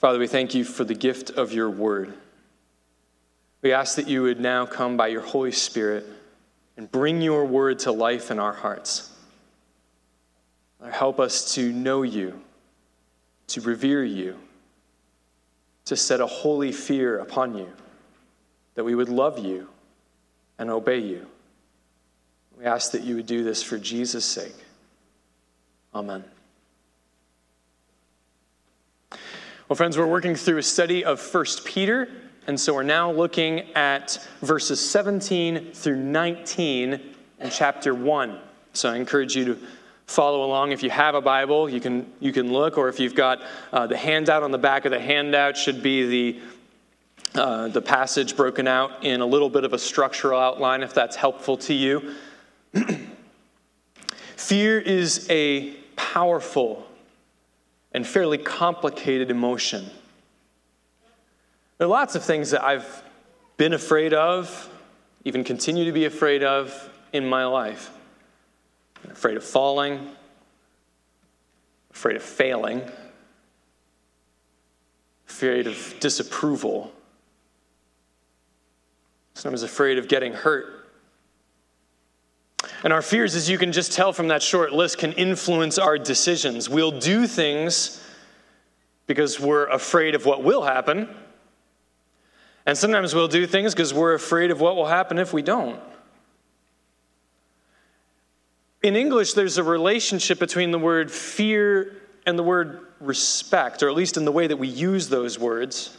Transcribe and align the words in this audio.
Father, 0.00 0.18
we 0.18 0.26
thank 0.26 0.54
you 0.54 0.64
for 0.64 0.82
the 0.82 0.94
gift 0.94 1.28
of 1.28 1.52
your 1.52 1.68
word. 1.68 2.14
We 3.60 3.74
ask 3.74 3.96
that 3.96 4.08
you 4.08 4.22
would 4.22 4.40
now 4.40 4.64
come 4.64 4.96
by 4.96 5.08
your 5.08 5.20
Holy 5.20 5.52
Spirit 5.52 6.06
and 6.78 6.90
bring 6.90 7.20
your 7.20 7.44
word 7.44 7.80
to 7.80 7.92
life 7.92 8.30
in 8.30 8.38
our 8.38 8.54
hearts. 8.54 9.12
Help 10.90 11.20
us 11.20 11.54
to 11.54 11.70
know 11.70 12.00
you, 12.00 12.40
to 13.48 13.60
revere 13.60 14.02
you, 14.02 14.36
to 15.84 15.96
set 15.96 16.22
a 16.22 16.26
holy 16.26 16.72
fear 16.72 17.18
upon 17.18 17.54
you, 17.54 17.68
that 18.76 18.84
we 18.84 18.94
would 18.94 19.10
love 19.10 19.38
you 19.38 19.68
and 20.58 20.70
obey 20.70 21.00
you. 21.00 21.26
We 22.58 22.64
ask 22.64 22.92
that 22.92 23.02
you 23.02 23.16
would 23.16 23.26
do 23.26 23.44
this 23.44 23.62
for 23.62 23.76
Jesus' 23.76 24.24
sake. 24.24 24.56
Amen. 25.94 26.24
Well, 29.70 29.76
friends, 29.76 29.96
we're 29.96 30.04
working 30.04 30.34
through 30.34 30.58
a 30.58 30.64
study 30.64 31.04
of 31.04 31.22
1 31.32 31.44
Peter, 31.64 32.08
and 32.48 32.58
so 32.58 32.74
we're 32.74 32.82
now 32.82 33.12
looking 33.12 33.72
at 33.76 34.18
verses 34.42 34.80
17 34.90 35.70
through 35.74 35.94
19 35.94 37.00
in 37.38 37.50
chapter 37.50 37.94
1. 37.94 38.40
So 38.72 38.90
I 38.90 38.96
encourage 38.96 39.36
you 39.36 39.44
to 39.44 39.58
follow 40.08 40.42
along. 40.42 40.72
If 40.72 40.82
you 40.82 40.90
have 40.90 41.14
a 41.14 41.20
Bible, 41.20 41.70
you 41.70 41.80
can, 41.80 42.12
you 42.18 42.32
can 42.32 42.52
look, 42.52 42.78
or 42.78 42.88
if 42.88 42.98
you've 42.98 43.14
got 43.14 43.42
uh, 43.72 43.86
the 43.86 43.96
handout 43.96 44.42
on 44.42 44.50
the 44.50 44.58
back 44.58 44.86
of 44.86 44.90
the 44.90 44.98
handout, 44.98 45.56
should 45.56 45.84
be 45.84 46.32
the 47.30 47.40
uh, 47.40 47.68
the 47.68 47.80
passage 47.80 48.36
broken 48.36 48.66
out 48.66 49.04
in 49.04 49.20
a 49.20 49.26
little 49.26 49.48
bit 49.48 49.62
of 49.62 49.72
a 49.72 49.78
structural 49.78 50.40
outline 50.40 50.82
if 50.82 50.92
that's 50.94 51.14
helpful 51.14 51.56
to 51.58 51.74
you. 51.74 52.16
Fear 54.34 54.80
is 54.80 55.28
a 55.30 55.76
powerful 55.94 56.89
and 57.92 58.06
fairly 58.06 58.38
complicated 58.38 59.30
emotion. 59.30 59.90
There 61.78 61.86
are 61.86 61.90
lots 61.90 62.14
of 62.14 62.24
things 62.24 62.50
that 62.50 62.62
I've 62.62 63.02
been 63.56 63.72
afraid 63.72 64.12
of, 64.12 64.68
even 65.24 65.44
continue 65.44 65.84
to 65.84 65.92
be 65.92 66.04
afraid 66.04 66.42
of 66.42 66.90
in 67.12 67.26
my 67.26 67.44
life. 67.44 67.90
I'm 69.04 69.10
afraid 69.10 69.36
of 69.36 69.44
falling, 69.44 70.14
afraid 71.90 72.16
of 72.16 72.22
failing, 72.22 72.82
afraid 75.28 75.66
of 75.66 75.94
disapproval. 76.00 76.92
Sometimes 79.34 79.62
afraid 79.62 79.98
of 79.98 80.06
getting 80.06 80.32
hurt. 80.32 80.79
And 82.82 82.92
our 82.92 83.02
fears, 83.02 83.34
as 83.34 83.50
you 83.50 83.58
can 83.58 83.72
just 83.72 83.92
tell 83.92 84.12
from 84.12 84.28
that 84.28 84.42
short 84.42 84.72
list, 84.72 84.98
can 84.98 85.12
influence 85.12 85.78
our 85.78 85.98
decisions. 85.98 86.68
We'll 86.68 86.98
do 86.98 87.26
things 87.26 88.02
because 89.06 89.38
we're 89.38 89.66
afraid 89.66 90.14
of 90.14 90.24
what 90.24 90.42
will 90.42 90.62
happen. 90.62 91.08
And 92.64 92.78
sometimes 92.78 93.14
we'll 93.14 93.28
do 93.28 93.46
things 93.46 93.74
because 93.74 93.92
we're 93.92 94.14
afraid 94.14 94.50
of 94.50 94.60
what 94.60 94.76
will 94.76 94.86
happen 94.86 95.18
if 95.18 95.32
we 95.32 95.42
don't. 95.42 95.80
In 98.82 98.96
English, 98.96 99.34
there's 99.34 99.58
a 99.58 99.64
relationship 99.64 100.38
between 100.38 100.70
the 100.70 100.78
word 100.78 101.10
fear 101.10 101.96
and 102.24 102.38
the 102.38 102.42
word 102.42 102.86
respect, 102.98 103.82
or 103.82 103.88
at 103.90 103.94
least 103.94 104.16
in 104.16 104.24
the 104.24 104.32
way 104.32 104.46
that 104.46 104.56
we 104.56 104.68
use 104.68 105.08
those 105.08 105.38
words. 105.38 105.96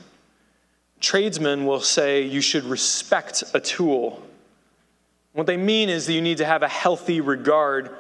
Tradesmen 1.00 1.66
will 1.66 1.82
say 1.82 2.24
you 2.24 2.42
should 2.42 2.64
respect 2.64 3.44
a 3.54 3.60
tool 3.60 4.24
what 5.34 5.48
they 5.48 5.58
mean 5.58 5.90
is 5.90 6.06
that 6.08 6.14
you 6.14 6.22
need 6.22 6.38
to 6.38 6.46
have 6.46 6.64
a 6.64 6.68
healthy 6.68 7.22
regard 7.22 7.96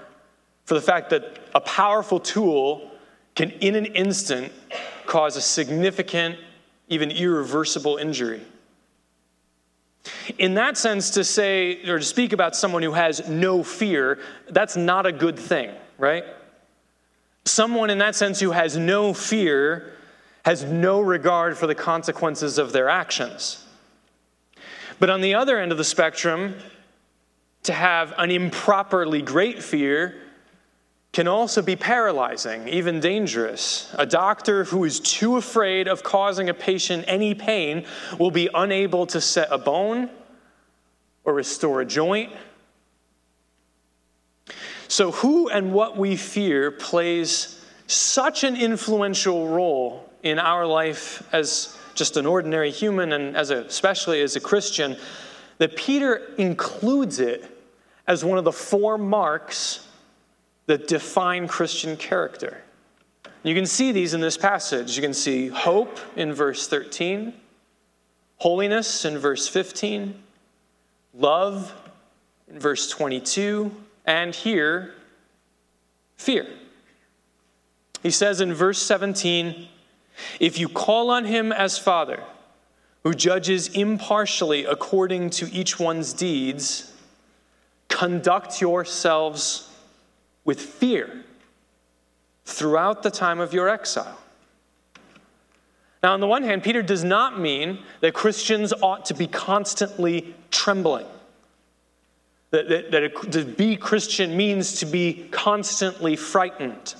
for 0.65 0.73
the 0.73 0.81
fact 0.81 1.09
that 1.11 1.39
a 1.55 1.61
powerful 1.61 2.19
tool 2.19 2.91
can, 3.35 3.51
in 3.51 3.75
an 3.75 3.85
instant, 3.85 4.51
cause 5.05 5.35
a 5.35 5.41
significant, 5.41 6.37
even 6.89 7.11
irreversible 7.11 7.97
injury. 7.97 8.41
In 10.37 10.55
that 10.55 10.77
sense, 10.77 11.11
to 11.11 11.23
say 11.23 11.83
or 11.87 11.99
to 11.99 12.05
speak 12.05 12.33
about 12.33 12.55
someone 12.55 12.83
who 12.83 12.93
has 12.93 13.27
no 13.29 13.63
fear, 13.63 14.19
that's 14.49 14.75
not 14.75 15.05
a 15.05 15.11
good 15.11 15.37
thing, 15.37 15.71
right? 15.97 16.23
Someone 17.45 17.89
in 17.89 17.99
that 17.99 18.15
sense 18.15 18.39
who 18.39 18.51
has 18.51 18.77
no 18.77 19.13
fear 19.13 19.93
has 20.43 20.63
no 20.63 20.99
regard 20.99 21.57
for 21.57 21.67
the 21.67 21.75
consequences 21.75 22.57
of 22.57 22.71
their 22.71 22.89
actions. 22.89 23.65
But 24.99 25.09
on 25.09 25.21
the 25.21 25.35
other 25.35 25.59
end 25.59 25.71
of 25.71 25.77
the 25.77 25.83
spectrum, 25.83 26.55
to 27.63 27.73
have 27.73 28.13
an 28.17 28.31
improperly 28.31 29.21
great 29.21 29.61
fear 29.61 30.15
can 31.13 31.27
also 31.27 31.61
be 31.61 31.75
paralyzing, 31.75 32.69
even 32.69 33.01
dangerous. 33.01 33.93
A 33.97 34.05
doctor 34.05 34.63
who 34.63 34.85
is 34.85 34.99
too 34.99 35.35
afraid 35.35 35.87
of 35.87 36.03
causing 36.03 36.49
a 36.49 36.53
patient 36.53 37.03
any 37.07 37.35
pain 37.35 37.85
will 38.17 38.31
be 38.31 38.49
unable 38.53 39.05
to 39.07 39.19
set 39.19 39.49
a 39.51 39.57
bone 39.57 40.09
or 41.25 41.33
restore 41.33 41.81
a 41.81 41.85
joint. 41.85 42.31
So, 44.87 45.11
who 45.11 45.49
and 45.49 45.73
what 45.73 45.97
we 45.97 46.15
fear 46.15 46.71
plays 46.71 47.61
such 47.87 48.43
an 48.45 48.55
influential 48.55 49.47
role 49.47 50.09
in 50.23 50.39
our 50.39 50.65
life 50.65 51.27
as 51.33 51.77
just 51.93 52.15
an 52.15 52.25
ordinary 52.25 52.71
human 52.71 53.11
and 53.11 53.35
as 53.35 53.49
a, 53.49 53.57
especially 53.57 54.21
as 54.21 54.35
a 54.37 54.39
Christian 54.39 54.97
that 55.57 55.75
Peter 55.75 56.33
includes 56.37 57.19
it 57.19 57.50
as 58.07 58.25
one 58.25 58.37
of 58.37 58.43
the 58.43 58.51
four 58.51 58.97
marks 58.97 59.87
that 60.65 60.87
define 60.87 61.47
Christian 61.47 61.97
character. 61.97 62.61
You 63.43 63.55
can 63.55 63.65
see 63.65 63.91
these 63.91 64.13
in 64.13 64.21
this 64.21 64.37
passage. 64.37 64.95
You 64.95 65.01
can 65.01 65.13
see 65.13 65.47
hope 65.47 65.99
in 66.15 66.33
verse 66.33 66.67
13, 66.67 67.33
holiness 68.37 69.03
in 69.03 69.17
verse 69.17 69.47
15, 69.47 70.21
love 71.13 71.73
in 72.47 72.59
verse 72.59 72.89
22, 72.89 73.71
and 74.05 74.35
here, 74.35 74.93
fear. 76.17 76.47
He 78.03 78.11
says 78.11 78.41
in 78.41 78.53
verse 78.53 78.81
17, 78.81 79.67
If 80.39 80.59
you 80.59 80.67
call 80.67 81.09
on 81.09 81.25
him 81.25 81.51
as 81.51 81.77
Father, 81.77 82.23
who 83.03 83.13
judges 83.13 83.69
impartially 83.69 84.65
according 84.65 85.31
to 85.31 85.51
each 85.51 85.79
one's 85.79 86.13
deeds, 86.13 86.90
Conduct 87.91 88.59
yourselves 88.59 89.69
with 90.43 90.59
fear 90.59 91.23
throughout 92.45 93.03
the 93.03 93.11
time 93.11 93.39
of 93.39 93.53
your 93.53 93.69
exile. 93.69 94.17
Now, 96.01 96.13
on 96.13 96.19
the 96.19 96.27
one 96.27 96.41
hand, 96.41 96.63
Peter 96.63 96.81
does 96.81 97.03
not 97.03 97.39
mean 97.39 97.79
that 97.99 98.13
Christians 98.13 98.73
ought 98.81 99.05
to 99.05 99.13
be 99.13 99.27
constantly 99.27 100.33
trembling. 100.49 101.05
That, 102.49 102.67
that, 102.69 102.91
that 102.91 103.31
to 103.33 103.45
be 103.45 103.77
Christian 103.77 104.35
means 104.35 104.79
to 104.79 104.85
be 104.85 105.27
constantly 105.31 106.15
frightened. 106.15 106.95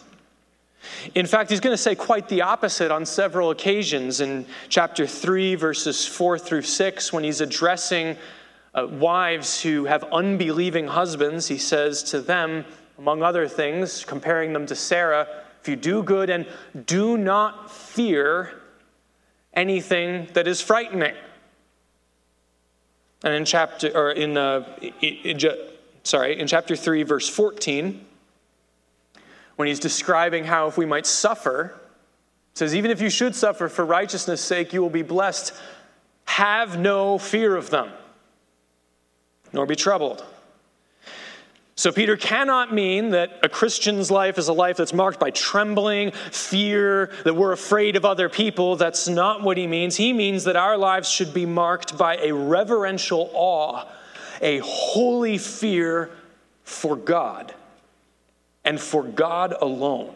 In 1.15 1.25
fact, 1.25 1.49
he's 1.49 1.59
going 1.59 1.73
to 1.73 1.81
say 1.81 1.95
quite 1.95 2.27
the 2.27 2.41
opposite 2.41 2.91
on 2.91 3.05
several 3.05 3.49
occasions 3.49 4.21
in 4.21 4.45
chapter 4.69 5.05
3, 5.07 5.55
verses 5.55 6.05
4 6.05 6.39
through 6.39 6.63
6, 6.63 7.13
when 7.13 7.23
he's 7.23 7.41
addressing 7.41 8.17
uh, 8.73 8.87
wives 8.87 9.61
who 9.61 9.85
have 9.85 10.03
unbelieving 10.05 10.87
husbands, 10.87 11.47
he 11.47 11.57
says 11.57 12.03
to 12.03 12.21
them, 12.21 12.65
among 12.97 13.23
other 13.23 13.47
things, 13.47 14.05
comparing 14.05 14.53
them 14.53 14.65
to 14.67 14.75
Sarah, 14.75 15.27
if 15.61 15.67
you 15.67 15.75
do 15.75 16.03
good 16.03 16.29
and 16.29 16.47
do 16.85 17.17
not 17.17 17.71
fear 17.71 18.61
anything 19.53 20.27
that 20.33 20.47
is 20.47 20.61
frightening. 20.61 21.15
And 23.23 23.33
in 23.33 23.45
chapter, 23.45 23.91
or 23.93 24.11
in, 24.11 24.37
uh, 24.37 24.65
in, 25.01 25.37
in, 25.37 25.39
sorry, 26.03 26.39
in 26.39 26.47
chapter 26.47 26.75
3, 26.75 27.03
verse 27.03 27.29
14, 27.29 28.05
when 29.57 29.67
he's 29.67 29.79
describing 29.79 30.45
how 30.45 30.67
if 30.67 30.77
we 30.77 30.85
might 30.85 31.05
suffer, 31.05 31.79
says, 32.53 32.73
even 32.73 32.89
if 32.89 33.01
you 33.01 33.09
should 33.09 33.35
suffer 33.35 33.67
for 33.67 33.85
righteousness' 33.85 34.41
sake, 34.41 34.73
you 34.73 34.81
will 34.81 34.89
be 34.89 35.03
blessed. 35.03 35.53
Have 36.25 36.79
no 36.79 37.17
fear 37.17 37.55
of 37.55 37.69
them 37.69 37.91
nor 39.53 39.65
be 39.65 39.75
troubled. 39.75 40.23
So, 41.75 41.91
Peter 41.91 42.15
cannot 42.15 42.71
mean 42.71 43.09
that 43.09 43.39
a 43.41 43.49
Christian's 43.49 44.11
life 44.11 44.37
is 44.37 44.49
a 44.49 44.53
life 44.53 44.77
that's 44.77 44.93
marked 44.93 45.19
by 45.19 45.31
trembling, 45.31 46.11
fear, 46.11 47.11
that 47.23 47.33
we're 47.33 47.53
afraid 47.53 47.95
of 47.95 48.05
other 48.05 48.29
people. 48.29 48.75
That's 48.75 49.07
not 49.07 49.41
what 49.41 49.57
he 49.57 49.65
means. 49.65 49.95
He 49.95 50.13
means 50.13 50.43
that 50.43 50.55
our 50.55 50.77
lives 50.77 51.09
should 51.09 51.33
be 51.33 51.47
marked 51.47 51.97
by 51.97 52.17
a 52.17 52.33
reverential 52.33 53.31
awe, 53.33 53.85
a 54.41 54.59
holy 54.59 55.39
fear 55.39 56.11
for 56.63 56.95
God 56.95 57.51
and 58.63 58.79
for 58.79 59.03
God 59.03 59.55
alone. 59.59 60.13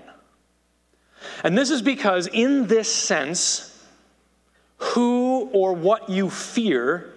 And 1.44 1.58
this 1.58 1.72
is 1.72 1.82
because, 1.82 2.28
in 2.28 2.68
this 2.68 2.94
sense, 2.94 3.76
who 4.78 5.50
or 5.52 5.74
what 5.74 6.10
you 6.10 6.30
fear 6.30 7.15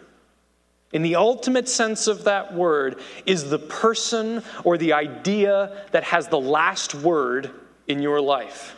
in 0.93 1.03
the 1.03 1.17
ultimate 1.17 1.69
sense 1.69 2.07
of 2.07 2.25
that 2.25 2.55
word, 2.55 2.99
is 3.27 3.51
the 3.51 3.59
person 3.59 4.43
or 4.65 4.79
the 4.79 4.95
idea 4.95 5.85
that 5.93 6.05
has 6.05 6.29
the 6.29 6.41
last 6.41 6.95
word 6.95 7.51
in 7.87 8.01
your 8.01 8.21
life. 8.21 8.75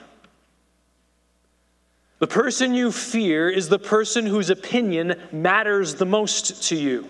The 2.18 2.26
person 2.26 2.74
you 2.74 2.92
fear 2.92 3.48
is 3.48 3.68
the 3.68 3.78
person 3.78 4.26
whose 4.26 4.50
opinion 4.50 5.14
matters 5.32 5.94
the 5.94 6.04
most 6.04 6.64
to 6.64 6.76
you. 6.76 7.08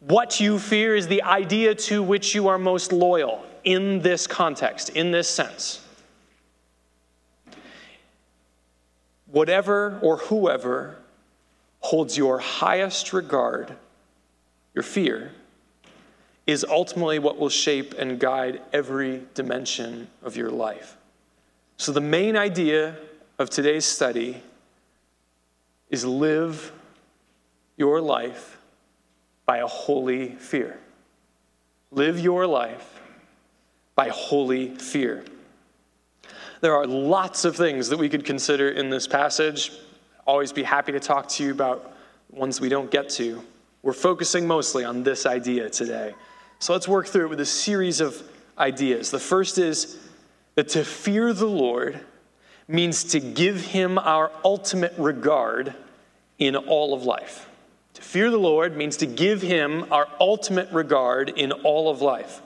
What 0.00 0.40
you 0.40 0.58
fear 0.58 0.94
is 0.94 1.08
the 1.08 1.22
idea 1.22 1.74
to 1.74 2.02
which 2.02 2.34
you 2.34 2.48
are 2.48 2.58
most 2.58 2.92
loyal 2.92 3.44
in 3.64 4.00
this 4.00 4.26
context, 4.26 4.90
in 4.90 5.10
this 5.10 5.28
sense. 5.28 5.82
Whatever 9.26 9.98
or 10.02 10.18
whoever 10.18 10.98
holds 11.86 12.18
your 12.18 12.40
highest 12.40 13.12
regard, 13.12 13.76
your 14.74 14.82
fear, 14.82 15.30
is 16.44 16.64
ultimately 16.68 17.20
what 17.20 17.38
will 17.38 17.48
shape 17.48 17.94
and 17.94 18.18
guide 18.18 18.60
every 18.72 19.22
dimension 19.34 20.08
of 20.24 20.36
your 20.36 20.50
life. 20.50 20.96
So, 21.76 21.92
the 21.92 22.00
main 22.00 22.36
idea 22.36 22.96
of 23.38 23.50
today's 23.50 23.84
study 23.84 24.42
is 25.88 26.04
live 26.04 26.72
your 27.76 28.00
life 28.00 28.58
by 29.44 29.58
a 29.58 29.66
holy 29.68 30.30
fear. 30.30 30.80
Live 31.92 32.18
your 32.18 32.48
life 32.48 33.00
by 33.94 34.08
holy 34.08 34.74
fear. 34.74 35.24
There 36.62 36.74
are 36.74 36.86
lots 36.86 37.44
of 37.44 37.54
things 37.54 37.90
that 37.90 37.98
we 37.98 38.08
could 38.08 38.24
consider 38.24 38.70
in 38.70 38.90
this 38.90 39.06
passage. 39.06 39.70
Always 40.26 40.52
be 40.52 40.62
happy 40.64 40.92
to 40.92 41.00
talk 41.00 41.28
to 41.30 41.44
you 41.44 41.52
about 41.52 41.96
ones 42.30 42.60
we 42.60 42.68
don't 42.68 42.90
get 42.90 43.08
to. 43.10 43.42
We're 43.82 43.92
focusing 43.92 44.46
mostly 44.46 44.84
on 44.84 45.04
this 45.04 45.24
idea 45.26 45.70
today. 45.70 46.14
So 46.58 46.72
let's 46.72 46.88
work 46.88 47.06
through 47.06 47.26
it 47.26 47.28
with 47.28 47.40
a 47.40 47.46
series 47.46 48.00
of 48.00 48.20
ideas. 48.58 49.10
The 49.10 49.20
first 49.20 49.58
is 49.58 49.98
that 50.56 50.68
to 50.70 50.84
fear 50.84 51.32
the 51.32 51.46
Lord 51.46 52.00
means 52.66 53.04
to 53.04 53.20
give 53.20 53.60
him 53.60 53.98
our 53.98 54.32
ultimate 54.44 54.94
regard 54.98 55.74
in 56.38 56.56
all 56.56 56.94
of 56.94 57.04
life. 57.04 57.48
To 57.94 58.02
fear 58.02 58.30
the 58.30 58.38
Lord 58.38 58.76
means 58.76 58.96
to 58.98 59.06
give 59.06 59.40
him 59.40 59.86
our 59.90 60.08
ultimate 60.20 60.70
regard 60.72 61.30
in 61.30 61.52
all 61.52 61.88
of 61.88 62.02
life. 62.02 62.42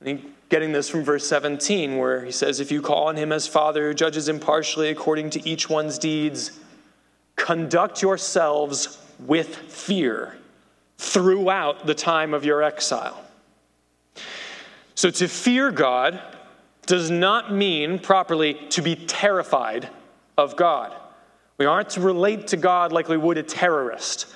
I 0.00 0.04
think 0.04 0.26
getting 0.48 0.72
this 0.72 0.88
from 0.88 1.04
verse 1.04 1.26
17, 1.28 1.96
where 1.96 2.24
he 2.24 2.32
says, 2.32 2.58
If 2.58 2.72
you 2.72 2.82
call 2.82 3.08
on 3.08 3.16
him 3.16 3.32
as 3.32 3.46
Father 3.46 3.88
who 3.88 3.94
judges 3.94 4.28
impartially 4.28 4.88
according 4.88 5.30
to 5.30 5.48
each 5.48 5.70
one's 5.70 5.98
deeds, 5.98 6.58
conduct 7.40 8.02
yourselves 8.02 8.98
with 9.18 9.56
fear 9.56 10.36
throughout 10.98 11.86
the 11.86 11.94
time 11.94 12.34
of 12.34 12.44
your 12.44 12.62
exile. 12.62 13.24
So 14.94 15.10
to 15.10 15.26
fear 15.26 15.70
God 15.70 16.20
does 16.86 17.10
not 17.10 17.52
mean 17.52 17.98
properly 17.98 18.54
to 18.70 18.82
be 18.82 18.94
terrified 18.94 19.88
of 20.36 20.56
God. 20.56 20.94
We 21.56 21.64
aren't 21.64 21.90
to 21.90 22.00
relate 22.00 22.48
to 22.48 22.56
God 22.56 22.92
like 22.92 23.08
we 23.08 23.16
would 23.16 23.38
a 23.38 23.42
terrorist. 23.42 24.26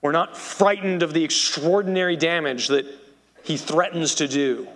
We're 0.00 0.12
not 0.12 0.36
frightened 0.36 1.02
of 1.02 1.12
the 1.12 1.24
extraordinary 1.24 2.16
damage 2.16 2.68
that 2.68 2.86
he 3.42 3.56
threatens 3.56 4.14
to 4.16 4.28
do. 4.28 4.68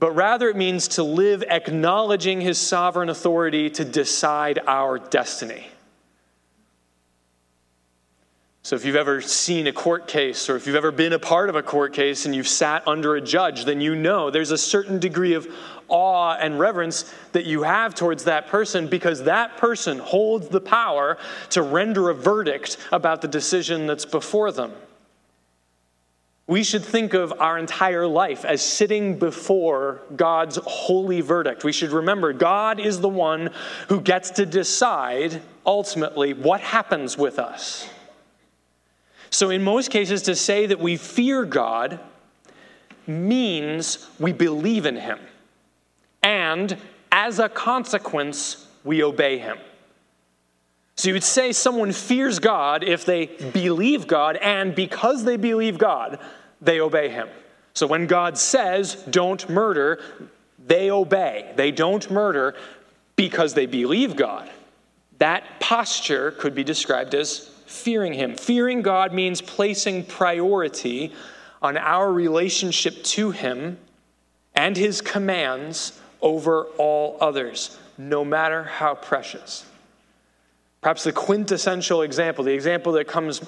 But 0.00 0.12
rather, 0.12 0.48
it 0.48 0.56
means 0.56 0.88
to 0.88 1.02
live 1.02 1.44
acknowledging 1.44 2.40
his 2.40 2.58
sovereign 2.58 3.10
authority 3.10 3.70
to 3.70 3.84
decide 3.84 4.58
our 4.66 4.98
destiny. 4.98 5.68
So, 8.70 8.76
if 8.76 8.84
you've 8.84 8.94
ever 8.94 9.20
seen 9.20 9.66
a 9.66 9.72
court 9.72 10.06
case 10.06 10.48
or 10.48 10.54
if 10.54 10.64
you've 10.64 10.76
ever 10.76 10.92
been 10.92 11.12
a 11.12 11.18
part 11.18 11.48
of 11.48 11.56
a 11.56 11.62
court 11.62 11.92
case 11.92 12.24
and 12.24 12.32
you've 12.32 12.46
sat 12.46 12.86
under 12.86 13.16
a 13.16 13.20
judge, 13.20 13.64
then 13.64 13.80
you 13.80 13.96
know 13.96 14.30
there's 14.30 14.52
a 14.52 14.56
certain 14.56 15.00
degree 15.00 15.34
of 15.34 15.48
awe 15.88 16.36
and 16.38 16.56
reverence 16.56 17.12
that 17.32 17.46
you 17.46 17.64
have 17.64 17.96
towards 17.96 18.22
that 18.22 18.46
person 18.46 18.86
because 18.86 19.24
that 19.24 19.56
person 19.56 19.98
holds 19.98 20.46
the 20.50 20.60
power 20.60 21.18
to 21.48 21.62
render 21.62 22.10
a 22.10 22.14
verdict 22.14 22.76
about 22.92 23.22
the 23.22 23.26
decision 23.26 23.88
that's 23.88 24.04
before 24.04 24.52
them. 24.52 24.70
We 26.46 26.62
should 26.62 26.84
think 26.84 27.12
of 27.12 27.32
our 27.40 27.58
entire 27.58 28.06
life 28.06 28.44
as 28.44 28.62
sitting 28.62 29.18
before 29.18 30.00
God's 30.14 30.60
holy 30.64 31.22
verdict. 31.22 31.64
We 31.64 31.72
should 31.72 31.90
remember 31.90 32.32
God 32.32 32.78
is 32.78 33.00
the 33.00 33.08
one 33.08 33.50
who 33.88 34.00
gets 34.00 34.30
to 34.30 34.46
decide 34.46 35.42
ultimately 35.66 36.34
what 36.34 36.60
happens 36.60 37.18
with 37.18 37.40
us. 37.40 37.90
So, 39.30 39.50
in 39.50 39.62
most 39.62 39.90
cases, 39.90 40.22
to 40.22 40.34
say 40.34 40.66
that 40.66 40.80
we 40.80 40.96
fear 40.96 41.44
God 41.44 42.00
means 43.06 44.08
we 44.18 44.32
believe 44.32 44.86
in 44.86 44.96
Him. 44.96 45.20
And 46.22 46.76
as 47.12 47.38
a 47.38 47.48
consequence, 47.48 48.66
we 48.84 49.02
obey 49.02 49.38
Him. 49.38 49.58
So, 50.96 51.08
you 51.08 51.14
would 51.14 51.24
say 51.24 51.52
someone 51.52 51.92
fears 51.92 52.40
God 52.40 52.82
if 52.82 53.04
they 53.04 53.26
believe 53.26 54.08
God, 54.08 54.36
and 54.36 54.74
because 54.74 55.24
they 55.24 55.36
believe 55.36 55.78
God, 55.78 56.18
they 56.60 56.80
obey 56.80 57.08
Him. 57.08 57.28
So, 57.72 57.86
when 57.86 58.08
God 58.08 58.36
says, 58.36 58.96
don't 59.08 59.48
murder, 59.48 60.02
they 60.66 60.90
obey. 60.90 61.52
They 61.54 61.70
don't 61.70 62.10
murder 62.10 62.56
because 63.14 63.54
they 63.54 63.66
believe 63.66 64.16
God. 64.16 64.50
That 65.18 65.60
posture 65.60 66.32
could 66.32 66.54
be 66.54 66.64
described 66.64 67.14
as 67.14 67.50
fearing 67.70 68.12
Him. 68.12 68.34
Fearing 68.34 68.82
God 68.82 69.14
means 69.14 69.40
placing 69.40 70.04
priority 70.04 71.12
on 71.62 71.76
our 71.76 72.12
relationship 72.12 73.02
to 73.04 73.30
Him 73.30 73.78
and 74.54 74.76
His 74.76 75.00
commands 75.00 75.98
over 76.20 76.64
all 76.78 77.16
others, 77.20 77.78
no 77.96 78.24
matter 78.24 78.64
how 78.64 78.94
precious. 78.94 79.64
Perhaps 80.80 81.04
the 81.04 81.12
quintessential 81.12 82.02
example, 82.02 82.44
the 82.44 82.52
example 82.52 82.92
that 82.92 83.06
comes 83.06 83.40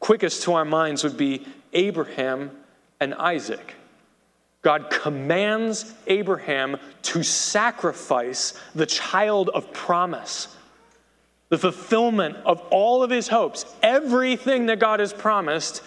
quickest 0.00 0.42
to 0.42 0.54
our 0.54 0.64
minds, 0.64 1.04
would 1.04 1.16
be 1.16 1.46
Abraham 1.72 2.50
and 3.00 3.14
Isaac. 3.14 3.74
God 4.62 4.90
commands 4.90 5.94
Abraham 6.08 6.76
to 7.02 7.22
sacrifice 7.22 8.58
the 8.74 8.86
child 8.86 9.48
of 9.50 9.72
promise 9.72 10.56
the 11.48 11.58
fulfillment 11.58 12.36
of 12.44 12.60
all 12.70 13.02
of 13.02 13.10
his 13.10 13.28
hopes, 13.28 13.64
everything 13.82 14.66
that 14.66 14.78
God 14.78 15.00
has 15.00 15.12
promised 15.12 15.82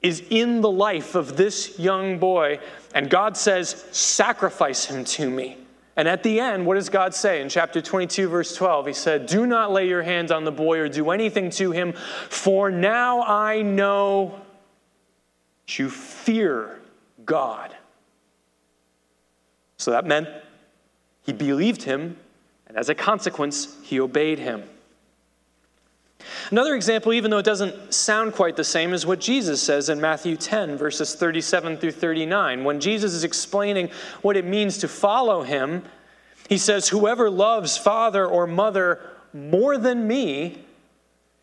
is 0.00 0.22
in 0.30 0.60
the 0.60 0.70
life 0.70 1.14
of 1.14 1.36
this 1.36 1.78
young 1.78 2.18
boy. 2.18 2.58
And 2.94 3.08
God 3.08 3.36
says, 3.36 3.84
Sacrifice 3.92 4.84
him 4.84 5.04
to 5.04 5.30
me. 5.30 5.58
And 5.96 6.08
at 6.08 6.22
the 6.22 6.40
end, 6.40 6.66
what 6.66 6.74
does 6.74 6.88
God 6.88 7.14
say 7.14 7.42
in 7.42 7.48
chapter 7.48 7.82
22, 7.82 8.28
verse 8.28 8.56
12? 8.56 8.86
He 8.86 8.92
said, 8.92 9.26
Do 9.26 9.46
not 9.46 9.72
lay 9.72 9.88
your 9.88 10.02
hands 10.02 10.30
on 10.30 10.44
the 10.44 10.52
boy 10.52 10.78
or 10.78 10.88
do 10.88 11.10
anything 11.10 11.50
to 11.50 11.70
him, 11.70 11.92
for 11.92 12.70
now 12.70 13.22
I 13.22 13.62
know 13.62 14.40
you 15.68 15.90
fear 15.90 16.80
God. 17.24 17.76
So 19.76 19.90
that 19.90 20.06
meant 20.06 20.28
he 21.22 21.32
believed 21.32 21.82
him, 21.82 22.16
and 22.66 22.76
as 22.76 22.88
a 22.88 22.94
consequence, 22.94 23.76
he 23.82 24.00
obeyed 24.00 24.38
him. 24.38 24.64
Another 26.50 26.74
example, 26.74 27.12
even 27.12 27.30
though 27.30 27.38
it 27.38 27.44
doesn't 27.44 27.92
sound 27.92 28.34
quite 28.34 28.56
the 28.56 28.64
same, 28.64 28.92
is 28.92 29.06
what 29.06 29.20
Jesus 29.20 29.62
says 29.62 29.88
in 29.88 30.00
Matthew 30.00 30.36
10, 30.36 30.76
verses 30.76 31.14
37 31.14 31.76
through 31.76 31.92
39. 31.92 32.64
When 32.64 32.80
Jesus 32.80 33.14
is 33.14 33.24
explaining 33.24 33.90
what 34.22 34.36
it 34.36 34.44
means 34.44 34.78
to 34.78 34.88
follow 34.88 35.42
him, 35.42 35.82
he 36.48 36.58
says, 36.58 36.88
Whoever 36.88 37.30
loves 37.30 37.78
father 37.78 38.26
or 38.26 38.46
mother 38.46 39.00
more 39.32 39.78
than 39.78 40.06
me 40.06 40.58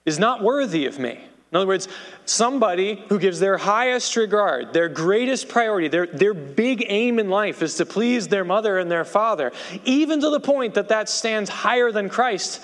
is 0.05 0.19
not 0.19 0.43
worthy 0.43 0.85
of 0.85 0.99
me. 0.99 1.19
In 1.51 1.57
other 1.57 1.67
words, 1.67 1.87
somebody 2.25 3.03
who 3.09 3.17
gives 3.17 3.39
their 3.39 3.57
highest 3.57 4.15
regard, 4.15 4.71
their 4.71 4.87
greatest 4.87 5.49
priority, 5.49 5.87
their, 5.87 6.05
their 6.05 6.35
big 6.35 6.85
aim 6.87 7.17
in 7.17 7.29
life 7.29 7.63
is 7.63 7.75
to 7.75 7.87
please 7.87 8.27
their 8.27 8.43
mother 8.43 8.77
and 8.77 8.91
their 8.91 9.05
father, 9.05 9.51
even 9.83 10.21
to 10.21 10.29
the 10.29 10.39
point 10.39 10.75
that 10.75 10.89
that 10.89 11.09
stands 11.09 11.49
higher 11.49 11.91
than 11.91 12.07
Christ 12.07 12.63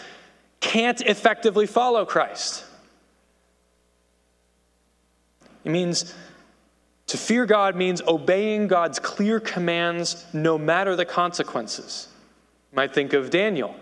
can't 0.59 1.01
effectively 1.01 1.65
follow 1.65 2.05
Christ. 2.05 2.65
It 5.63 5.71
means 5.71 6.13
to 7.07 7.17
fear 7.17 7.45
God 7.45 7.75
means 7.75 8.01
obeying 8.07 8.67
God's 8.67 8.99
clear 8.99 9.39
commands 9.39 10.25
no 10.33 10.57
matter 10.57 10.95
the 10.95 11.05
consequences. 11.05 12.07
You 12.71 12.77
might 12.77 12.93
think 12.93 13.13
of 13.13 13.29
Daniel. 13.29 13.75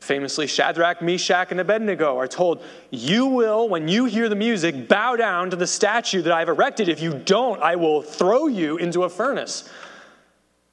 Famously, 0.00 0.46
Shadrach, 0.46 1.00
Meshach, 1.00 1.50
and 1.50 1.60
Abednego 1.60 2.18
are 2.18 2.28
told, 2.28 2.62
You 2.90 3.26
will, 3.26 3.68
when 3.68 3.88
you 3.88 4.04
hear 4.04 4.28
the 4.28 4.36
music, 4.36 4.86
bow 4.86 5.16
down 5.16 5.50
to 5.50 5.56
the 5.56 5.66
statue 5.66 6.20
that 6.22 6.32
I've 6.32 6.48
erected. 6.48 6.88
If 6.88 7.00
you 7.00 7.14
don't, 7.14 7.62
I 7.62 7.76
will 7.76 8.02
throw 8.02 8.46
you 8.46 8.76
into 8.76 9.04
a 9.04 9.08
furnace. 9.08 9.68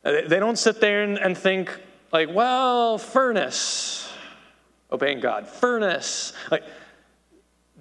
They 0.03 0.39
don't 0.39 0.57
sit 0.57 0.81
there 0.81 1.03
and 1.03 1.37
think, 1.37 1.79
like, 2.11 2.29
well, 2.33 2.97
furnace 2.97 4.00
obeying 4.91 5.19
God. 5.19 5.47
Furnace. 5.47 6.33
Like, 6.49 6.63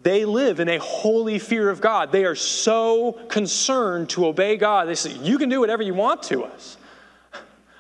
they 0.03 0.25
live 0.25 0.61
in 0.61 0.69
a 0.69 0.79
holy 0.79 1.39
fear 1.39 1.69
of 1.69 1.81
God. 1.81 2.11
They 2.11 2.25
are 2.25 2.35
so 2.35 3.13
concerned 3.29 4.11
to 4.11 4.27
obey 4.27 4.57
God. 4.57 4.89
They 4.89 4.95
say, 4.95 5.13
You 5.13 5.39
can 5.39 5.49
do 5.49 5.61
whatever 5.61 5.83
you 5.83 5.95
want 5.95 6.23
to 6.25 6.45
us. 6.45 6.77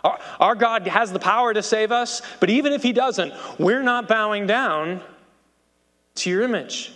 Our, 0.05 0.19
our 0.39 0.55
God 0.55 0.87
has 0.87 1.13
the 1.13 1.19
power 1.19 1.53
to 1.53 1.63
save 1.63 1.93
us, 1.93 2.23
but 2.41 2.51
even 2.51 2.73
if 2.73 2.83
He 2.83 2.93
doesn't, 2.93 3.33
we're 3.59 3.83
not 3.83 4.09
bowing 4.09 4.47
down 4.47 5.01
to 6.17 6.31
your 6.31 6.43
image. 6.43 6.93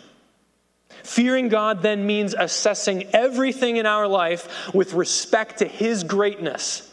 Fearing 1.02 1.48
God 1.48 1.82
then 1.82 2.06
means 2.06 2.34
assessing 2.34 3.04
everything 3.12 3.76
in 3.76 3.84
our 3.84 4.08
life 4.08 4.74
with 4.74 4.94
respect 4.94 5.58
to 5.58 5.66
His 5.66 6.02
greatness 6.02 6.90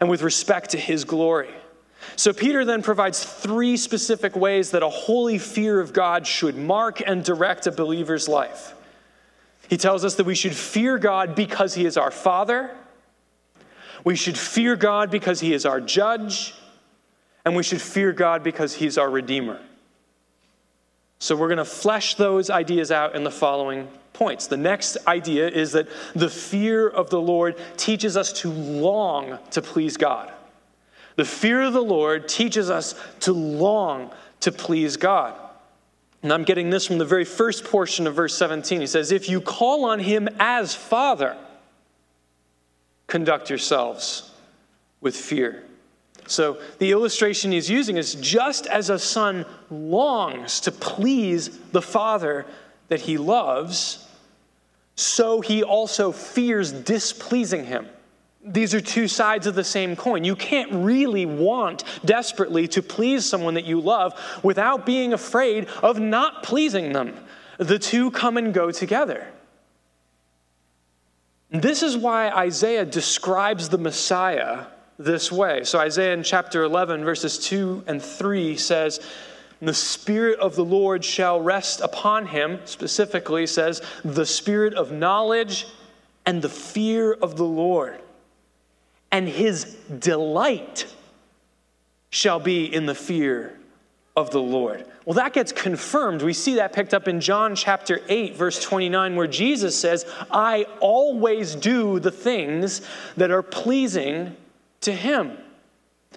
and 0.00 0.10
with 0.10 0.22
respect 0.22 0.70
to 0.70 0.78
His 0.78 1.04
glory. 1.04 1.50
So, 2.16 2.32
Peter 2.32 2.64
then 2.64 2.82
provides 2.82 3.24
three 3.24 3.76
specific 3.76 4.36
ways 4.36 4.70
that 4.70 4.82
a 4.82 4.88
holy 4.88 5.38
fear 5.38 5.80
of 5.80 5.92
God 5.92 6.26
should 6.26 6.56
mark 6.56 7.02
and 7.04 7.24
direct 7.24 7.66
a 7.66 7.72
believer's 7.72 8.28
life. 8.28 8.74
He 9.68 9.76
tells 9.76 10.04
us 10.04 10.14
that 10.16 10.26
we 10.26 10.34
should 10.34 10.54
fear 10.54 10.98
God 10.98 11.34
because 11.34 11.74
He 11.74 11.86
is 11.86 11.96
our 11.96 12.10
Father, 12.10 12.70
we 14.04 14.16
should 14.16 14.36
fear 14.36 14.76
God 14.76 15.10
because 15.10 15.40
He 15.40 15.54
is 15.54 15.64
our 15.64 15.80
judge, 15.80 16.54
and 17.44 17.56
we 17.56 17.62
should 17.62 17.80
fear 17.80 18.12
God 18.12 18.42
because 18.42 18.74
He's 18.74 18.98
our 18.98 19.08
Redeemer. 19.08 19.58
So 21.18 21.34
we're 21.34 21.48
going 21.48 21.56
to 21.56 21.64
flesh 21.64 22.16
those 22.16 22.50
ideas 22.50 22.92
out 22.92 23.16
in 23.16 23.24
the 23.24 23.30
following 23.30 23.88
points. 24.12 24.46
The 24.46 24.58
next 24.58 24.98
idea 25.06 25.48
is 25.48 25.72
that 25.72 25.88
the 26.14 26.28
fear 26.28 26.86
of 26.86 27.08
the 27.08 27.20
Lord 27.20 27.56
teaches 27.78 28.14
us 28.14 28.30
to 28.40 28.50
long 28.50 29.38
to 29.52 29.62
please 29.62 29.96
God. 29.96 30.33
The 31.16 31.24
fear 31.24 31.62
of 31.62 31.72
the 31.72 31.82
Lord 31.82 32.28
teaches 32.28 32.70
us 32.70 32.94
to 33.20 33.32
long 33.32 34.10
to 34.40 34.52
please 34.52 34.96
God. 34.96 35.38
And 36.22 36.32
I'm 36.32 36.44
getting 36.44 36.70
this 36.70 36.86
from 36.86 36.98
the 36.98 37.04
very 37.04 37.24
first 37.24 37.64
portion 37.64 38.06
of 38.06 38.14
verse 38.14 38.36
17. 38.36 38.80
He 38.80 38.86
says, 38.86 39.12
If 39.12 39.28
you 39.28 39.40
call 39.40 39.84
on 39.84 40.00
him 40.00 40.28
as 40.40 40.74
Father, 40.74 41.36
conduct 43.06 43.50
yourselves 43.50 44.32
with 45.00 45.14
fear. 45.14 45.62
So 46.26 46.58
the 46.78 46.90
illustration 46.90 47.52
he's 47.52 47.68
using 47.68 47.96
is 47.96 48.14
just 48.14 48.66
as 48.66 48.88
a 48.88 48.98
son 48.98 49.44
longs 49.70 50.60
to 50.60 50.72
please 50.72 51.58
the 51.72 51.82
father 51.82 52.46
that 52.88 53.00
he 53.00 53.18
loves, 53.18 54.08
so 54.96 55.40
he 55.40 55.62
also 55.62 56.12
fears 56.12 56.72
displeasing 56.72 57.66
him. 57.66 57.86
These 58.44 58.74
are 58.74 58.80
two 58.80 59.08
sides 59.08 59.46
of 59.46 59.54
the 59.54 59.64
same 59.64 59.96
coin. 59.96 60.22
You 60.22 60.36
can't 60.36 60.70
really 60.70 61.24
want 61.24 61.82
desperately 62.04 62.68
to 62.68 62.82
please 62.82 63.24
someone 63.24 63.54
that 63.54 63.64
you 63.64 63.80
love 63.80 64.20
without 64.42 64.84
being 64.84 65.14
afraid 65.14 65.66
of 65.82 65.98
not 65.98 66.42
pleasing 66.42 66.92
them. 66.92 67.14
The 67.56 67.78
two 67.78 68.10
come 68.10 68.36
and 68.36 68.52
go 68.52 68.70
together. 68.70 69.26
This 71.50 71.82
is 71.82 71.96
why 71.96 72.30
Isaiah 72.30 72.84
describes 72.84 73.68
the 73.68 73.78
Messiah 73.78 74.66
this 74.98 75.32
way. 75.32 75.64
So, 75.64 75.78
Isaiah 75.78 76.12
in 76.12 76.22
chapter 76.22 76.64
11, 76.64 77.04
verses 77.04 77.38
2 77.38 77.84
and 77.86 78.02
3 78.02 78.56
says, 78.56 79.00
The 79.62 79.74
Spirit 79.74 80.38
of 80.40 80.54
the 80.56 80.64
Lord 80.64 81.04
shall 81.04 81.40
rest 81.40 81.80
upon 81.80 82.26
him, 82.26 82.60
specifically 82.64 83.46
says, 83.46 83.82
the 84.04 84.26
Spirit 84.26 84.74
of 84.74 84.92
knowledge 84.92 85.66
and 86.26 86.42
the 86.42 86.48
fear 86.48 87.12
of 87.12 87.36
the 87.36 87.44
Lord. 87.44 88.00
And 89.14 89.28
his 89.28 89.76
delight 90.00 90.92
shall 92.10 92.40
be 92.40 92.64
in 92.64 92.86
the 92.86 92.96
fear 92.96 93.56
of 94.16 94.32
the 94.32 94.40
Lord. 94.40 94.84
Well, 95.04 95.14
that 95.14 95.32
gets 95.32 95.52
confirmed. 95.52 96.22
We 96.22 96.32
see 96.32 96.56
that 96.56 96.72
picked 96.72 96.92
up 96.92 97.06
in 97.06 97.20
John 97.20 97.54
chapter 97.54 98.00
8, 98.08 98.34
verse 98.34 98.60
29, 98.60 99.14
where 99.14 99.28
Jesus 99.28 99.78
says, 99.78 100.04
I 100.32 100.66
always 100.80 101.54
do 101.54 102.00
the 102.00 102.10
things 102.10 102.80
that 103.16 103.30
are 103.30 103.40
pleasing 103.40 104.34
to 104.80 104.92
him. 104.92 105.38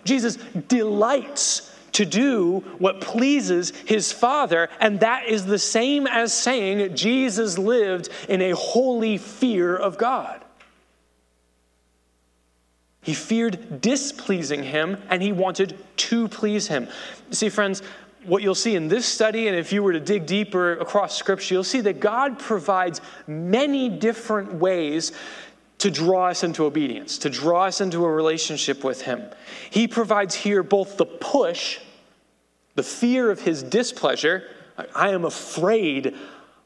Jesus 0.03 0.37
delights 0.67 1.71
to 1.91 2.03
do 2.03 2.61
what 2.79 2.99
pleases 2.99 3.73
his 3.85 4.11
Father, 4.11 4.69
and 4.79 5.01
that 5.01 5.27
is 5.27 5.45
the 5.45 5.59
same 5.59 6.07
as 6.07 6.33
saying 6.33 6.95
Jesus 6.95 7.59
lived 7.59 8.09
in 8.27 8.41
a 8.41 8.55
holy 8.55 9.19
fear 9.19 9.75
of 9.75 9.99
God. 9.99 10.43
He 13.07 13.13
feared 13.13 13.79
displeasing 13.79 14.63
him, 14.63 15.01
and 15.09 15.23
he 15.23 15.31
wanted 15.31 15.77
to 15.95 16.27
please 16.27 16.67
him. 16.67 16.89
See, 17.31 17.47
friends, 17.47 17.81
what 18.25 18.43
you'll 18.43 18.53
see 18.53 18.75
in 18.75 18.89
this 18.89 19.05
study, 19.05 19.47
and 19.47 19.55
if 19.55 19.71
you 19.71 19.81
were 19.81 19.93
to 19.93 19.99
dig 20.01 20.25
deeper 20.25 20.73
across 20.73 21.15
Scripture, 21.15 21.53
you'll 21.53 21.63
see 21.63 21.79
that 21.79 22.01
God 22.01 22.37
provides 22.37 22.99
many 23.25 23.87
different 23.87 24.55
ways 24.55 25.13
to 25.77 25.89
draw 25.89 26.27
us 26.27 26.43
into 26.43 26.65
obedience, 26.65 27.17
to 27.19 27.29
draw 27.29 27.63
us 27.63 27.79
into 27.79 28.03
a 28.03 28.11
relationship 28.11 28.83
with 28.83 29.03
Him. 29.03 29.23
He 29.69 29.87
provides 29.87 30.35
here 30.35 30.61
both 30.61 30.97
the 30.97 31.05
push, 31.05 31.79
the 32.75 32.83
fear 32.83 33.31
of 33.31 33.39
His 33.39 33.63
displeasure. 33.63 34.49
I 34.93 35.11
am 35.11 35.23
afraid 35.23 36.13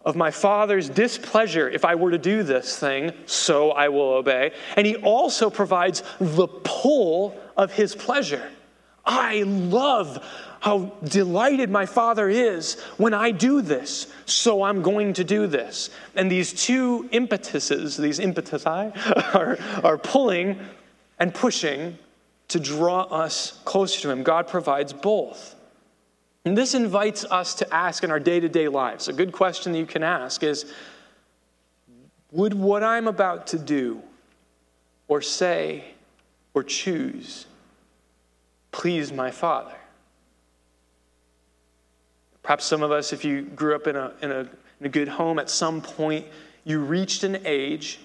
of 0.05 0.15
my 0.15 0.31
Father's 0.31 0.89
displeasure 0.89 1.69
if 1.69 1.85
I 1.85 1.95
were 1.95 2.11
to 2.11 2.17
do 2.17 2.43
this 2.43 2.77
thing, 2.77 3.11
so 3.25 3.71
I 3.71 3.89
will 3.89 4.13
obey. 4.13 4.51
And 4.75 4.87
He 4.87 4.95
also 4.97 5.49
provides 5.49 6.03
the 6.19 6.47
pull 6.47 7.39
of 7.55 7.71
His 7.73 7.95
pleasure. 7.95 8.49
I 9.05 9.43
love 9.43 10.23
how 10.61 10.91
delighted 11.03 11.71
my 11.71 11.87
father 11.87 12.29
is 12.29 12.79
when 12.97 13.15
I 13.15 13.31
do 13.31 13.61
this, 13.61 14.13
so 14.25 14.61
I'm 14.61 14.83
going 14.83 15.13
to 15.13 15.23
do 15.23 15.47
this. 15.47 15.89
And 16.15 16.31
these 16.31 16.53
two 16.53 17.09
impetuses, 17.11 17.97
these 17.97 18.19
impetusi, 18.19 18.95
are, 19.35 19.57
are 19.83 19.97
pulling 19.97 20.59
and 21.19 21.33
pushing 21.33 21.97
to 22.49 22.59
draw 22.59 23.01
us 23.03 23.59
closer 23.65 24.01
to 24.01 24.09
Him. 24.11 24.23
God 24.23 24.47
provides 24.47 24.93
both. 24.93 25.55
And 26.43 26.57
this 26.57 26.73
invites 26.73 27.23
us 27.25 27.53
to 27.55 27.73
ask 27.73 28.03
in 28.03 28.11
our 28.11 28.19
day 28.19 28.39
to 28.39 28.49
day 28.49 28.67
lives. 28.67 29.07
A 29.07 29.13
good 29.13 29.31
question 29.31 29.71
that 29.71 29.79
you 29.79 29.85
can 29.85 30.03
ask 30.03 30.43
is 30.43 30.71
Would 32.31 32.53
what 32.53 32.83
I'm 32.83 33.07
about 33.07 33.47
to 33.47 33.59
do, 33.59 34.01
or 35.07 35.21
say, 35.21 35.85
or 36.53 36.63
choose 36.63 37.45
please 38.71 39.11
my 39.11 39.29
Father? 39.31 39.75
Perhaps 42.41 42.65
some 42.65 42.81
of 42.81 42.91
us, 42.91 43.13
if 43.13 43.23
you 43.23 43.43
grew 43.43 43.75
up 43.75 43.87
in 43.87 43.95
a, 43.95 44.13
in, 44.21 44.31
a, 44.31 44.39
in 44.79 44.85
a 44.85 44.89
good 44.89 45.07
home, 45.07 45.37
at 45.37 45.49
some 45.49 45.81
point 45.81 46.25
you 46.63 46.79
reached 46.79 47.23
an 47.23 47.45
age 47.45 47.99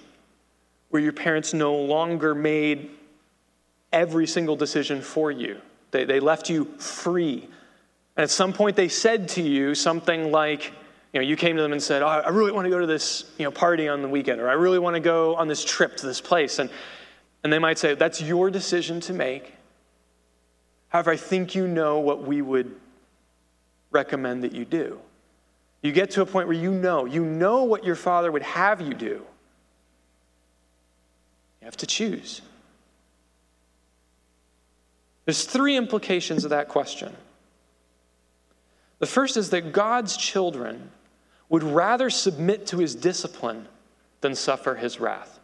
where 0.89 1.01
your 1.01 1.13
parents 1.13 1.53
no 1.53 1.75
longer 1.75 2.35
made 2.35 2.91
every 3.91 4.27
single 4.27 4.55
decision 4.55 5.01
for 5.01 5.31
you. 5.31 5.59
They, 5.91 6.05
they 6.05 6.19
left 6.19 6.49
you 6.49 6.65
free. 6.77 7.47
And 8.17 8.23
at 8.23 8.31
some 8.31 8.51
point 8.51 8.75
they 8.75 8.89
said 8.89 9.29
to 9.29 9.43
you 9.43 9.75
something 9.75 10.31
like, 10.31 10.73
you 11.13 11.21
know, 11.21 11.27
you 11.27 11.37
came 11.37 11.55
to 11.55 11.61
them 11.61 11.71
and 11.71 11.81
said, 11.81 12.01
oh, 12.01 12.07
I 12.07 12.29
really 12.29 12.51
want 12.51 12.65
to 12.65 12.71
go 12.71 12.79
to 12.79 12.87
this 12.87 13.31
you 13.37 13.45
know, 13.45 13.51
party 13.51 13.87
on 13.87 14.01
the 14.01 14.09
weekend, 14.09 14.41
or 14.41 14.49
I 14.49 14.53
really 14.53 14.79
want 14.79 14.95
to 14.95 14.99
go 14.99 15.35
on 15.35 15.47
this 15.47 15.63
trip 15.63 15.95
to 15.97 16.05
this 16.05 16.19
place. 16.19 16.57
And, 16.57 16.69
and 17.43 17.53
they 17.53 17.59
might 17.59 17.77
say, 17.77 17.93
That's 17.93 18.19
your 18.19 18.49
decision 18.49 18.99
to 19.01 19.13
make. 19.13 19.53
However, 20.89 21.11
I 21.11 21.17
think 21.17 21.53
you 21.53 21.67
know 21.67 21.99
what 21.99 22.23
we 22.23 22.41
would 22.41 22.75
recommend 23.91 24.43
that 24.43 24.51
you 24.51 24.65
do. 24.65 24.99
You 25.81 25.91
get 25.91 26.11
to 26.11 26.21
a 26.21 26.25
point 26.25 26.47
where 26.47 26.57
you 26.57 26.71
know, 26.71 27.05
you 27.05 27.23
know 27.23 27.63
what 27.63 27.83
your 27.83 27.95
father 27.95 28.31
would 28.31 28.41
have 28.41 28.81
you 28.81 28.93
do. 28.93 29.21
You 31.61 31.65
have 31.65 31.77
to 31.77 31.85
choose. 31.85 32.41
There's 35.25 35.45
three 35.45 35.77
implications 35.77 36.43
of 36.45 36.49
that 36.49 36.67
question. 36.67 37.15
The 38.99 39.05
first 39.05 39.37
is 39.37 39.49
that 39.51 39.71
God's 39.71 40.17
children 40.17 40.91
would 41.49 41.63
rather 41.63 42.09
submit 42.09 42.67
to 42.67 42.77
his 42.77 42.95
discipline 42.95 43.67
than 44.21 44.35
suffer 44.35 44.75
his 44.75 44.99
wrath. 44.99 45.39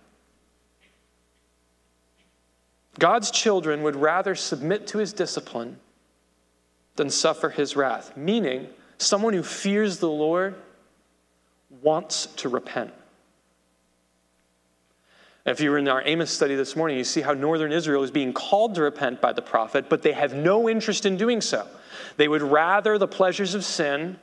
God's 2.99 3.31
children 3.31 3.83
would 3.83 3.95
rather 3.95 4.35
submit 4.35 4.87
to 4.87 4.97
his 4.97 5.13
discipline 5.13 5.77
than 6.95 7.09
suffer 7.09 7.49
his 7.49 7.75
wrath. 7.75 8.15
Meaning, 8.15 8.67
someone 8.97 9.33
who 9.33 9.43
fears 9.43 9.99
the 9.99 10.09
Lord 10.09 10.55
wants 11.81 12.27
to 12.37 12.49
repent. 12.49 12.93
If 15.45 15.59
you 15.59 15.71
were 15.71 15.77
in 15.77 15.87
our 15.87 16.01
Amos 16.05 16.31
study 16.31 16.55
this 16.55 16.75
morning, 16.75 16.97
you 16.97 17.03
see 17.03 17.21
how 17.21 17.33
northern 17.33 17.71
Israel 17.71 18.03
is 18.03 18.11
being 18.11 18.31
called 18.31 18.75
to 18.75 18.81
repent 18.83 19.19
by 19.19 19.33
the 19.33 19.41
prophet, 19.41 19.89
but 19.89 20.01
they 20.01 20.13
have 20.13 20.33
no 20.33 20.69
interest 20.69 21.05
in 21.05 21.17
doing 21.17 21.41
so. 21.41 21.67
They 22.17 22.27
would 22.27 22.41
rather 22.41 22.97
the 22.97 23.07
pleasures 23.07 23.55
of 23.55 23.65
sin 23.65 24.19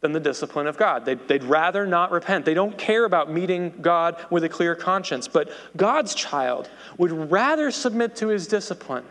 than 0.00 0.12
the 0.12 0.20
discipline 0.20 0.66
of 0.66 0.76
God. 0.76 1.04
They'd, 1.04 1.26
they'd, 1.28 1.44
rather 1.44 1.86
not 1.86 2.10
repent. 2.10 2.44
They 2.44 2.54
don't 2.54 2.76
care 2.76 3.04
about 3.04 3.30
meeting 3.30 3.72
God 3.80 4.16
with 4.30 4.44
a 4.44 4.48
clear 4.48 4.74
conscience. 4.74 5.28
But 5.28 5.50
God's 5.76 6.14
child 6.14 6.68
would 6.98 7.30
rather 7.30 7.70
submit 7.70 8.16
to 8.16 8.28
his 8.28 8.48
discipline 8.48 9.04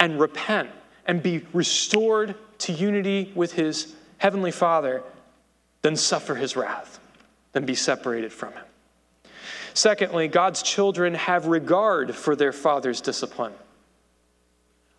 and 0.00 0.18
repent 0.18 0.70
and 1.06 1.22
be 1.22 1.44
restored 1.52 2.34
to 2.58 2.72
unity 2.72 3.30
with 3.34 3.52
his 3.52 3.94
heavenly 4.16 4.50
Father 4.50 5.02
than 5.82 5.96
suffer 5.96 6.34
his 6.34 6.56
wrath, 6.56 6.98
than 7.52 7.66
be 7.66 7.74
separated 7.74 8.32
from 8.32 8.52
him. 8.54 8.64
Secondly, 9.74 10.28
God's 10.28 10.62
children 10.62 11.14
have 11.14 11.46
regard 11.46 12.14
for 12.14 12.34
their 12.34 12.52
Father's 12.52 13.00
discipline. 13.00 13.52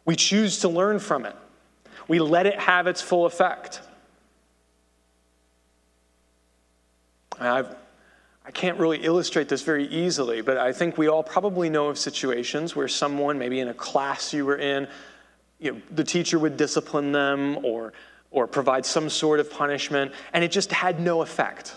We 0.05 0.15
choose 0.15 0.59
to 0.59 0.69
learn 0.69 0.99
from 0.99 1.25
it. 1.25 1.35
We 2.09 2.19
let 2.19 2.45
it 2.45 2.59
have 2.59 2.87
its 2.87 3.01
full 3.01 3.25
effect. 3.25 3.81
I've, 7.39 7.73
I 8.45 8.51
can't 8.51 8.79
really 8.79 8.97
illustrate 8.97 9.47
this 9.47 9.61
very 9.61 9.87
easily, 9.87 10.41
but 10.41 10.57
I 10.57 10.73
think 10.73 10.97
we 10.97 11.07
all 11.07 11.23
probably 11.23 11.69
know 11.69 11.87
of 11.87 11.97
situations 11.97 12.75
where 12.75 12.87
someone, 12.87 13.37
maybe 13.37 13.59
in 13.59 13.69
a 13.69 13.73
class 13.73 14.33
you 14.33 14.43
were 14.43 14.57
in, 14.57 14.87
you 15.59 15.73
know, 15.73 15.81
the 15.91 16.03
teacher 16.03 16.39
would 16.39 16.57
discipline 16.57 17.11
them 17.11 17.63
or, 17.63 17.93
or 18.31 18.47
provide 18.47 18.85
some 18.85 19.09
sort 19.09 19.39
of 19.39 19.51
punishment, 19.51 20.11
and 20.33 20.43
it 20.43 20.51
just 20.51 20.71
had 20.71 20.99
no 20.99 21.21
effect. 21.21 21.75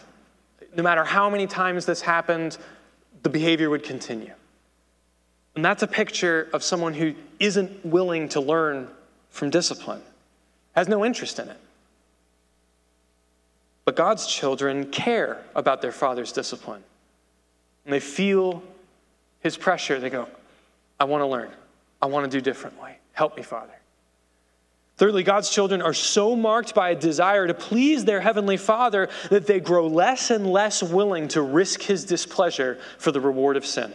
No 0.74 0.82
matter 0.82 1.04
how 1.04 1.28
many 1.28 1.46
times 1.46 1.84
this 1.84 2.00
happened, 2.00 2.56
the 3.22 3.28
behavior 3.28 3.68
would 3.68 3.82
continue. 3.82 4.32
And 5.54 5.62
that's 5.62 5.82
a 5.82 5.86
picture 5.86 6.48
of 6.54 6.62
someone 6.62 6.94
who 6.94 7.14
isn't 7.38 7.84
willing 7.84 8.30
to 8.30 8.40
learn 8.40 8.88
from 9.28 9.50
discipline, 9.50 10.00
has 10.72 10.88
no 10.88 11.04
interest 11.04 11.38
in 11.38 11.48
it. 11.48 11.58
But 13.84 13.96
God's 13.96 14.26
children 14.26 14.90
care 14.90 15.42
about 15.54 15.82
their 15.82 15.92
father's 15.92 16.32
discipline. 16.32 16.82
And 17.84 17.92
they 17.92 18.00
feel 18.00 18.62
his 19.40 19.56
pressure. 19.56 19.98
They 19.98 20.10
go, 20.10 20.28
I 21.00 21.04
want 21.04 21.22
to 21.22 21.26
learn. 21.26 21.50
I 22.00 22.06
want 22.06 22.30
to 22.30 22.36
do 22.36 22.40
differently. 22.40 22.92
Help 23.12 23.36
me, 23.36 23.42
Father. 23.42 23.72
Thirdly, 24.96 25.22
God's 25.22 25.50
children 25.50 25.82
are 25.82 25.94
so 25.94 26.36
marked 26.36 26.74
by 26.74 26.90
a 26.90 26.94
desire 26.94 27.46
to 27.46 27.54
please 27.54 28.04
their 28.04 28.20
heavenly 28.20 28.56
Father 28.56 29.08
that 29.30 29.46
they 29.46 29.58
grow 29.58 29.86
less 29.88 30.30
and 30.30 30.46
less 30.46 30.82
willing 30.82 31.28
to 31.28 31.42
risk 31.42 31.82
his 31.82 32.04
displeasure 32.04 32.78
for 32.98 33.10
the 33.10 33.20
reward 33.20 33.56
of 33.56 33.66
sin. 33.66 33.92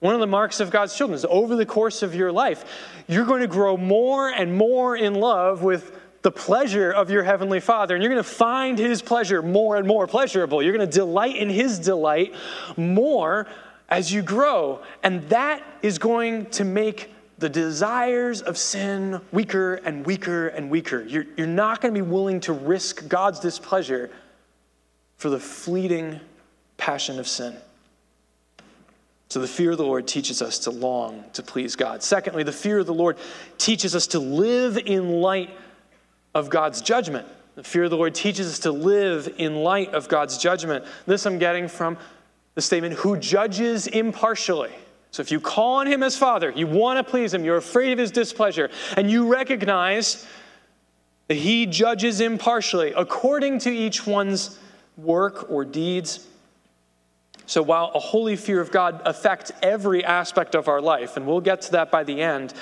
One 0.00 0.14
of 0.14 0.20
the 0.20 0.26
marks 0.26 0.60
of 0.60 0.70
God's 0.70 0.96
children 0.96 1.14
is 1.14 1.24
over 1.28 1.56
the 1.56 1.66
course 1.66 2.02
of 2.02 2.14
your 2.14 2.30
life, 2.30 2.64
you're 3.08 3.24
going 3.24 3.40
to 3.40 3.46
grow 3.46 3.76
more 3.76 4.28
and 4.28 4.56
more 4.56 4.96
in 4.96 5.14
love 5.14 5.62
with 5.62 5.98
the 6.22 6.30
pleasure 6.30 6.90
of 6.90 7.08
your 7.08 7.22
heavenly 7.22 7.60
Father, 7.60 7.94
and 7.94 8.02
you're 8.02 8.12
going 8.12 8.22
to 8.22 8.28
find 8.28 8.78
his 8.78 9.00
pleasure 9.00 9.42
more 9.42 9.76
and 9.76 9.86
more 9.86 10.06
pleasurable. 10.06 10.62
You're 10.62 10.76
going 10.76 10.88
to 10.88 10.92
delight 10.92 11.36
in 11.36 11.48
his 11.48 11.78
delight 11.78 12.34
more 12.76 13.46
as 13.88 14.12
you 14.12 14.22
grow. 14.22 14.82
And 15.02 15.28
that 15.28 15.62
is 15.82 15.98
going 15.98 16.46
to 16.46 16.64
make 16.64 17.12
the 17.38 17.48
desires 17.48 18.42
of 18.42 18.56
sin 18.58 19.20
weaker 19.30 19.74
and 19.74 20.04
weaker 20.04 20.48
and 20.48 20.70
weaker. 20.70 21.04
You're, 21.04 21.26
you're 21.36 21.46
not 21.46 21.80
going 21.80 21.94
to 21.94 22.02
be 22.02 22.06
willing 22.06 22.40
to 22.40 22.52
risk 22.52 23.08
God's 23.08 23.38
displeasure 23.40 24.10
for 25.18 25.30
the 25.30 25.38
fleeting 25.38 26.18
passion 26.76 27.18
of 27.18 27.28
sin. 27.28 27.56
So, 29.28 29.40
the 29.40 29.48
fear 29.48 29.72
of 29.72 29.78
the 29.78 29.84
Lord 29.84 30.06
teaches 30.06 30.40
us 30.40 30.60
to 30.60 30.70
long 30.70 31.24
to 31.32 31.42
please 31.42 31.74
God. 31.74 32.02
Secondly, 32.02 32.44
the 32.44 32.52
fear 32.52 32.78
of 32.78 32.86
the 32.86 32.94
Lord 32.94 33.18
teaches 33.58 33.96
us 33.96 34.06
to 34.08 34.20
live 34.20 34.78
in 34.78 35.20
light 35.20 35.50
of 36.34 36.48
God's 36.48 36.80
judgment. 36.80 37.26
The 37.56 37.64
fear 37.64 37.84
of 37.84 37.90
the 37.90 37.96
Lord 37.96 38.14
teaches 38.14 38.46
us 38.46 38.58
to 38.60 38.70
live 38.70 39.34
in 39.38 39.56
light 39.56 39.94
of 39.94 40.08
God's 40.08 40.38
judgment. 40.38 40.84
This 41.06 41.26
I'm 41.26 41.38
getting 41.38 41.66
from 41.66 41.96
the 42.54 42.62
statement, 42.62 42.94
who 42.94 43.16
judges 43.16 43.86
impartially. 43.86 44.72
So 45.10 45.22
if 45.22 45.30
you 45.30 45.40
call 45.40 45.76
on 45.76 45.86
him 45.86 46.02
as 46.02 46.16
Father, 46.16 46.50
you 46.50 46.66
want 46.66 46.98
to 46.98 47.10
please 47.10 47.32
him, 47.32 47.44
you're 47.44 47.56
afraid 47.56 47.92
of 47.92 47.98
his 47.98 48.10
displeasure, 48.10 48.70
and 48.96 49.10
you 49.10 49.32
recognize 49.32 50.26
that 51.28 51.34
he 51.34 51.66
judges 51.66 52.20
impartially 52.20 52.92
according 52.94 53.58
to 53.60 53.70
each 53.70 54.06
one's 54.06 54.58
work 54.96 55.50
or 55.50 55.64
deeds. 55.64 56.26
So 57.46 57.62
while 57.62 57.92
a 57.94 58.00
holy 58.00 58.36
fear 58.36 58.60
of 58.60 58.70
God 58.70 59.00
affects 59.04 59.52
every 59.62 60.04
aspect 60.04 60.54
of 60.54 60.68
our 60.68 60.80
life, 60.80 61.16
and 61.16 61.26
we'll 61.26 61.40
get 61.40 61.62
to 61.62 61.72
that 61.72 61.90
by 61.90 62.02
the 62.04 62.20
end, 62.20 62.52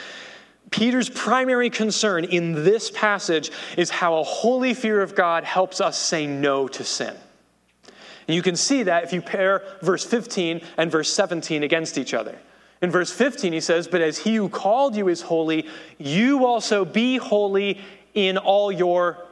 Peter's 0.71 1.09
primary 1.09 1.71
concern 1.71 2.25
in 2.25 2.65
this 2.65 2.91
passage 2.91 3.51
is 3.77 3.91
how 3.91 4.19
a 4.19 4.23
holy 4.23 4.75
fear 4.75 5.03
of 5.03 5.15
God 5.15 5.45
helps 5.45 5.81
us 5.81 5.99
say 5.99 6.27
no 6.27 6.69
to 6.69 6.85
sin. 6.85 7.15
And 8.27 8.35
you 8.35 8.43
can 8.43 8.57
see 8.57 8.85
that 8.85 9.05
if 9.05 9.13
you 9.13 9.21
pair 9.21 9.63
verse 9.83 10.05
15 10.05 10.63
and 10.77 10.91
verse 10.91 11.13
17 11.13 11.63
against 11.63 11.99
each 11.99 12.15
other. 12.15 12.39
In 12.83 12.91
verse 12.91 13.11
15, 13.11 13.53
he 13.53 13.61
says, 13.61 13.89
But 13.89 14.01
as 14.01 14.19
he 14.19 14.37
who 14.37 14.49
called 14.49 14.97
you 14.97 15.09
is 15.09 15.23
holy, 15.23 15.67
you 15.99 16.45
also 16.45 16.85
be 16.85 17.17
holy 17.17 17.81
in 18.15 18.37
all 18.39 18.73
your 18.73 19.24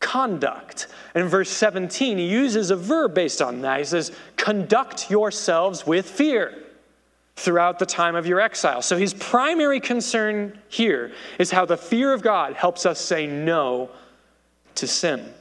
conduct. 0.00 0.86
And 1.14 1.24
in 1.24 1.28
verse 1.28 1.50
17, 1.50 2.18
he 2.18 2.26
uses 2.26 2.70
a 2.70 2.76
verb 2.76 3.14
based 3.14 3.42
on 3.42 3.60
that. 3.62 3.78
He 3.78 3.84
says, 3.84 4.12
Conduct 4.36 5.10
yourselves 5.10 5.86
with 5.86 6.08
fear 6.08 6.54
throughout 7.36 7.78
the 7.78 7.86
time 7.86 8.16
of 8.16 8.26
your 8.26 8.40
exile. 8.40 8.82
So 8.82 8.96
his 8.96 9.14
primary 9.14 9.80
concern 9.80 10.58
here 10.68 11.12
is 11.38 11.50
how 11.50 11.64
the 11.64 11.76
fear 11.76 12.12
of 12.12 12.22
God 12.22 12.54
helps 12.54 12.84
us 12.84 13.00
say 13.00 13.26
no 13.26 13.90
to 14.74 14.86
sin. 14.86 15.32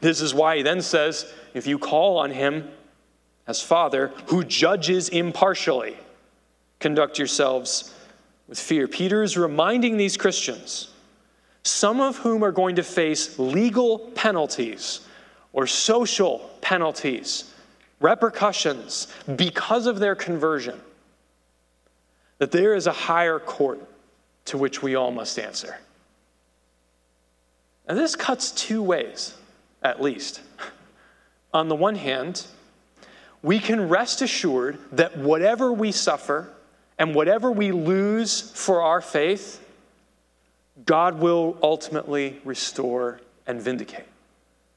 This 0.00 0.20
is 0.20 0.34
why 0.34 0.56
he 0.56 0.62
then 0.62 0.82
says, 0.82 1.32
if 1.54 1.66
you 1.66 1.78
call 1.78 2.18
on 2.18 2.32
him 2.32 2.68
as 3.46 3.62
Father, 3.62 4.12
who 4.26 4.42
judges 4.42 5.08
impartially, 5.08 5.96
conduct 6.80 7.18
yourselves 7.18 7.94
with 8.48 8.58
fear. 8.58 8.88
Peter 8.88 9.22
is 9.22 9.36
reminding 9.36 9.96
these 9.96 10.16
Christians, 10.16 10.91
some 11.64 12.00
of 12.00 12.16
whom 12.18 12.42
are 12.42 12.52
going 12.52 12.76
to 12.76 12.82
face 12.82 13.38
legal 13.38 13.98
penalties 13.98 15.00
or 15.52 15.66
social 15.66 16.50
penalties, 16.60 17.52
repercussions 18.00 19.12
because 19.36 19.86
of 19.86 19.98
their 19.98 20.14
conversion 20.14 20.80
that 22.38 22.50
there 22.50 22.74
is 22.74 22.88
a 22.88 22.92
higher 22.92 23.38
court 23.38 23.80
to 24.46 24.58
which 24.58 24.82
we 24.82 24.96
all 24.96 25.12
must 25.12 25.38
answer. 25.38 25.78
And 27.86 27.96
this 27.96 28.16
cuts 28.16 28.50
two 28.50 28.82
ways, 28.82 29.34
at 29.82 30.02
least. 30.02 30.40
On 31.54 31.68
the 31.68 31.76
one 31.76 31.94
hand, 31.94 32.44
we 33.42 33.58
can 33.58 33.88
rest 33.88 34.22
assured 34.22 34.78
that 34.92 35.16
whatever 35.16 35.72
we 35.72 35.92
suffer 35.92 36.48
and 36.98 37.14
whatever 37.14 37.50
we 37.50 37.70
lose 37.70 38.50
for 38.52 38.82
our 38.82 39.00
faith, 39.00 39.61
God 40.84 41.20
will 41.20 41.56
ultimately 41.62 42.40
restore 42.44 43.20
and 43.46 43.60
vindicate. 43.60 44.06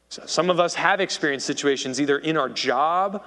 So 0.09 0.23
some 0.25 0.49
of 0.49 0.59
us 0.59 0.75
have 0.75 1.01
experienced 1.01 1.45
situations 1.45 1.99
either 1.99 2.17
in 2.17 2.37
our 2.37 2.49
job 2.49 3.23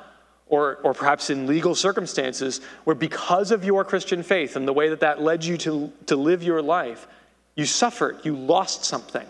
or, 0.46 0.76
or 0.76 0.94
perhaps 0.94 1.30
in 1.30 1.46
legal 1.46 1.74
circumstances 1.74 2.60
where 2.84 2.96
because 2.96 3.50
of 3.50 3.64
your 3.64 3.84
Christian 3.84 4.22
faith 4.22 4.56
and 4.56 4.66
the 4.66 4.72
way 4.72 4.88
that 4.88 5.00
that 5.00 5.20
led 5.20 5.44
you 5.44 5.56
to, 5.58 5.92
to 6.06 6.16
live 6.16 6.42
your 6.42 6.62
life, 6.62 7.06
you 7.54 7.66
suffered, 7.66 8.18
you 8.22 8.34
lost 8.34 8.84
something. 8.84 9.26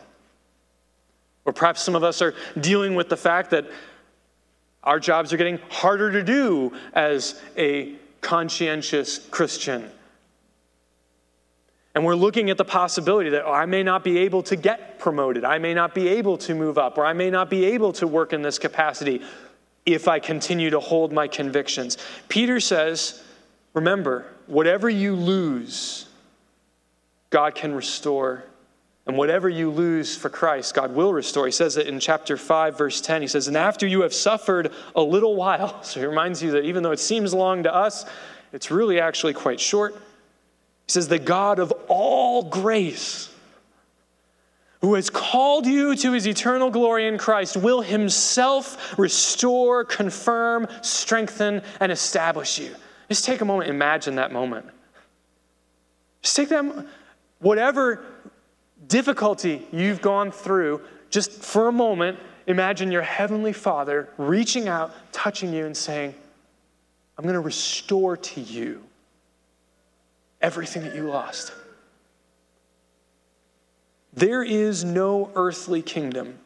Or 1.44 1.52
perhaps 1.52 1.82
some 1.82 1.94
of 1.94 2.04
us 2.04 2.20
are 2.20 2.34
dealing 2.60 2.94
with 2.94 3.08
the 3.08 3.16
fact 3.16 3.50
that 3.50 3.66
our 4.84 5.00
jobs 5.00 5.32
are 5.32 5.36
getting 5.36 5.58
harder 5.70 6.12
to 6.12 6.22
do 6.22 6.72
as 6.92 7.40
a 7.56 7.94
conscientious 8.20 9.18
Christian. 9.30 9.90
And 11.98 12.06
we're 12.06 12.14
looking 12.14 12.48
at 12.48 12.56
the 12.56 12.64
possibility 12.64 13.30
that 13.30 13.44
oh, 13.44 13.52
I 13.52 13.66
may 13.66 13.82
not 13.82 14.04
be 14.04 14.18
able 14.18 14.44
to 14.44 14.54
get 14.54 15.00
promoted, 15.00 15.44
I 15.44 15.58
may 15.58 15.74
not 15.74 15.96
be 15.96 16.06
able 16.06 16.38
to 16.38 16.54
move 16.54 16.78
up, 16.78 16.96
or 16.96 17.04
I 17.04 17.12
may 17.12 17.28
not 17.28 17.50
be 17.50 17.64
able 17.64 17.92
to 17.94 18.06
work 18.06 18.32
in 18.32 18.40
this 18.40 18.56
capacity 18.56 19.20
if 19.84 20.06
I 20.06 20.20
continue 20.20 20.70
to 20.70 20.78
hold 20.78 21.12
my 21.12 21.26
convictions. 21.26 21.98
Peter 22.28 22.60
says, 22.60 23.20
remember, 23.74 24.26
whatever 24.46 24.88
you 24.88 25.16
lose, 25.16 26.06
God 27.30 27.56
can 27.56 27.74
restore. 27.74 28.44
And 29.08 29.16
whatever 29.18 29.48
you 29.48 29.68
lose 29.68 30.16
for 30.16 30.28
Christ, 30.28 30.74
God 30.74 30.94
will 30.94 31.12
restore. 31.12 31.46
He 31.46 31.52
says 31.52 31.76
it 31.78 31.88
in 31.88 31.98
chapter 31.98 32.36
5, 32.36 32.78
verse 32.78 33.00
10. 33.00 33.22
He 33.22 33.26
says, 33.26 33.48
And 33.48 33.56
after 33.56 33.88
you 33.88 34.02
have 34.02 34.14
suffered 34.14 34.70
a 34.94 35.02
little 35.02 35.34
while, 35.34 35.82
so 35.82 35.98
he 35.98 36.06
reminds 36.06 36.44
you 36.44 36.52
that 36.52 36.64
even 36.64 36.84
though 36.84 36.92
it 36.92 37.00
seems 37.00 37.34
long 37.34 37.64
to 37.64 37.74
us, 37.74 38.04
it's 38.52 38.70
really 38.70 39.00
actually 39.00 39.34
quite 39.34 39.58
short. 39.58 40.00
He 40.88 40.92
says, 40.92 41.08
The 41.08 41.18
God 41.18 41.58
of 41.58 41.70
all 41.86 42.44
grace, 42.44 43.28
who 44.80 44.94
has 44.94 45.10
called 45.10 45.66
you 45.66 45.94
to 45.94 46.12
his 46.12 46.26
eternal 46.26 46.70
glory 46.70 47.06
in 47.06 47.18
Christ, 47.18 47.58
will 47.58 47.82
himself 47.82 48.98
restore, 48.98 49.84
confirm, 49.84 50.66
strengthen, 50.80 51.60
and 51.78 51.92
establish 51.92 52.58
you. 52.58 52.74
Just 53.10 53.26
take 53.26 53.42
a 53.42 53.44
moment, 53.44 53.68
imagine 53.68 54.14
that 54.14 54.32
moment. 54.32 54.64
Just 56.22 56.36
take 56.36 56.48
that, 56.48 56.86
whatever 57.40 58.02
difficulty 58.86 59.66
you've 59.70 60.00
gone 60.00 60.30
through, 60.30 60.80
just 61.10 61.32
for 61.32 61.68
a 61.68 61.72
moment, 61.72 62.18
imagine 62.46 62.90
your 62.90 63.02
heavenly 63.02 63.52
Father 63.52 64.08
reaching 64.16 64.68
out, 64.68 64.94
touching 65.12 65.52
you, 65.52 65.66
and 65.66 65.76
saying, 65.76 66.14
I'm 67.18 67.24
going 67.24 67.34
to 67.34 67.40
restore 67.40 68.16
to 68.16 68.40
you 68.40 68.87
everything 70.40 70.82
that 70.82 70.94
you 70.94 71.04
lost. 71.04 71.52
There 74.12 74.42
is 74.42 74.84
no 74.84 75.30
earthly 75.34 75.82
kingdom, 75.82 76.38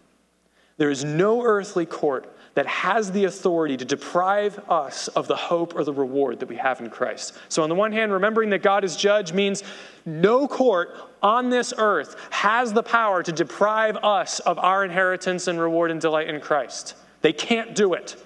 there 0.77 0.91
is 0.91 1.05
no 1.05 1.43
earthly 1.43 1.87
court 1.87 2.29
that 2.55 2.67
has 2.67 3.13
the 3.13 3.25
authority 3.25 3.77
to 3.79 3.85
deprive 3.85 4.59
us 4.69 5.09
of 5.09 5.27
the 5.27 5.37
hope 5.37 5.75
or 5.75 5.85
the 5.85 5.93
reward 5.93 6.39
that 6.41 6.49
we 6.49 6.57
have 6.57 6.81
in 6.81 6.91
Christ. 6.91 7.35
So, 7.49 7.63
on 7.63 7.71
the 7.71 7.75
one 7.75 7.93
hand, 7.93 8.13
remembering 8.13 8.51
that 8.51 8.63
God 8.63 8.85
is 8.85 8.95
judge 8.95 9.33
means 9.33 9.63
no 10.05 10.47
court 10.47 10.95
on 11.23 11.49
this 11.49 11.73
earth 11.79 12.17
has 12.31 12.73
the 12.73 12.83
power 12.83 13.23
to 13.23 13.33
deprive 13.33 13.97
us 13.99 14.41
of 14.41 14.59
our 14.59 14.85
inheritance 14.85 15.47
and 15.47 15.59
reward 15.59 15.91
and 15.91 16.01
delight 16.01 16.29
in 16.29 16.41
Christ. 16.41 16.95
They 17.23 17.33
can't 17.33 17.75
do 17.75 17.95
it. 17.95 18.17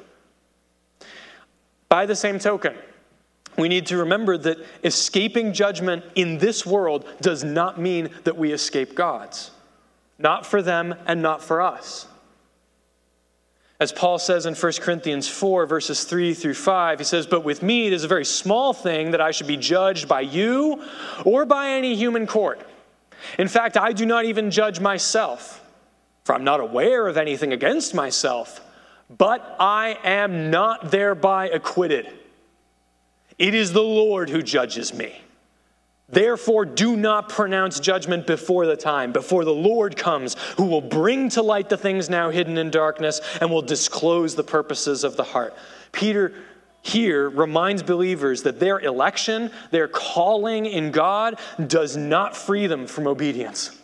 By 1.89 2.07
the 2.07 2.17
same 2.17 2.39
token, 2.39 2.75
we 3.57 3.69
need 3.69 3.87
to 3.87 3.99
remember 3.99 4.37
that 4.39 4.59
escaping 4.85 5.53
judgment 5.53 6.05
in 6.15 6.39
this 6.39 6.67
world 6.67 7.07
does 7.21 7.43
not 7.45 7.81
mean 7.81 8.11
that 8.25 8.37
we 8.37 8.53
escape 8.53 8.95
God's. 8.95 9.51
Not 10.19 10.47
for 10.47 10.63
them 10.63 10.95
and 11.07 11.23
not 11.23 11.43
for 11.43 11.61
us. 11.61 12.07
As 13.79 13.93
Paul 13.93 14.19
says 14.19 14.47
in 14.47 14.55
1 14.55 14.73
Corinthians 14.81 15.29
4, 15.29 15.67
verses 15.67 16.05
3 16.05 16.33
through 16.33 16.55
5, 16.55 16.99
he 16.99 17.05
says, 17.05 17.27
But 17.27 17.45
with 17.45 17.63
me 17.63 17.87
it 17.87 17.93
is 17.93 18.05
a 18.05 18.09
very 18.09 18.25
small 18.25 18.73
thing 18.73 19.11
that 19.11 19.21
I 19.21 19.33
should 19.33 19.47
be 19.47 19.59
judged 19.59 20.09
by 20.09 20.23
you 20.23 20.83
or 21.25 21.45
by 21.45 21.71
any 21.71 21.95
human 21.95 22.27
court. 22.27 22.67
In 23.39 23.49
fact, 23.49 23.77
I 23.77 23.93
do 23.93 24.07
not 24.07 24.25
even 24.25 24.51
judge 24.51 24.81
myself, 24.81 25.63
for 26.25 26.35
I'm 26.35 26.45
not 26.45 26.61
aware 26.61 27.07
of 27.07 27.19
anything 27.19 27.53
against 27.53 27.95
myself, 27.95 28.63
but 29.15 29.57
I 29.61 29.99
am 30.05 30.51
not 30.51 30.91
thereby 30.91 31.51
acquitted. 31.51 32.11
It 33.39 33.55
is 33.55 33.73
the 33.73 33.83
Lord 33.83 34.31
who 34.31 34.43
judges 34.43 34.95
me. 34.95 35.21
Therefore, 36.09 36.65
do 36.65 36.97
not 36.97 37.29
pronounce 37.29 37.81
judgment 37.81 38.27
before 38.27 38.67
the 38.67 38.77
time, 38.77 39.11
before 39.11 39.45
the 39.45 39.53
Lord 39.53 39.97
comes, 39.97 40.37
who 40.57 40.67
will 40.67 40.81
bring 40.81 41.29
to 41.31 41.43
light 41.43 41.69
the 41.69 41.77
things 41.77 42.09
now 42.09 42.31
hidden 42.31 42.59
in 42.59 42.71
darkness 42.71 43.21
and 43.41 43.51
will 43.51 43.63
disclose 43.63 44.37
the 44.37 44.45
purposes 44.45 45.03
of 45.03 45.17
the 45.17 45.25
heart. 45.25 45.55
Peter 45.91 46.33
here 46.83 47.29
reminds 47.29 47.83
believers 47.83 48.45
that 48.45 48.61
their 48.61 48.79
election, 48.79 49.51
their 49.73 49.89
calling 49.89 50.65
in 50.67 50.93
God, 50.93 51.41
does 51.67 51.97
not 51.97 52.37
free 52.37 52.69
them 52.69 52.87
from 52.87 53.09
obedience. 53.09 53.77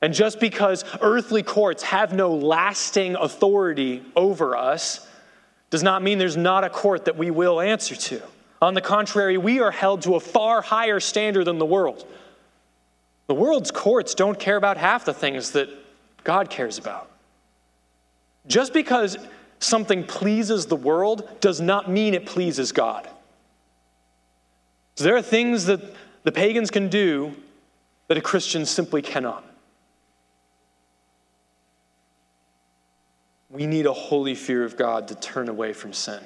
And 0.00 0.14
just 0.14 0.40
because 0.40 0.84
earthly 1.02 1.42
courts 1.42 1.82
have 1.82 2.14
no 2.14 2.34
lasting 2.34 3.14
authority 3.14 4.02
over 4.16 4.56
us, 4.56 5.06
does 5.72 5.82
not 5.82 6.02
mean 6.02 6.18
there's 6.18 6.36
not 6.36 6.64
a 6.64 6.68
court 6.68 7.06
that 7.06 7.16
we 7.16 7.30
will 7.30 7.58
answer 7.58 7.96
to. 7.96 8.20
On 8.60 8.74
the 8.74 8.82
contrary, 8.82 9.38
we 9.38 9.60
are 9.60 9.70
held 9.70 10.02
to 10.02 10.16
a 10.16 10.20
far 10.20 10.60
higher 10.60 11.00
standard 11.00 11.46
than 11.46 11.56
the 11.56 11.64
world. 11.64 12.06
The 13.26 13.34
world's 13.34 13.70
courts 13.70 14.14
don't 14.14 14.38
care 14.38 14.58
about 14.58 14.76
half 14.76 15.06
the 15.06 15.14
things 15.14 15.52
that 15.52 15.70
God 16.24 16.50
cares 16.50 16.76
about. 16.76 17.10
Just 18.46 18.74
because 18.74 19.16
something 19.60 20.04
pleases 20.04 20.66
the 20.66 20.76
world 20.76 21.26
does 21.40 21.58
not 21.58 21.90
mean 21.90 22.12
it 22.12 22.26
pleases 22.26 22.70
God. 22.70 23.08
So 24.96 25.04
there 25.04 25.16
are 25.16 25.22
things 25.22 25.64
that 25.64 25.80
the 26.22 26.32
pagans 26.32 26.70
can 26.70 26.88
do 26.88 27.34
that 28.08 28.18
a 28.18 28.20
Christian 28.20 28.66
simply 28.66 29.00
cannot. 29.00 29.42
We 33.52 33.66
need 33.66 33.86
a 33.86 33.92
holy 33.92 34.34
fear 34.34 34.64
of 34.64 34.76
God 34.76 35.08
to 35.08 35.14
turn 35.14 35.48
away 35.48 35.72
from 35.72 35.92
sin. 35.92 36.20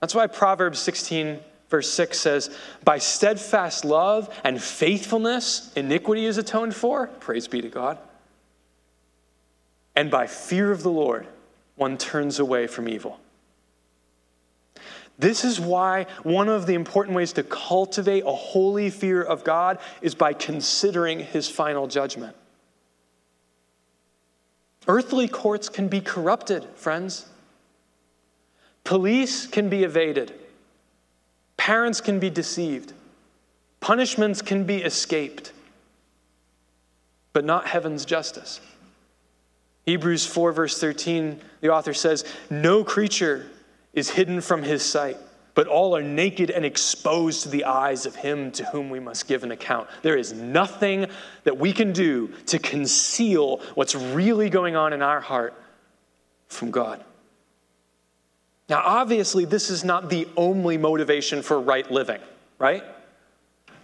That's 0.00 0.14
why 0.14 0.28
Proverbs 0.28 0.78
16 0.78 1.40
Verse 1.74 1.92
6 1.92 2.20
says, 2.20 2.56
By 2.84 2.98
steadfast 2.98 3.84
love 3.84 4.32
and 4.44 4.62
faithfulness, 4.62 5.72
iniquity 5.74 6.24
is 6.24 6.38
atoned 6.38 6.76
for. 6.76 7.08
Praise 7.08 7.48
be 7.48 7.60
to 7.62 7.68
God. 7.68 7.98
And 9.96 10.08
by 10.08 10.28
fear 10.28 10.70
of 10.70 10.84
the 10.84 10.90
Lord, 10.90 11.26
one 11.74 11.98
turns 11.98 12.38
away 12.38 12.68
from 12.68 12.88
evil. 12.88 13.18
This 15.18 15.44
is 15.44 15.58
why 15.58 16.06
one 16.22 16.48
of 16.48 16.66
the 16.66 16.74
important 16.74 17.16
ways 17.16 17.32
to 17.32 17.42
cultivate 17.42 18.22
a 18.24 18.32
holy 18.32 18.88
fear 18.88 19.20
of 19.20 19.42
God 19.42 19.78
is 20.00 20.14
by 20.14 20.32
considering 20.32 21.18
his 21.18 21.48
final 21.48 21.88
judgment. 21.88 22.36
Earthly 24.86 25.28
courts 25.28 25.68
can 25.68 25.88
be 25.88 26.00
corrupted, 26.00 26.64
friends. 26.74 27.26
Police 28.84 29.46
can 29.46 29.68
be 29.68 29.82
evaded. 29.82 30.32
Parents 31.56 32.00
can 32.02 32.18
be 32.18 32.28
deceived, 32.28 32.92
punishments 33.80 34.42
can 34.42 34.64
be 34.64 34.82
escaped, 34.82 35.52
but 37.32 37.44
not 37.44 37.66
heaven's 37.66 38.04
justice. 38.04 38.60
Hebrews 39.86 40.26
4, 40.26 40.52
verse 40.52 40.78
13, 40.78 41.40
the 41.60 41.70
author 41.70 41.94
says, 41.94 42.24
No 42.50 42.84
creature 42.84 43.46
is 43.94 44.10
hidden 44.10 44.40
from 44.40 44.62
his 44.62 44.82
sight, 44.82 45.16
but 45.54 45.68
all 45.68 45.96
are 45.96 46.02
naked 46.02 46.50
and 46.50 46.64
exposed 46.64 47.42
to 47.42 47.48
the 47.48 47.64
eyes 47.64 48.06
of 48.06 48.16
him 48.16 48.50
to 48.52 48.64
whom 48.66 48.90
we 48.90 49.00
must 49.00 49.28
give 49.28 49.44
an 49.44 49.52
account. 49.52 49.88
There 50.02 50.16
is 50.16 50.32
nothing 50.32 51.06
that 51.44 51.58
we 51.58 51.72
can 51.72 51.92
do 51.92 52.28
to 52.46 52.58
conceal 52.58 53.60
what's 53.74 53.94
really 53.94 54.50
going 54.50 54.76
on 54.76 54.92
in 54.92 55.00
our 55.00 55.20
heart 55.20 55.54
from 56.48 56.70
God. 56.70 57.04
Now, 58.68 58.82
obviously, 58.84 59.44
this 59.44 59.70
is 59.70 59.84
not 59.84 60.08
the 60.08 60.26
only 60.36 60.78
motivation 60.78 61.42
for 61.42 61.60
right 61.60 61.88
living, 61.90 62.20
right? 62.58 62.82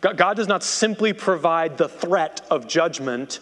God 0.01 0.37
does 0.37 0.49
not 0.49 0.63
simply 0.63 1.13
provide 1.13 1.77
the 1.77 1.89
threat 1.89 2.41
of 2.51 2.67
judgment 2.67 3.41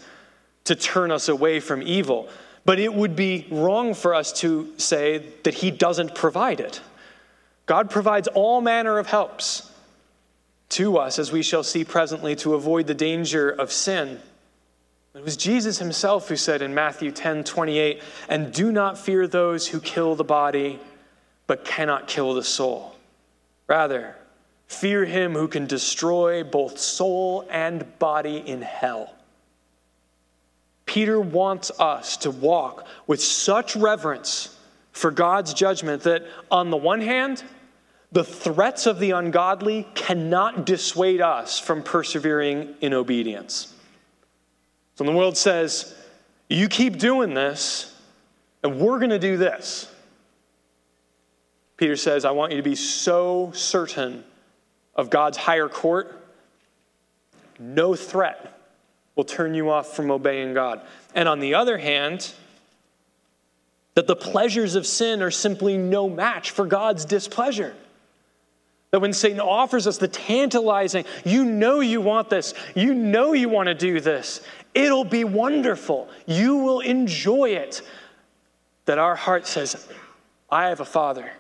to 0.65 0.75
turn 0.75 1.13
us 1.13 1.29
away 1.29 1.61
from 1.61 1.83
evil, 1.83 2.29
but 2.65 2.81
it 2.81 2.93
would 2.93 3.15
be 3.15 3.47
wrong 3.51 3.95
for 3.95 4.15
us 4.15 4.33
to 4.41 4.75
say 4.77 5.25
that 5.45 5.55
He 5.55 5.71
doesn't 5.71 6.17
provide 6.17 6.59
it. 6.59 6.81
God 7.69 7.91
provides 7.91 8.29
all 8.29 8.63
manner 8.63 8.99
of 8.99 9.07
helps 9.07 9.71
to 10.71 10.97
us, 10.97 11.19
as 11.19 11.31
we 11.31 11.43
shall 11.43 11.63
see 11.63 11.85
presently, 11.85 12.35
to 12.37 12.55
avoid 12.55 12.87
the 12.87 12.95
danger 12.95 13.51
of 13.51 13.71
sin. 13.71 14.19
It 15.15 15.23
was 15.23 15.37
Jesus 15.37 15.79
himself 15.79 16.31
who 16.31 16.37
said 16.37 16.63
in 16.63 16.75
Matthew 16.75 17.13
10 17.13 17.45
28, 17.45 18.03
and 18.31 18.55
do 18.55 18.73
not 18.73 18.97
fear 18.97 19.27
those 19.27 19.69
who 19.69 19.81
kill 19.81 20.15
the 20.15 20.25
body 20.25 20.81
but 21.47 21.67
cannot 21.67 22.09
kill 22.09 22.33
the 22.33 22.43
soul. 22.43 22.95
Rather, 23.67 24.17
fear 24.67 25.05
him 25.05 25.35
who 25.35 25.47
can 25.47 25.67
destroy 25.67 26.43
both 26.45 26.79
soul 26.79 27.47
and 27.51 27.99
body 27.99 28.39
in 28.39 28.63
hell. 28.63 29.15
Peter 30.87 31.21
wants 31.21 31.71
us 31.79 32.17
to 32.19 32.31
walk 32.31 32.87
with 33.07 33.23
such 33.23 33.77
reverence 33.77 34.57
for 34.93 35.11
God's 35.11 35.53
judgment 35.53 36.05
that, 36.05 36.25
on 36.51 36.71
the 36.71 36.77
one 36.77 37.03
hand, 37.03 37.43
the 38.11 38.25
threats 38.25 38.87
of 38.87 38.99
the 38.99 39.11
ungodly 39.11 39.87
cannot 39.95 40.65
dissuade 40.65 41.21
us 41.21 41.59
from 41.59 41.83
persevering 41.83 42.75
in 42.81 42.95
obedience. 42.95 43.75
So, 44.95 45.05
when 45.05 45.13
the 45.13 45.19
world 45.19 45.37
says, 45.37 45.95
You 46.49 46.69
keep 46.69 46.99
doing 46.99 47.35
this, 47.35 47.95
and 48.63 48.81
we're 48.81 48.99
going 48.99 49.11
to 49.11 49.19
do 49.19 49.37
this, 49.37 49.93
Peter 51.77 51.97
says, 51.97 52.25
I 52.25 52.33
want 52.33 52.53
you 52.53 52.59
to 52.59 52.63
be 52.63 52.75
so 52.75 53.53
certain 53.55 54.25
of 54.95 55.11
God's 55.11 55.37
higher 55.37 55.69
court, 55.69 56.21
no 57.59 57.95
threat 57.95 58.59
will 59.15 59.25
turn 59.25 59.55
you 59.55 59.71
off 59.71 59.95
from 59.95 60.11
obeying 60.11 60.55
God. 60.55 60.81
And 61.15 61.29
on 61.29 61.41
the 61.41 61.55
other 61.55 61.79
hand, 61.79 62.33
that 63.95 64.07
the 64.07 64.17
pleasures 64.17 64.75
of 64.75 64.87
sin 64.87 65.23
are 65.23 65.31
simply 65.31 65.77
no 65.77 66.09
match 66.09 66.51
for 66.51 66.67
God's 66.67 67.05
displeasure. 67.05 67.75
That 68.91 69.01
when 69.01 69.13
Satan 69.13 69.41
offers 69.41 69.87
us 69.87 69.99
the 69.99 70.09
tantalizing, 70.09 71.05
you 71.25 71.45
know 71.45 71.81
you 71.81 72.01
want 72.01 72.31
this, 72.31 72.55
you 72.75 72.95
know 72.95 73.35
you 73.35 73.49
want 73.49 73.67
to 73.67 73.75
do 73.75 74.01
this, 74.01 74.41
it'll 74.75 75.05
be 75.05 75.25
wonderful, 75.25 76.09
you 76.27 76.57
will 76.57 76.81
enjoy 76.81 77.51
it. 77.51 77.83
That 78.87 78.99
our 78.99 79.15
heart 79.15 79.47
says, 79.47 79.87
I 80.51 80.69
have 80.69 80.81
a 80.81 80.87
father 80.87 81.31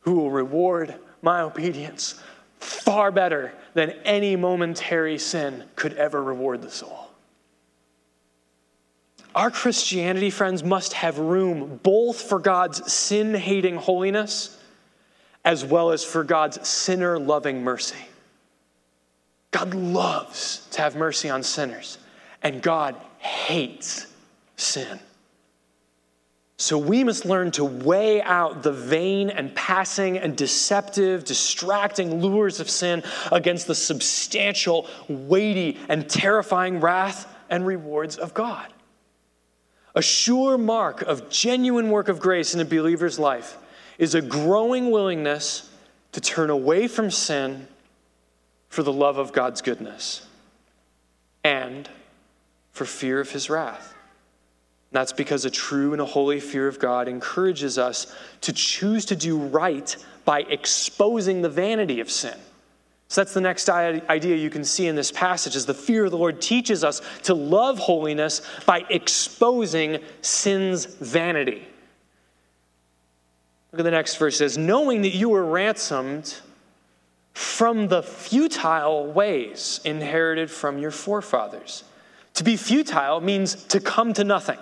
who 0.00 0.14
will 0.14 0.30
reward 0.30 0.94
my 1.20 1.42
obedience 1.42 2.20
far 2.58 3.10
better 3.10 3.52
than 3.74 3.90
any 4.04 4.36
momentary 4.36 5.18
sin 5.18 5.64
could 5.76 5.92
ever 5.94 6.22
reward 6.22 6.62
the 6.62 6.70
soul. 6.70 7.08
Our 9.34 9.50
Christianity, 9.50 10.30
friends, 10.30 10.64
must 10.64 10.94
have 10.94 11.18
room 11.18 11.78
both 11.82 12.20
for 12.20 12.38
God's 12.38 12.90
sin 12.90 13.34
hating 13.34 13.76
holiness 13.76 14.56
as 15.44 15.64
well 15.64 15.90
as 15.90 16.04
for 16.04 16.24
God's 16.24 16.66
sinner 16.68 17.18
loving 17.18 17.62
mercy. 17.62 17.96
God 19.50 19.74
loves 19.74 20.68
to 20.72 20.82
have 20.82 20.94
mercy 20.96 21.28
on 21.28 21.42
sinners, 21.42 21.98
and 22.42 22.62
God 22.62 22.94
hates 23.18 24.06
sin. 24.56 25.00
So 26.56 26.76
we 26.76 27.04
must 27.04 27.24
learn 27.24 27.52
to 27.52 27.64
weigh 27.64 28.20
out 28.20 28.62
the 28.62 28.70
vain 28.70 29.30
and 29.30 29.54
passing 29.54 30.18
and 30.18 30.36
deceptive, 30.36 31.24
distracting 31.24 32.20
lures 32.20 32.60
of 32.60 32.68
sin 32.68 33.02
against 33.32 33.66
the 33.66 33.74
substantial, 33.74 34.86
weighty, 35.08 35.78
and 35.88 36.08
terrifying 36.08 36.78
wrath 36.78 37.34
and 37.48 37.66
rewards 37.66 38.18
of 38.18 38.34
God. 38.34 38.70
A 39.94 40.02
sure 40.02 40.58
mark 40.58 41.00
of 41.00 41.30
genuine 41.30 41.88
work 41.90 42.08
of 42.08 42.20
grace 42.20 42.54
in 42.54 42.60
a 42.60 42.64
believer's 42.66 43.18
life 43.18 43.56
is 44.00 44.14
a 44.14 44.22
growing 44.22 44.90
willingness 44.90 45.70
to 46.12 46.22
turn 46.22 46.48
away 46.48 46.88
from 46.88 47.10
sin 47.10 47.68
for 48.70 48.82
the 48.82 48.92
love 48.92 49.18
of 49.18 49.32
God's 49.32 49.60
goodness 49.60 50.26
and 51.44 51.88
for 52.72 52.86
fear 52.86 53.20
of 53.20 53.30
his 53.30 53.50
wrath. 53.50 53.94
And 54.90 54.98
That's 54.98 55.12
because 55.12 55.44
a 55.44 55.50
true 55.50 55.92
and 55.92 56.00
a 56.00 56.06
holy 56.06 56.40
fear 56.40 56.66
of 56.66 56.78
God 56.78 57.08
encourages 57.08 57.76
us 57.76 58.12
to 58.40 58.54
choose 58.54 59.04
to 59.04 59.16
do 59.16 59.36
right 59.36 59.94
by 60.24 60.40
exposing 60.40 61.42
the 61.42 61.50
vanity 61.50 62.00
of 62.00 62.10
sin. 62.10 62.38
So 63.08 63.20
that's 63.20 63.34
the 63.34 63.40
next 63.42 63.68
idea 63.68 64.36
you 64.36 64.50
can 64.50 64.64
see 64.64 64.86
in 64.86 64.96
this 64.96 65.12
passage 65.12 65.56
is 65.56 65.66
the 65.66 65.74
fear 65.74 66.06
of 66.06 66.10
the 66.10 66.16
Lord 66.16 66.40
teaches 66.40 66.84
us 66.84 67.02
to 67.24 67.34
love 67.34 67.78
holiness 67.78 68.40
by 68.64 68.86
exposing 68.88 69.98
sin's 70.22 70.86
vanity. 70.86 71.66
Look 73.72 73.80
at 73.80 73.82
the 73.84 73.90
next 73.90 74.16
verse 74.16 74.38
says, 74.38 74.58
knowing 74.58 75.02
that 75.02 75.14
you 75.14 75.28
were 75.28 75.44
ransomed 75.44 76.36
from 77.32 77.88
the 77.88 78.02
futile 78.02 79.06
ways 79.06 79.80
inherited 79.84 80.50
from 80.50 80.78
your 80.78 80.90
forefathers. 80.90 81.84
To 82.34 82.44
be 82.44 82.56
futile 82.56 83.20
means 83.20 83.54
to 83.66 83.80
come 83.80 84.12
to 84.14 84.24
nothing. 84.24 84.58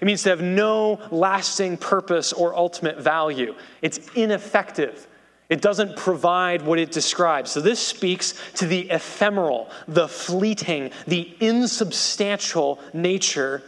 It 0.00 0.04
means 0.04 0.22
to 0.22 0.30
have 0.30 0.40
no 0.40 1.00
lasting 1.10 1.78
purpose 1.78 2.32
or 2.32 2.54
ultimate 2.54 2.98
value. 2.98 3.54
It's 3.82 3.98
ineffective. 4.14 5.06
It 5.48 5.60
doesn't 5.60 5.96
provide 5.96 6.62
what 6.62 6.78
it 6.78 6.90
describes. 6.90 7.50
So, 7.50 7.60
this 7.60 7.78
speaks 7.78 8.34
to 8.54 8.66
the 8.66 8.90
ephemeral, 8.90 9.70
the 9.86 10.08
fleeting, 10.08 10.90
the 11.06 11.36
insubstantial 11.40 12.80
nature 12.92 13.62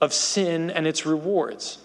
of 0.00 0.12
sin 0.12 0.70
and 0.70 0.86
its 0.86 1.06
rewards. 1.06 1.78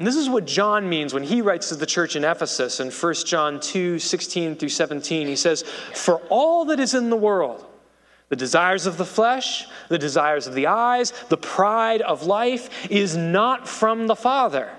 And 0.00 0.06
this 0.06 0.16
is 0.16 0.30
what 0.30 0.46
John 0.46 0.88
means 0.88 1.12
when 1.12 1.24
he 1.24 1.42
writes 1.42 1.68
to 1.68 1.74
the 1.74 1.84
church 1.84 2.16
in 2.16 2.24
Ephesus 2.24 2.80
in 2.80 2.90
1 2.90 3.14
John 3.26 3.60
2 3.60 3.98
16 3.98 4.56
through 4.56 4.70
17. 4.70 5.26
He 5.26 5.36
says, 5.36 5.62
For 5.62 6.22
all 6.30 6.64
that 6.64 6.80
is 6.80 6.94
in 6.94 7.10
the 7.10 7.18
world, 7.18 7.66
the 8.30 8.36
desires 8.36 8.86
of 8.86 8.96
the 8.96 9.04
flesh, 9.04 9.66
the 9.90 9.98
desires 9.98 10.46
of 10.46 10.54
the 10.54 10.68
eyes, 10.68 11.12
the 11.28 11.36
pride 11.36 12.00
of 12.00 12.22
life 12.22 12.90
is 12.90 13.14
not 13.14 13.68
from 13.68 14.06
the 14.06 14.16
Father, 14.16 14.70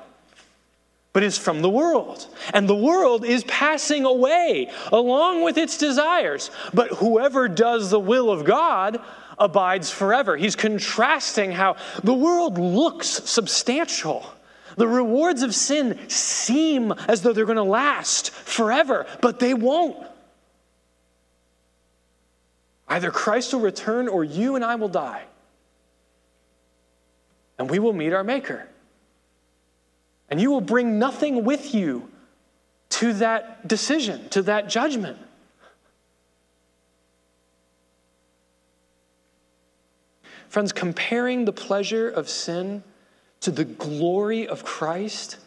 but 1.13 1.21
is 1.21 1.37
from 1.37 1.61
the 1.61 1.69
world. 1.69 2.25
And 2.51 2.67
the 2.67 2.75
world 2.75 3.23
is 3.23 3.43
passing 3.43 4.05
away 4.05 4.71
along 4.91 5.43
with 5.43 5.59
its 5.59 5.77
desires. 5.77 6.49
But 6.73 6.93
whoever 6.93 7.47
does 7.47 7.91
the 7.91 7.99
will 7.99 8.31
of 8.31 8.43
God 8.43 8.99
abides 9.37 9.91
forever. 9.91 10.35
He's 10.35 10.55
contrasting 10.55 11.51
how 11.51 11.75
the 12.03 12.15
world 12.15 12.57
looks 12.57 13.07
substantial. 13.07 14.25
The 14.77 14.87
rewards 14.87 15.41
of 15.43 15.53
sin 15.53 15.99
seem 16.09 16.91
as 17.07 17.21
though 17.21 17.33
they're 17.33 17.45
going 17.45 17.55
to 17.57 17.63
last 17.63 18.31
forever, 18.31 19.05
but 19.21 19.39
they 19.39 19.53
won't. 19.53 19.97
Either 22.87 23.11
Christ 23.11 23.53
will 23.53 23.61
return 23.61 24.07
or 24.07 24.23
you 24.23 24.55
and 24.55 24.65
I 24.65 24.75
will 24.75 24.89
die. 24.89 25.23
And 27.57 27.69
we 27.69 27.79
will 27.79 27.93
meet 27.93 28.11
our 28.11 28.23
Maker. 28.23 28.67
And 30.29 30.41
you 30.41 30.51
will 30.51 30.61
bring 30.61 30.99
nothing 30.99 31.43
with 31.43 31.73
you 31.73 32.09
to 32.89 33.13
that 33.13 33.67
decision, 33.67 34.29
to 34.29 34.41
that 34.43 34.69
judgment. 34.69 35.17
Friends, 40.49 40.73
comparing 40.73 41.45
the 41.45 41.53
pleasure 41.53 42.09
of 42.09 42.27
sin 42.27 42.83
to 43.41 43.51
the 43.51 43.65
glory 43.65 44.47
of 44.47 44.63
Christ 44.63 45.37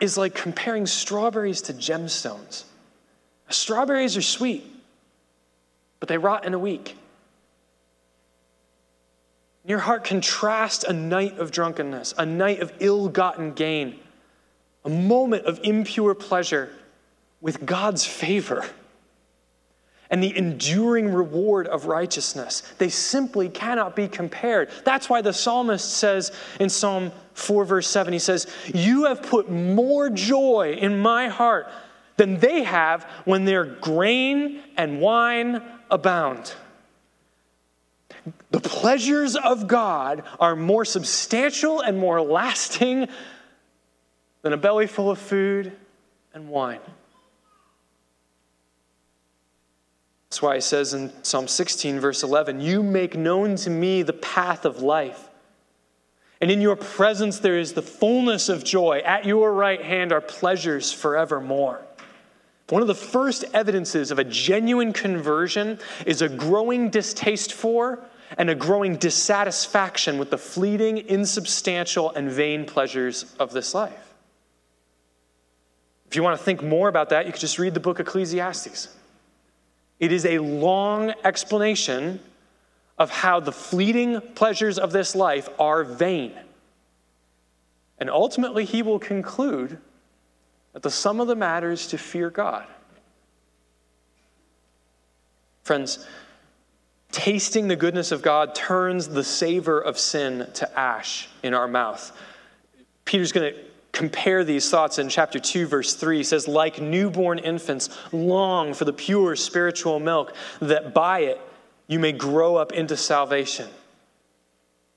is 0.00 0.16
like 0.16 0.34
comparing 0.34 0.86
strawberries 0.86 1.62
to 1.62 1.72
gemstones. 1.72 2.64
Strawberries 3.48 4.16
are 4.16 4.22
sweet, 4.22 4.64
but 6.00 6.08
they 6.08 6.18
rot 6.18 6.44
in 6.44 6.54
a 6.54 6.58
week. 6.58 6.96
Your 9.64 9.78
heart 9.78 10.04
contrasts 10.04 10.84
a 10.84 10.92
night 10.92 11.38
of 11.38 11.50
drunkenness, 11.50 12.14
a 12.16 12.26
night 12.26 12.60
of 12.60 12.72
ill 12.80 13.08
gotten 13.08 13.52
gain, 13.52 13.98
a 14.84 14.88
moment 14.88 15.46
of 15.46 15.60
impure 15.62 16.14
pleasure 16.14 16.70
with 17.40 17.64
God's 17.66 18.04
favor 18.04 18.64
and 20.10 20.22
the 20.22 20.36
enduring 20.36 21.12
reward 21.12 21.66
of 21.66 21.86
righteousness. 21.86 22.62
They 22.78 22.88
simply 22.88 23.48
cannot 23.48 23.94
be 23.94 24.08
compared. 24.08 24.70
That's 24.84 25.08
why 25.08 25.20
the 25.20 25.32
psalmist 25.32 25.96
says 25.96 26.32
in 26.58 26.70
Psalm 26.70 27.12
4, 27.38 27.64
verse 27.64 27.88
7, 27.88 28.12
he 28.12 28.18
says, 28.18 28.46
You 28.74 29.06
have 29.06 29.22
put 29.22 29.50
more 29.50 30.10
joy 30.10 30.76
in 30.78 30.98
my 30.98 31.28
heart 31.28 31.68
than 32.16 32.38
they 32.38 32.64
have 32.64 33.04
when 33.24 33.44
their 33.44 33.64
grain 33.64 34.60
and 34.76 35.00
wine 35.00 35.62
abound. 35.90 36.52
The 38.50 38.60
pleasures 38.60 39.36
of 39.36 39.66
God 39.68 40.24
are 40.40 40.56
more 40.56 40.84
substantial 40.84 41.80
and 41.80 41.98
more 41.98 42.20
lasting 42.20 43.08
than 44.42 44.52
a 44.52 44.56
belly 44.56 44.86
full 44.86 45.10
of 45.10 45.18
food 45.18 45.72
and 46.34 46.48
wine. 46.48 46.80
That's 50.28 50.42
why 50.42 50.56
he 50.56 50.60
says 50.60 50.94
in 50.94 51.12
Psalm 51.22 51.48
16, 51.48 52.00
verse 52.00 52.22
11, 52.22 52.60
You 52.60 52.82
make 52.82 53.16
known 53.16 53.56
to 53.56 53.70
me 53.70 54.02
the 54.02 54.12
path 54.12 54.64
of 54.64 54.82
life. 54.82 55.27
And 56.40 56.50
in 56.50 56.60
your 56.60 56.76
presence 56.76 57.38
there 57.40 57.58
is 57.58 57.72
the 57.72 57.82
fullness 57.82 58.48
of 58.48 58.64
joy. 58.64 58.98
At 59.04 59.24
your 59.24 59.52
right 59.52 59.82
hand 59.82 60.12
are 60.12 60.20
pleasures 60.20 60.92
forevermore. 60.92 61.80
One 62.68 62.82
of 62.82 62.88
the 62.88 62.94
first 62.94 63.44
evidences 63.54 64.10
of 64.10 64.18
a 64.18 64.24
genuine 64.24 64.92
conversion 64.92 65.78
is 66.04 66.20
a 66.20 66.28
growing 66.28 66.90
distaste 66.90 67.52
for 67.52 68.00
and 68.36 68.50
a 68.50 68.54
growing 68.54 68.96
dissatisfaction 68.96 70.18
with 70.18 70.30
the 70.30 70.36
fleeting, 70.36 70.98
insubstantial, 70.98 72.10
and 72.10 72.30
vain 72.30 72.66
pleasures 72.66 73.34
of 73.38 73.52
this 73.52 73.74
life. 73.74 74.14
If 76.08 76.16
you 76.16 76.22
want 76.22 76.38
to 76.38 76.44
think 76.44 76.62
more 76.62 76.88
about 76.88 77.08
that, 77.10 77.26
you 77.26 77.32
could 77.32 77.40
just 77.40 77.58
read 77.58 77.72
the 77.72 77.80
book 77.80 78.00
Ecclesiastes. 78.00 78.94
It 79.98 80.12
is 80.12 80.26
a 80.26 80.38
long 80.38 81.12
explanation 81.24 82.20
of 82.98 83.10
how 83.10 83.40
the 83.40 83.52
fleeting 83.52 84.20
pleasures 84.34 84.78
of 84.78 84.92
this 84.92 85.14
life 85.14 85.48
are 85.58 85.84
vain. 85.84 86.32
And 87.98 88.10
ultimately, 88.10 88.64
he 88.64 88.82
will 88.82 88.98
conclude 88.98 89.78
that 90.72 90.82
the 90.82 90.90
sum 90.90 91.20
of 91.20 91.28
the 91.28 91.36
matter 91.36 91.70
is 91.70 91.86
to 91.88 91.98
fear 91.98 92.30
God. 92.30 92.66
Friends, 95.62 96.06
tasting 97.12 97.68
the 97.68 97.76
goodness 97.76 98.12
of 98.12 98.22
God 98.22 98.54
turns 98.54 99.08
the 99.08 99.24
savor 99.24 99.80
of 99.80 99.98
sin 99.98 100.48
to 100.54 100.78
ash 100.78 101.28
in 101.42 101.54
our 101.54 101.68
mouth. 101.68 102.16
Peter's 103.04 103.32
going 103.32 103.52
to 103.52 103.60
compare 103.92 104.44
these 104.44 104.70
thoughts 104.70 104.98
in 104.98 105.08
chapter 105.08 105.38
2, 105.38 105.66
verse 105.66 105.94
3. 105.94 106.18
He 106.18 106.22
says, 106.22 106.46
Like 106.46 106.80
newborn 106.80 107.38
infants, 107.38 107.90
long 108.12 108.74
for 108.74 108.84
the 108.84 108.92
pure 108.92 109.34
spiritual 109.34 109.98
milk, 109.98 110.34
that 110.60 110.94
by 110.94 111.20
it 111.20 111.40
you 111.88 111.98
may 111.98 112.12
grow 112.12 112.56
up 112.56 112.72
into 112.72 112.96
salvation. 112.96 113.68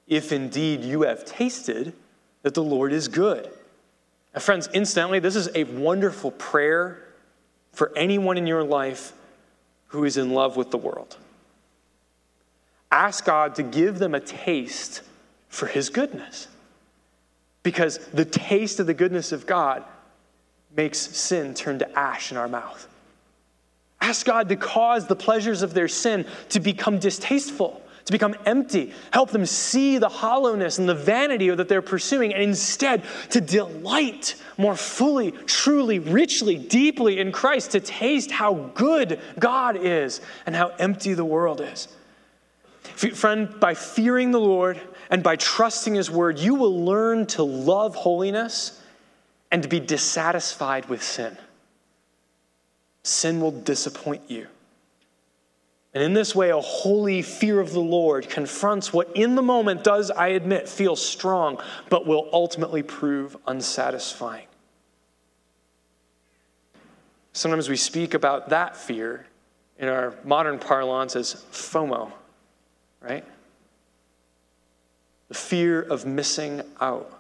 If 0.07 0.31
indeed 0.31 0.83
you 0.83 1.03
have 1.03 1.25
tasted 1.25 1.93
that 2.43 2.53
the 2.53 2.63
Lord 2.63 2.91
is 2.91 3.07
good. 3.07 3.49
Now, 4.33 4.41
friends, 4.41 4.69
incidentally, 4.73 5.19
this 5.19 5.35
is 5.35 5.49
a 5.55 5.63
wonderful 5.63 6.31
prayer 6.31 7.01
for 7.71 7.91
anyone 7.95 8.37
in 8.37 8.45
your 8.45 8.63
life 8.63 9.13
who 9.87 10.03
is 10.03 10.17
in 10.17 10.31
love 10.33 10.57
with 10.57 10.71
the 10.71 10.77
world. 10.77 11.17
Ask 12.91 13.25
God 13.25 13.55
to 13.55 13.63
give 13.63 13.99
them 13.99 14.13
a 14.13 14.19
taste 14.19 15.01
for 15.47 15.67
His 15.67 15.89
goodness. 15.89 16.47
Because 17.63 17.99
the 18.07 18.25
taste 18.25 18.79
of 18.79 18.87
the 18.87 18.93
goodness 18.93 19.31
of 19.31 19.45
God 19.45 19.83
makes 20.75 20.97
sin 20.97 21.53
turn 21.53 21.79
to 21.79 21.99
ash 21.99 22.31
in 22.31 22.37
our 22.37 22.47
mouth. 22.47 22.87
Ask 24.01 24.25
God 24.25 24.49
to 24.49 24.55
cause 24.55 25.05
the 25.05 25.15
pleasures 25.15 25.61
of 25.61 25.73
their 25.75 25.87
sin 25.87 26.25
to 26.49 26.59
become 26.59 26.97
distasteful, 26.97 27.81
to 28.05 28.11
become 28.11 28.35
empty. 28.47 28.93
Help 29.13 29.29
them 29.29 29.45
see 29.45 29.99
the 29.99 30.09
hollowness 30.09 30.79
and 30.79 30.89
the 30.89 30.95
vanity 30.95 31.51
that 31.51 31.69
they're 31.69 31.83
pursuing, 31.83 32.33
and 32.33 32.41
instead 32.41 33.03
to 33.29 33.39
delight 33.39 34.35
more 34.57 34.75
fully, 34.75 35.31
truly, 35.45 35.99
richly, 35.99 36.57
deeply 36.57 37.19
in 37.19 37.31
Christ, 37.31 37.71
to 37.71 37.79
taste 37.79 38.31
how 38.31 38.71
good 38.73 39.19
God 39.37 39.77
is 39.77 40.19
and 40.47 40.55
how 40.55 40.69
empty 40.79 41.13
the 41.13 41.25
world 41.25 41.61
is. 41.61 41.87
Friend, 42.81 43.59
by 43.59 43.75
fearing 43.75 44.31
the 44.31 44.39
Lord 44.39 44.81
and 45.11 45.21
by 45.21 45.35
trusting 45.35 45.93
His 45.93 46.09
word, 46.09 46.39
you 46.39 46.55
will 46.55 46.83
learn 46.83 47.27
to 47.27 47.43
love 47.43 47.93
holiness 47.93 48.81
and 49.51 49.61
to 49.61 49.69
be 49.69 49.79
dissatisfied 49.79 50.89
with 50.89 51.03
sin. 51.03 51.37
Sin 53.03 53.41
will 53.41 53.51
disappoint 53.51 54.21
you. 54.29 54.47
And 55.93 56.03
in 56.03 56.13
this 56.13 56.33
way, 56.33 56.51
a 56.51 56.59
holy 56.59 57.21
fear 57.21 57.59
of 57.59 57.71
the 57.71 57.81
Lord 57.81 58.29
confronts 58.29 58.93
what 58.93 59.15
in 59.15 59.35
the 59.35 59.41
moment 59.41 59.83
does, 59.83 60.09
I 60.09 60.29
admit, 60.29 60.69
feel 60.69 60.95
strong, 60.95 61.61
but 61.89 62.05
will 62.05 62.29
ultimately 62.31 62.81
prove 62.81 63.35
unsatisfying. 63.45 64.47
Sometimes 67.33 67.69
we 67.69 67.75
speak 67.75 68.13
about 68.13 68.49
that 68.49 68.77
fear 68.77 69.25
in 69.79 69.87
our 69.87 70.13
modern 70.23 70.59
parlance 70.59 71.15
as 71.15 71.43
FOMO, 71.51 72.11
right? 73.01 73.25
The 75.27 75.33
fear 75.33 75.81
of 75.81 76.05
missing 76.05 76.61
out. 76.79 77.19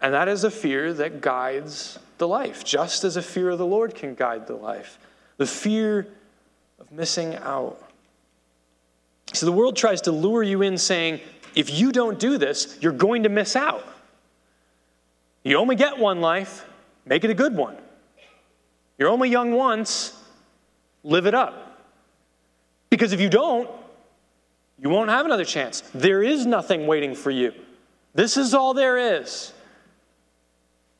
And 0.00 0.14
that 0.14 0.28
is 0.28 0.44
a 0.44 0.50
fear 0.50 0.92
that 0.94 1.20
guides 1.20 1.98
the 2.18 2.28
life, 2.28 2.64
just 2.64 3.04
as 3.04 3.16
a 3.16 3.22
fear 3.22 3.50
of 3.50 3.58
the 3.58 3.66
Lord 3.66 3.94
can 3.94 4.14
guide 4.14 4.46
the 4.46 4.54
life. 4.54 4.98
The 5.36 5.46
fear 5.46 6.06
of 6.80 6.90
missing 6.92 7.36
out. 7.36 7.82
So 9.32 9.46
the 9.46 9.52
world 9.52 9.76
tries 9.76 10.00
to 10.02 10.12
lure 10.12 10.42
you 10.42 10.62
in 10.62 10.78
saying, 10.78 11.20
if 11.54 11.70
you 11.70 11.92
don't 11.92 12.18
do 12.18 12.38
this, 12.38 12.78
you're 12.80 12.92
going 12.92 13.24
to 13.24 13.28
miss 13.28 13.56
out. 13.56 13.84
You 15.42 15.56
only 15.56 15.76
get 15.76 15.98
one 15.98 16.20
life, 16.20 16.66
make 17.06 17.24
it 17.24 17.30
a 17.30 17.34
good 17.34 17.56
one. 17.56 17.76
You're 18.98 19.08
only 19.08 19.30
young 19.30 19.52
once, 19.52 20.20
live 21.04 21.26
it 21.26 21.34
up. 21.34 21.80
Because 22.90 23.12
if 23.12 23.20
you 23.20 23.28
don't, 23.28 23.68
you 24.80 24.88
won't 24.88 25.10
have 25.10 25.26
another 25.26 25.44
chance. 25.44 25.82
There 25.94 26.22
is 26.22 26.46
nothing 26.46 26.86
waiting 26.86 27.14
for 27.14 27.30
you. 27.30 27.52
This 28.14 28.36
is 28.36 28.54
all 28.54 28.74
there 28.74 29.18
is. 29.18 29.52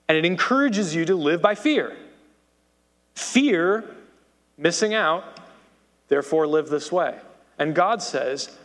And 0.08 0.16
it 0.16 0.24
encourages 0.24 0.94
you 0.94 1.04
to 1.04 1.14
live 1.14 1.42
by 1.42 1.54
fear. 1.54 1.96
Fear, 3.14 3.84
missing 4.56 4.94
out, 4.94 5.24
therefore 6.08 6.46
live 6.46 6.68
this 6.68 6.90
way. 6.90 7.18
And 7.58 7.74
God 7.74 8.02
says, 8.02 8.56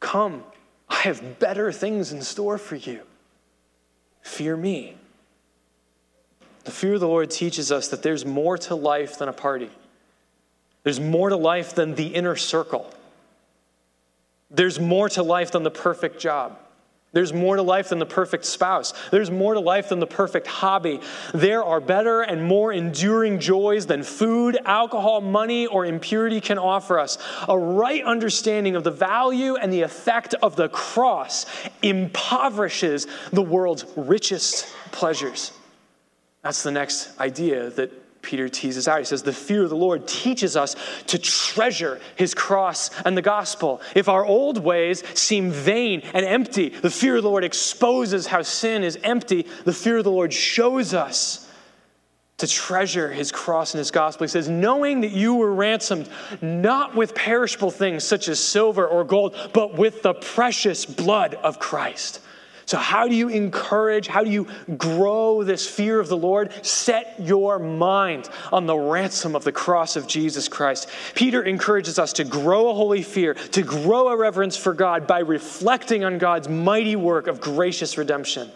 Come, 0.00 0.44
I 0.88 0.96
have 0.96 1.38
better 1.38 1.72
things 1.72 2.12
in 2.12 2.20
store 2.22 2.58
for 2.58 2.76
you. 2.76 3.00
Fear 4.22 4.56
me. 4.56 4.96
The 6.64 6.70
fear 6.72 6.94
of 6.94 7.00
the 7.00 7.08
Lord 7.08 7.30
teaches 7.30 7.70
us 7.70 7.88
that 7.88 8.02
there's 8.02 8.24
more 8.24 8.58
to 8.58 8.74
life 8.74 9.18
than 9.18 9.28
a 9.28 9.32
party. 9.32 9.70
There's 10.82 11.00
more 11.00 11.30
to 11.30 11.36
life 11.36 11.74
than 11.74 11.94
the 11.94 12.08
inner 12.08 12.36
circle. 12.36 12.92
There's 14.50 14.78
more 14.78 15.08
to 15.10 15.22
life 15.22 15.52
than 15.52 15.62
the 15.62 15.70
perfect 15.70 16.20
job. 16.20 16.58
There's 17.12 17.32
more 17.32 17.56
to 17.56 17.62
life 17.62 17.88
than 17.88 17.98
the 17.98 18.04
perfect 18.04 18.44
spouse. 18.44 18.92
There's 19.10 19.30
more 19.30 19.54
to 19.54 19.60
life 19.60 19.88
than 19.88 20.00
the 20.00 20.06
perfect 20.06 20.46
hobby. 20.46 21.00
There 21.32 21.64
are 21.64 21.80
better 21.80 22.20
and 22.20 22.44
more 22.44 22.72
enduring 22.72 23.40
joys 23.40 23.86
than 23.86 24.02
food, 24.02 24.58
alcohol, 24.66 25.22
money, 25.22 25.66
or 25.66 25.86
impurity 25.86 26.42
can 26.42 26.58
offer 26.58 26.98
us. 26.98 27.16
A 27.48 27.58
right 27.58 28.04
understanding 28.04 28.76
of 28.76 28.84
the 28.84 28.90
value 28.90 29.56
and 29.56 29.72
the 29.72 29.80
effect 29.80 30.34
of 30.42 30.56
the 30.56 30.68
cross 30.68 31.46
impoverishes 31.80 33.06
the 33.32 33.42
world's 33.42 33.86
richest 33.96 34.66
pleasures. 34.92 35.52
That's 36.42 36.62
the 36.62 36.70
next 36.70 37.18
idea 37.18 37.70
that 37.70 37.90
Peter 38.26 38.48
teases 38.48 38.88
out. 38.88 38.98
He 38.98 39.04
says, 39.04 39.22
The 39.22 39.32
fear 39.32 39.62
of 39.62 39.70
the 39.70 39.76
Lord 39.76 40.08
teaches 40.08 40.56
us 40.56 40.74
to 41.06 41.16
treasure 41.16 42.00
his 42.16 42.34
cross 42.34 42.90
and 43.04 43.16
the 43.16 43.22
gospel. 43.22 43.80
If 43.94 44.08
our 44.08 44.26
old 44.26 44.58
ways 44.58 45.04
seem 45.14 45.52
vain 45.52 46.02
and 46.12 46.26
empty, 46.26 46.70
the 46.70 46.90
fear 46.90 47.16
of 47.16 47.22
the 47.22 47.30
Lord 47.30 47.44
exposes 47.44 48.26
how 48.26 48.42
sin 48.42 48.82
is 48.82 48.98
empty. 49.04 49.46
The 49.64 49.72
fear 49.72 49.98
of 49.98 50.04
the 50.04 50.10
Lord 50.10 50.32
shows 50.32 50.92
us 50.92 51.48
to 52.38 52.48
treasure 52.48 53.12
his 53.12 53.30
cross 53.30 53.72
and 53.72 53.78
his 53.78 53.92
gospel. 53.92 54.24
He 54.24 54.28
says, 54.28 54.48
knowing 54.48 55.02
that 55.02 55.12
you 55.12 55.36
were 55.36 55.54
ransomed 55.54 56.08
not 56.42 56.96
with 56.96 57.14
perishable 57.14 57.70
things 57.70 58.02
such 58.02 58.28
as 58.28 58.40
silver 58.40 58.86
or 58.86 59.04
gold, 59.04 59.36
but 59.54 59.78
with 59.78 60.02
the 60.02 60.14
precious 60.14 60.84
blood 60.84 61.34
of 61.36 61.60
Christ 61.60 62.20
so, 62.66 62.78
how 62.78 63.06
do 63.06 63.14
you 63.14 63.28
encourage, 63.28 64.08
how 64.08 64.24
do 64.24 64.30
you 64.30 64.48
grow 64.76 65.44
this 65.44 65.68
fear 65.68 66.00
of 66.00 66.08
the 66.08 66.16
Lord? 66.16 66.52
Set 66.66 67.14
your 67.20 67.60
mind 67.60 68.28
on 68.52 68.66
the 68.66 68.76
ransom 68.76 69.36
of 69.36 69.44
the 69.44 69.52
cross 69.52 69.94
of 69.94 70.08
Jesus 70.08 70.48
Christ. 70.48 70.88
Peter 71.14 71.44
encourages 71.44 71.96
us 72.00 72.12
to 72.14 72.24
grow 72.24 72.68
a 72.68 72.74
holy 72.74 73.02
fear, 73.02 73.34
to 73.34 73.62
grow 73.62 74.08
a 74.08 74.16
reverence 74.16 74.56
for 74.56 74.74
God 74.74 75.06
by 75.06 75.20
reflecting 75.20 76.02
on 76.02 76.18
God's 76.18 76.48
mighty 76.48 76.96
work 76.96 77.28
of 77.28 77.40
gracious 77.40 77.96
redemption. 77.96 78.50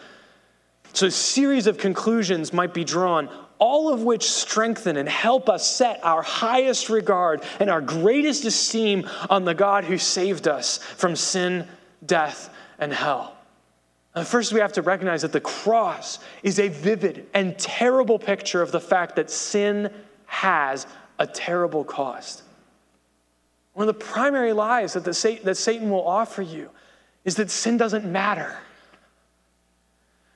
So, 0.92 1.07
a 1.07 1.11
series 1.12 1.68
of 1.68 1.79
conclusions 1.79 2.53
might 2.53 2.75
be 2.75 2.83
drawn, 2.83 3.31
all 3.61 3.94
of 3.94 4.03
which 4.03 4.29
strengthen 4.29 4.96
and 4.96 5.09
help 5.09 5.49
us 5.49 5.64
set 5.64 6.05
our 6.05 6.23
highest 6.23 6.88
regard 6.88 7.44
and 7.61 7.70
our 7.70 7.81
greatest 7.81 8.44
esteem 8.44 9.09
on 9.29 9.44
the 9.44 9.55
God 9.55 9.85
who 9.85 9.99
saved 9.99 10.49
us 10.49 10.79
from 10.79 11.14
sin, 11.14 11.68
death, 12.05 12.53
and 12.81 12.92
hell. 12.92 13.37
Uh, 14.14 14.25
first, 14.25 14.53
we 14.53 14.61
have 14.61 14.73
to 14.73 14.83
recognize 14.83 15.23
that 15.23 15.33
the 15.33 15.40
cross 15.40 16.18
is 16.42 16.59
a 16.59 16.68
vivid 16.68 17.27
and 17.33 17.57
terrible 17.59 18.18
picture 18.18 18.61
of 18.61 18.73
the 18.73 18.81
fact 18.81 19.16
that 19.16 19.31
sin 19.31 19.92
has 20.27 20.87
a 21.18 21.27
terrible 21.27 21.85
cost. 21.85 22.42
One 23.73 23.88
of 23.88 23.99
the 23.99 24.05
primary 24.05 24.53
lies 24.53 24.94
that, 24.94 25.05
the, 25.05 25.40
that 25.44 25.57
Satan 25.57 25.90
will 25.90 26.07
offer 26.07 26.42
you 26.42 26.70
is 27.25 27.37
that 27.37 27.51
sin 27.51 27.77
doesn't 27.77 28.05
matter. 28.05 28.59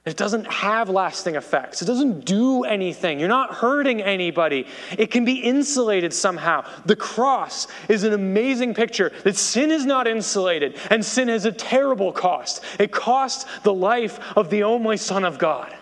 It 0.05 0.19
doesn't 0.19 0.47
have 0.47 0.91
lasting 0.91 1.35
effects. 1.35 1.81
It 1.81 1.87
doesn't 1.87 2.27
do 2.27 2.65
anything. 2.65 3.19
You're 3.19 3.29
not 3.29 3.55
hurting 3.55 4.03
anybody. 4.03 4.67
It 4.99 5.11
can 5.11 5.25
be 5.25 5.37
insulated 5.37 6.13
somehow. 6.13 6.67
The 6.85 6.97
cross 6.97 7.69
is 7.89 8.05
an 8.05 8.13
amazing 8.13 8.75
picture 8.75 9.13
that 9.25 9.37
sin 9.37 9.71
is 9.71 9.87
not 9.87 10.07
insulated 10.07 10.77
and 10.91 11.03
sin 11.03 11.29
has 11.29 11.47
a 11.47 11.53
terrible 11.53 12.13
cost. 12.13 12.63
It 12.79 12.93
costs 12.93 13.47
the 13.63 13.73
life 13.73 14.21
of 14.37 14.51
the 14.51 14.65
only 14.65 14.99
Son 14.99 15.25
of 15.25 15.39
God. 15.39 15.75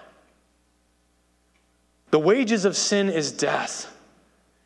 The 2.12 2.20
wages 2.20 2.64
of 2.64 2.76
sin 2.76 3.08
is 3.08 3.32
death. 3.32 3.91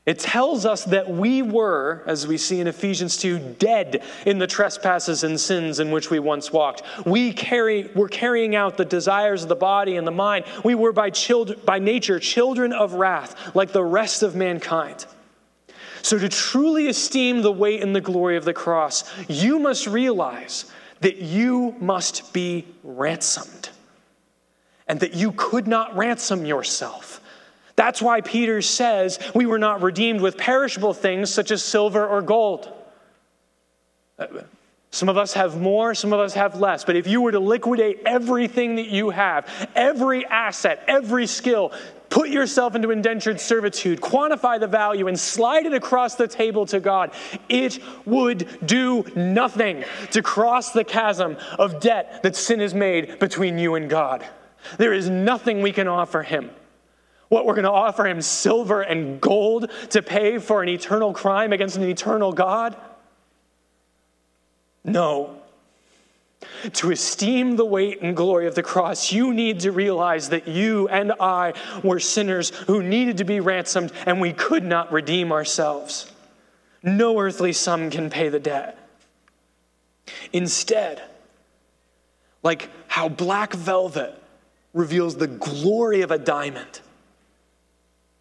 It 0.07 0.21
tells 0.21 0.65
us 0.65 0.85
that 0.85 1.11
we 1.11 1.43
were, 1.43 2.05
as 2.07 2.29
we 2.29 2.39
see 2.39 2.61
in 2.61 2.69
Ephesians 2.69 3.17
2, 3.17 3.41
dead 3.59 4.05
in 4.25 4.39
the 4.39 4.47
trespasses 4.47 5.25
and 5.25 5.39
sins 5.39 5.81
in 5.81 5.91
which 5.91 6.11
we 6.11 6.21
once 6.21 6.53
walked. 6.53 6.83
We 7.05 7.33
carry, 7.33 7.91
were 7.93 8.09
carrying 8.09 8.55
out 8.55 8.77
the 8.77 8.85
desires 8.85 9.43
of 9.43 9.49
the 9.49 9.57
body 9.57 9.97
and 9.97 10.07
the 10.07 10.13
mind. 10.13 10.45
We 10.63 10.77
were 10.77 10.93
by, 10.93 11.11
children, 11.11 11.59
by 11.65 11.81
nature 11.81 12.21
children 12.21 12.73
of 12.73 12.95
wrath, 12.95 13.57
like 13.57 13.73
the 13.73 13.83
rest 13.83 14.23
of 14.23 14.37
mankind. 14.37 15.07
So, 16.03 16.19
to 16.19 16.29
truly 16.29 16.87
esteem 16.87 17.43
the 17.43 17.51
weight 17.51 17.83
and 17.83 17.95
the 17.95 18.01
glory 18.01 18.37
of 18.37 18.45
the 18.45 18.55
cross, 18.55 19.03
you 19.29 19.59
must 19.59 19.89
realize 19.89 20.67
that 21.01 21.17
you 21.17 21.75
must 21.81 22.33
be 22.33 22.65
ransomed 22.85 23.71
and 24.87 25.01
that 25.01 25.15
you 25.15 25.33
could 25.33 25.67
not 25.67 25.97
ransom 25.97 26.47
yourself 26.47 27.21
that's 27.77 28.01
why 28.01 28.23
Peter 28.23 28.63
says 28.63 29.19
we 29.35 29.47
were 29.47 29.59
not 29.59 29.83
redeemed 29.83 30.21
with 30.23 30.39
perishable 30.39 30.95
things 30.95 31.33
such 31.33 31.51
as 31.51 31.63
silver 31.63 32.07
or 32.07 32.23
gold. 32.23 32.73
Uh, 34.19 34.27
some 34.91 35.11
of 35.11 35.19
us 35.19 35.35
have 35.35 35.61
more, 35.61 35.95
some 35.95 36.15
of 36.15 36.21
us 36.21 36.33
have 36.33 36.59
less. 36.59 36.85
But 36.85 36.97
if 36.97 37.07
you 37.07 37.21
were 37.21 37.33
to 37.33 37.39
liquidate 37.39 38.01
everything 38.07 38.77
that 38.77 38.87
you 38.87 39.11
have, 39.11 39.47
every 39.75 40.25
asset, 40.25 40.83
every 40.89 41.27
skill, 41.27 41.73
put 42.09 42.31
yourself 42.31 42.75
into 42.75 42.91
indentured 42.91 43.39
servitude, 43.39 44.01
quantify 44.01 44.59
the 44.59 44.67
value, 44.67 45.07
and 45.07 45.21
slide 45.21 45.67
it 45.67 45.75
across 45.75 46.15
the 46.15 46.27
table 46.27 46.65
to 46.67 46.81
God, 46.81 47.11
it 47.51 47.79
would 48.07 48.49
do 48.65 49.05
nothing 49.15 49.85
to 50.13 50.23
cross 50.23 50.73
the 50.73 50.85
chasm 50.85 51.37
of 51.59 51.79
debt 51.81 52.23
that 52.23 52.35
sin 52.35 52.61
has 52.61 52.73
made 52.73 53.19
between 53.19 53.59
you 53.59 53.75
and 53.75 53.91
God. 53.91 54.25
There 54.79 54.95
is 54.95 55.11
nothing 55.11 55.61
we 55.61 55.73
can 55.73 55.89
offer 55.89 56.23
Him. 56.23 56.51
What, 57.29 57.45
we're 57.45 57.55
going 57.55 57.65
to 57.65 57.73
offer 57.73 58.07
him 58.07 58.21
silver 58.21 58.83
and 58.83 59.21
gold 59.21 59.71
to 59.91 60.03
pay 60.03 60.39
for 60.39 60.63
an 60.63 60.69
eternal 60.69 61.13
crime 61.13 61.53
against 61.53 61.77
an 61.77 61.83
eternal 61.83 62.33
God? 62.33 62.77
No. 64.85 65.37
To 66.73 66.91
esteem 66.91 67.57
the 67.57 67.65
weight 67.65 68.01
and 68.03 68.17
glory 68.17 68.47
of 68.47 68.55
the 68.55 68.63
cross, 68.63 69.11
you 69.11 69.35
need 69.35 69.61
to 69.61 69.73
realize 69.73 70.29
that 70.29 70.47
you 70.47 70.89
and 70.89 71.13
I 71.19 71.55
were 71.83 71.99
sinners 71.99 72.51
who 72.51 72.83
needed 72.83 73.19
to 73.19 73.25
be 73.25 73.41
ransomed 73.41 73.93
and 74.07 74.21
we 74.21 74.33
could 74.33 74.65
not 74.65 74.93
redeem 74.93 75.33
ourselves. 75.33 76.13
No 76.83 77.19
earthly 77.19 77.53
sum 77.53 77.91
can 77.91 78.11
pay 78.11 78.29
the 78.29 78.39
debt. 78.39 78.79
Instead, 80.33 81.03
like 82.43 82.71
how 82.87 83.09
black 83.09 83.53
velvet 83.53 84.15
reveals 84.73 85.17
the 85.17 85.27
glory 85.27 86.03
of 86.03 86.13
a 86.13 86.19
diamond, 86.19 86.81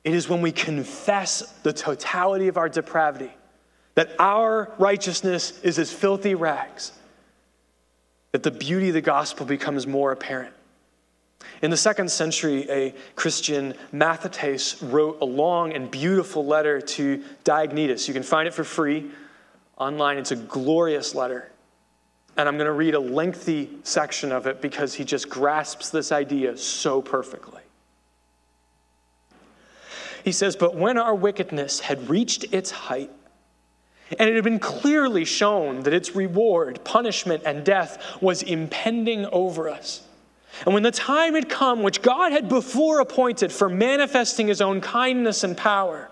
it 0.06 0.14
is 0.14 0.30
when 0.30 0.41
we 0.41 0.51
confess 0.51 1.41
the 1.64 1.74
totality 1.74 2.47
of 2.47 2.58
our 2.58 2.70
depravity, 2.70 3.32
that 3.95 4.12
our 4.20 4.72
righteousness 4.78 5.60
is 5.62 5.80
as 5.80 5.91
filthy 5.91 6.36
rags, 6.36 6.91
that 8.32 8.43
the 8.43 8.51
beauty 8.51 8.89
of 8.89 8.93
the 8.93 9.01
gospel 9.01 9.47
becomes 9.47 9.88
more 9.88 10.12
apparent. 10.12 10.53
In 11.64 11.72
the 11.72 11.78
second 11.78 12.12
century, 12.12 12.70
a 12.70 12.93
Christian 13.16 13.74
Mathetes 13.91 14.78
wrote 14.91 15.18
a 15.22 15.26
long 15.26 15.74
and 15.74 15.89
beautiful 15.89 16.45
letter 16.45 16.82
to 16.82 17.24
Diognetus. 17.43 18.08
You 18.08 18.14
can 18.14 18.24
find 18.24 18.47
it 18.47 18.53
for 18.53 18.64
free 18.64 19.10
online. 19.78 20.18
It's 20.18 20.32
a 20.32 20.36
glorious 20.36 21.16
letter. 21.16 21.51
And 22.38 22.47
I'm 22.47 22.58
going 22.58 22.68
to 22.68 22.74
read 22.74 22.93
a 22.93 22.99
lengthy 22.99 23.70
section 23.84 24.32
of 24.32 24.45
it 24.45 24.62
because 24.62 24.93
he 24.93 25.03
just 25.03 25.30
grasps 25.30 25.89
this 25.89 26.12
idea 26.12 26.58
so 26.58 27.01
perfectly. 27.01 27.62
He 30.26 30.32
says, 30.32 30.55
But 30.55 30.76
when 30.76 30.97
our 30.97 31.13
wickedness 31.13 31.82
had 31.82 32.09
reached 32.09 32.45
its 32.51 32.71
height, 32.71 33.11
and 34.17 34.28
it 34.28 34.34
had 34.34 34.43
been 34.43 34.59
clearly 34.59 35.23
shown 35.23 35.82
that 35.84 35.93
its 35.93 36.15
reward, 36.15 36.84
punishment, 36.84 37.43
and 37.45 37.63
death 37.63 38.03
was 38.21 38.41
impending 38.41 39.28
over 39.28 39.69
us, 39.69 40.01
and 40.65 40.73
when 40.73 40.82
the 40.82 40.89
time 40.91 41.36
had 41.36 41.47
come, 41.47 41.84
which 41.84 42.01
God 42.01 42.32
had 42.32 42.49
before 42.49 43.01
appointed 43.01 43.51
for 43.51 43.69
manifesting 43.69 44.47
his 44.47 44.61
own 44.61 44.82
kindness 44.82 45.43
and 45.43 45.55
power, 45.55 46.09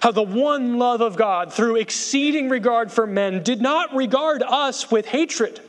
how 0.00 0.10
the 0.10 0.22
one 0.22 0.78
love 0.78 1.00
of 1.00 1.16
God, 1.16 1.52
through 1.52 1.76
exceeding 1.76 2.48
regard 2.48 2.90
for 2.90 3.06
men, 3.06 3.44
did 3.44 3.60
not 3.60 3.94
regard 3.94 4.42
us 4.42 4.90
with 4.90 5.06
hatred, 5.06 5.60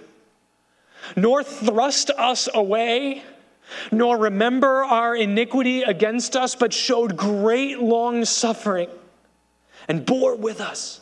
nor 1.15 1.43
thrust 1.43 2.09
us 2.09 2.49
away, 2.51 3.21
nor 3.91 4.17
remember 4.17 4.83
our 4.83 5.15
iniquity 5.15 5.83
against 5.83 6.35
us, 6.35 6.55
but 6.55 6.73
showed 6.73 7.17
great 7.17 7.79
long 7.79 8.25
suffering 8.25 8.89
and 9.87 10.05
bore 10.05 10.35
with 10.35 10.61
us. 10.61 11.01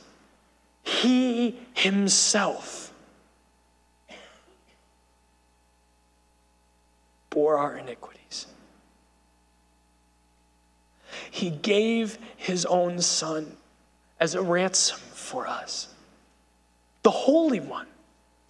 He 0.84 1.58
himself 1.74 2.94
bore 7.30 7.58
our 7.58 7.78
iniquities. 7.78 8.48
He 11.30 11.50
gave 11.50 12.18
his 12.36 12.66
own 12.66 13.02
son 13.02 13.58
as 14.20 14.36
a 14.36 14.42
ransom 14.42 15.00
for 15.14 15.48
us, 15.48 15.88
the 17.04 17.12
Holy 17.12 17.60
One 17.60 17.88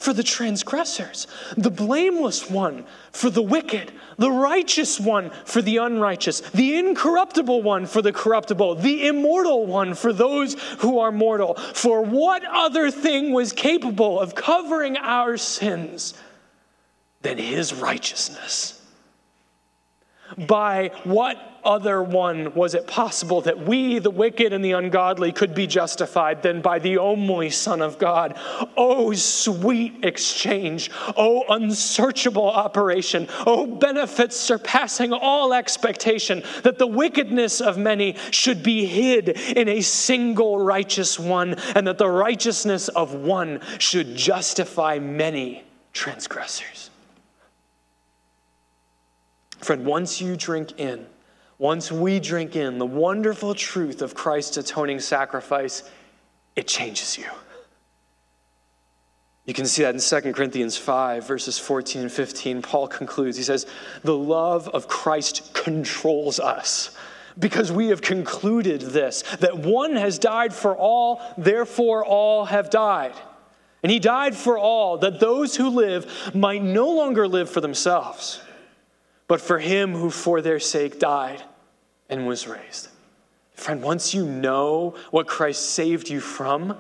for 0.02 0.14
the 0.14 0.24
transgressors, 0.24 1.28
the 1.56 1.70
blameless 1.70 2.50
one 2.50 2.86
for 3.12 3.30
the 3.30 3.42
wicked, 3.42 3.92
the 4.18 4.32
righteous 4.32 5.00
one 5.00 5.30
for 5.46 5.62
the 5.62 5.78
unrighteous, 5.78 6.42
the 6.42 6.76
incorruptible 6.76 7.62
one 7.62 7.86
for 7.86 8.02
the 8.02 8.12
corruptible, 8.12 8.74
the 8.76 9.08
immortal 9.08 9.68
one 9.68 9.94
for 9.94 10.12
those 10.12 10.56
who 10.80 10.98
are 10.98 11.12
mortal. 11.12 11.54
For 11.54 12.02
what 12.02 12.44
other 12.46 12.90
thing 12.90 13.32
was 13.32 13.54
capable 13.54 14.20
of 14.20 14.34
covering 14.34 14.98
our 14.98 15.38
sins 15.38 16.16
than 17.22 17.38
his 17.38 17.72
righteousness? 17.72 18.81
By 20.38 20.92
what 21.04 21.38
other 21.64 22.02
one 22.02 22.54
was 22.54 22.74
it 22.74 22.88
possible 22.88 23.42
that 23.42 23.68
we, 23.68 24.00
the 24.00 24.10
wicked 24.10 24.54
and 24.54 24.64
the 24.64 24.74
ungodly, 24.74 25.32
could 25.32 25.54
be 25.54 25.68
justified 25.68 26.42
than 26.42 26.62
by 26.62 26.80
the 26.80 26.98
only 26.98 27.50
Son 27.50 27.82
of 27.82 27.98
God? 28.00 28.38
Oh, 28.78 29.14
sweet 29.14 30.04
exchange! 30.04 30.92
Oh, 31.18 31.44
unsearchable 31.50 32.50
operation! 32.50 33.28
Oh, 33.46 33.66
benefits 33.66 34.38
surpassing 34.38 35.14
all 35.14 35.54
expectation 35.54 36.44
that 36.64 36.78
the 36.78 36.88
wickedness 36.88 37.62
of 37.62 37.78
many 37.78 38.16
should 38.32 38.64
be 38.64 38.86
hid 38.86 39.30
in 39.30 39.68
a 39.68 39.82
single 39.82 40.60
righteous 40.60 41.20
one, 41.20 41.56
and 41.76 41.88
that 41.88 41.98
the 41.98 42.10
righteousness 42.10 42.88
of 42.90 43.16
one 43.16 43.60
should 43.78 44.16
justify 44.16 45.00
many 45.00 45.64
transgressors. 45.94 46.91
Friend, 49.62 49.86
once 49.86 50.20
you 50.20 50.36
drink 50.36 50.80
in, 50.80 51.06
once 51.60 51.92
we 51.92 52.20
drink 52.20 52.56
in 52.56 52.80
the 52.80 52.86
wonderful 52.86 53.54
truth 53.54 54.02
of 54.02 54.16
Christ's 54.16 54.58
atoning 54.58 55.00
sacrifice, 55.00 55.84
it 56.56 56.68
changes 56.68 57.18
you. 57.18 57.26
You 59.46 59.54
can 59.54 59.66
see 59.66 59.84
that 59.84 59.94
in 59.94 60.02
2 60.02 60.34
Corinthians 60.34 60.78
5, 60.78 61.28
verses 61.28 61.60
14 61.60 62.04
and 62.04 62.12
15. 62.12 62.62
Paul 62.62 62.88
concludes, 62.88 63.38
he 63.38 63.44
says, 63.44 63.68
The 64.04 64.16
love 64.18 64.68
of 64.70 64.88
Christ 64.88 65.54
controls 65.54 66.40
us 66.40 66.96
because 67.38 67.72
we 67.72 67.88
have 67.88 68.02
concluded 68.02 68.82
this 68.82 69.22
that 69.40 69.58
one 69.58 69.96
has 69.96 70.20
died 70.20 70.54
for 70.54 70.76
all, 70.76 71.22
therefore 71.38 72.04
all 72.04 72.46
have 72.46 72.70
died. 72.70 73.14
And 73.84 73.92
he 73.92 74.00
died 74.00 74.36
for 74.36 74.58
all, 74.58 74.98
that 75.00 75.20
those 75.20 75.56
who 75.56 75.70
live 75.70 76.32
might 76.36 76.62
no 76.64 76.90
longer 76.90 77.28
live 77.28 77.50
for 77.50 77.62
themselves 77.62 78.42
but 79.32 79.40
for 79.40 79.60
him 79.60 79.96
who 79.96 80.10
for 80.10 80.42
their 80.42 80.60
sake 80.60 81.00
died 81.00 81.42
and 82.10 82.28
was 82.28 82.50
raised. 82.50 82.90
Friend, 83.54 83.82
once 83.82 84.14
you 84.14 84.26
know 84.26 84.94
what 85.10 85.26
Christ 85.26 85.70
saved 85.70 86.10
you 86.10 86.20
from, 86.20 86.76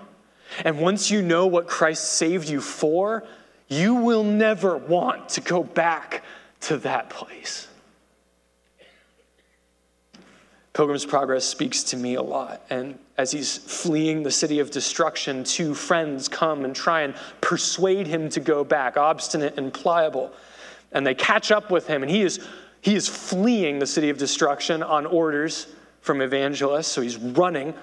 and 0.66 0.78
once 0.78 1.10
you 1.10 1.22
know 1.22 1.48
what 1.48 1.66
Christ 1.66 2.12
saved 2.12 2.50
you 2.50 2.60
for, 2.60 3.24
you 3.70 3.96
will 3.96 4.26
never 4.26 4.76
want 4.76 5.30
to 5.30 5.40
go 5.40 5.64
back 5.64 6.26
to 6.60 6.76
that 6.80 7.10
place. 7.10 7.70
Pilgrim's 10.74 11.06
Progress 11.06 11.46
speaks 11.46 11.84
to 11.84 11.96
me 11.96 12.16
a 12.16 12.22
lot. 12.22 12.66
And 12.70 13.00
as 13.18 13.32
he's 13.32 13.60
fleeing 13.60 14.24
the 14.24 14.32
city 14.32 14.60
of 14.60 14.72
destruction, 14.72 15.46
two 15.46 15.74
friends 15.74 16.28
come 16.28 16.66
and 16.66 16.76
try 16.76 17.04
and 17.04 17.16
persuade 17.40 18.08
him 18.08 18.28
to 18.32 18.42
go 18.42 18.66
back, 18.66 18.98
obstinate 18.98 19.58
and 19.58 19.74
pliable 19.74 20.34
and 20.92 21.06
they 21.06 21.16
catch 21.16 21.52
up 21.52 21.72
with 21.72 21.88
him, 21.88 22.04
and 22.04 22.12
he 22.12 22.22
is, 22.22 22.46
he 22.82 22.96
is 22.96 23.08
fleeing 23.08 23.80
the 23.80 23.88
city 23.88 24.10
of 24.10 24.18
destruction 24.18 24.84
on 24.84 25.06
orders 25.06 25.68
from 26.02 26.22
evangelists. 26.22 26.88
So 26.88 27.02
he's 27.02 27.18
running. 27.18 27.74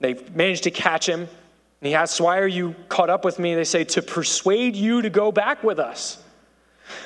They 0.00 0.14
manage 0.34 0.62
to 0.62 0.70
catch 0.70 1.08
him. 1.08 1.20
And 1.20 1.88
he 1.88 1.94
asks, 1.94 2.20
Why 2.20 2.38
are 2.38 2.46
you 2.46 2.74
caught 2.88 3.10
up 3.10 3.24
with 3.24 3.38
me? 3.38 3.54
They 3.54 3.64
say, 3.64 3.84
To 3.84 4.02
persuade 4.02 4.76
you 4.76 5.02
to 5.02 5.10
go 5.10 5.30
back 5.30 5.62
with 5.62 5.78
us. 5.78 6.22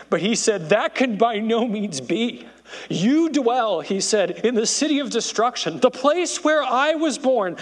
But 0.08 0.20
he 0.20 0.34
said, 0.34 0.68
That 0.68 0.94
can 0.94 1.16
by 1.16 1.38
no 1.38 1.66
means 1.66 2.00
be. 2.00 2.46
You 2.88 3.30
dwell, 3.30 3.80
he 3.80 4.00
said, 4.00 4.30
in 4.44 4.54
the 4.54 4.66
city 4.66 5.00
of 5.00 5.10
destruction, 5.10 5.80
the 5.80 5.90
place 5.90 6.44
where 6.44 6.62
I 6.62 6.94
was 6.94 7.18
born. 7.18 7.56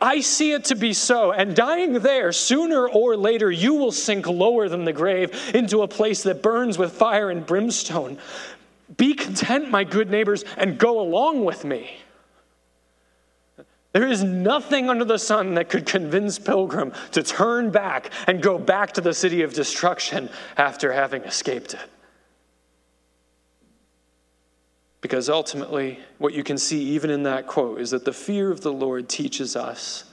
I 0.00 0.20
see 0.20 0.52
it 0.52 0.66
to 0.66 0.74
be 0.74 0.92
so, 0.92 1.32
and 1.32 1.56
dying 1.56 1.94
there, 1.94 2.32
sooner 2.32 2.88
or 2.88 3.16
later, 3.16 3.50
you 3.50 3.74
will 3.74 3.92
sink 3.92 4.26
lower 4.26 4.68
than 4.68 4.84
the 4.84 4.92
grave 4.92 5.50
into 5.54 5.82
a 5.82 5.88
place 5.88 6.22
that 6.24 6.42
burns 6.42 6.78
with 6.78 6.92
fire 6.92 7.30
and 7.30 7.44
brimstone. 7.44 8.18
Be 8.96 9.14
content, 9.14 9.70
my 9.70 9.84
good 9.84 10.10
neighbors, 10.10 10.44
and 10.56 10.78
go 10.78 11.00
along 11.00 11.44
with 11.44 11.64
me. 11.64 11.96
There 13.92 14.06
is 14.06 14.24
nothing 14.24 14.88
under 14.88 15.04
the 15.04 15.18
sun 15.18 15.54
that 15.54 15.68
could 15.68 15.84
convince 15.84 16.38
Pilgrim 16.38 16.92
to 17.12 17.22
turn 17.22 17.70
back 17.70 18.10
and 18.26 18.42
go 18.42 18.58
back 18.58 18.92
to 18.94 19.02
the 19.02 19.12
city 19.12 19.42
of 19.42 19.52
destruction 19.52 20.30
after 20.56 20.92
having 20.92 21.22
escaped 21.24 21.74
it. 21.74 21.90
Because 25.02 25.28
ultimately, 25.28 25.98
what 26.18 26.32
you 26.32 26.44
can 26.44 26.56
see 26.56 26.82
even 26.90 27.10
in 27.10 27.24
that 27.24 27.46
quote 27.46 27.80
is 27.80 27.90
that 27.90 28.04
the 28.04 28.12
fear 28.12 28.50
of 28.50 28.62
the 28.62 28.72
Lord 28.72 29.08
teaches 29.08 29.56
us 29.56 30.04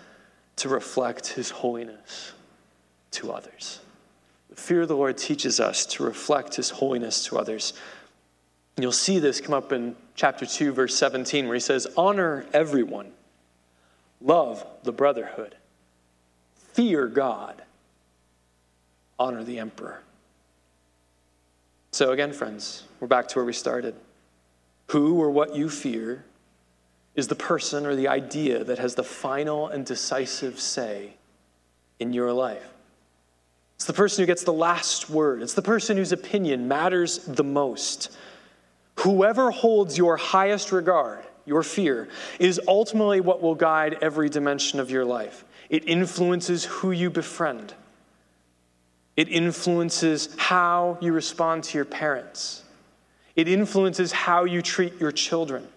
to 0.57 0.67
reflect 0.67 1.27
his 1.27 1.51
holiness 1.51 2.34
to 3.11 3.32
others. 3.32 3.80
The 4.49 4.55
fear 4.55 4.82
of 4.82 4.88
the 4.88 4.95
Lord 4.95 5.17
teaches 5.17 5.59
us 5.59 5.86
to 5.86 6.03
reflect 6.03 6.55
his 6.55 6.69
holiness 6.69 7.23
to 7.25 7.38
others. 7.38 7.73
You'll 8.77 8.91
see 8.91 9.19
this 9.19 9.39
come 9.39 9.53
up 9.53 9.71
in 9.71 9.95
chapter 10.15 10.45
2, 10.45 10.73
verse 10.73 10.95
17, 10.95 11.45
where 11.45 11.53
he 11.53 11.61
says, 11.61 11.88
Honor 11.95 12.45
everyone, 12.51 13.11
love 14.22 14.65
the 14.84 14.91
brotherhood, 14.91 15.55
fear 16.74 17.07
God, 17.07 17.61
honor 19.17 19.43
the 19.43 19.59
emperor. 19.59 20.01
So, 21.91 22.11
again, 22.11 22.34
friends, 22.34 22.84
we're 22.99 23.07
back 23.07 23.28
to 23.30 23.36
where 23.39 23.45
we 23.45 23.53
started. 23.53 23.95
Who 24.88 25.20
or 25.22 25.30
what 25.30 25.55
you 25.55 25.70
fear 25.70 26.26
is 27.15 27.28
the 27.28 27.36
person 27.36 27.86
or 27.86 27.95
the 27.95 28.07
idea 28.07 28.63
that 28.63 28.80
has 28.80 28.95
the 28.95 29.03
final 29.03 29.67
and 29.67 29.86
decisive 29.86 30.59
say 30.59 31.13
in 31.99 32.13
your 32.13 32.32
life. 32.32 32.74
It's 33.76 33.86
the 33.86 33.93
person 33.93 34.22
who 34.22 34.26
gets 34.28 34.43
the 34.43 34.53
last 34.53 35.09
word, 35.09 35.41
it's 35.41 35.53
the 35.53 35.61
person 35.61 35.97
whose 35.97 36.11
opinion 36.11 36.67
matters 36.67 37.20
the 37.20 37.43
most. 37.43 38.15
Whoever 38.99 39.51
holds 39.51 39.97
your 39.97 40.17
highest 40.17 40.72
regard, 40.72 41.24
your 41.50 41.64
fear, 41.64 42.08
is 42.39 42.62
ultimately 42.68 43.20
what 43.20 43.41
will 43.41 43.56
guide 43.56 43.97
every 44.02 44.30
dimension 44.30 44.80
of 44.80 44.89
your 44.89 45.04
life. 45.04 45.43
It 45.70 45.89
influences 45.89 46.64
who 46.64 46.91
you 46.91 47.10
befriend. 47.10 47.74
It 49.18 49.28
influences 49.28 50.34
how 50.38 50.97
you 51.02 51.12
respond 51.12 51.66
to 51.66 51.78
your 51.78 51.86
parents. 51.86 52.64
It 53.36 53.47
influences 53.47 54.12
how 54.12 54.45
you 54.45 54.62
treat 54.62 55.00
your 55.02 55.12
children. 55.12 55.68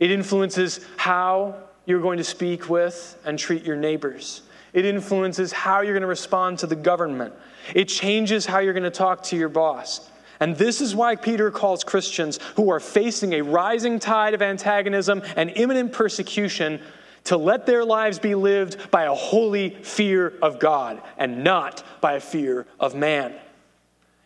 It 0.00 0.10
influences 0.10 0.80
how 0.96 1.56
you're 1.86 2.00
going 2.00 2.18
to 2.18 2.24
speak 2.24 2.68
with 2.68 3.16
and 3.24 3.38
treat 3.38 3.62
your 3.62 3.76
neighbors. 3.76 4.42
It 4.72 4.84
influences 4.84 5.52
how 5.52 5.82
you're 5.82 5.92
going 5.92 6.00
to 6.00 6.08
respond 6.08 6.58
to 6.60 6.66
the 6.66 6.76
government. 6.76 7.32
It 7.74 7.84
changes 7.84 8.46
how 8.46 8.58
you're 8.58 8.72
going 8.72 8.82
to 8.82 8.90
talk 8.90 9.22
to 9.24 9.36
your 9.36 9.48
boss. 9.48 10.10
And 10.40 10.56
this 10.56 10.80
is 10.80 10.94
why 10.94 11.16
Peter 11.16 11.50
calls 11.50 11.84
Christians 11.84 12.38
who 12.56 12.70
are 12.70 12.80
facing 12.80 13.34
a 13.34 13.42
rising 13.42 13.98
tide 13.98 14.34
of 14.34 14.42
antagonism 14.42 15.22
and 15.36 15.50
imminent 15.50 15.92
persecution 15.92 16.80
to 17.24 17.36
let 17.36 17.66
their 17.66 17.84
lives 17.84 18.18
be 18.18 18.34
lived 18.34 18.90
by 18.90 19.04
a 19.04 19.14
holy 19.14 19.70
fear 19.70 20.34
of 20.42 20.58
God 20.58 21.00
and 21.16 21.42
not 21.42 21.82
by 22.00 22.14
a 22.14 22.20
fear 22.20 22.66
of 22.78 22.94
man. 22.94 23.34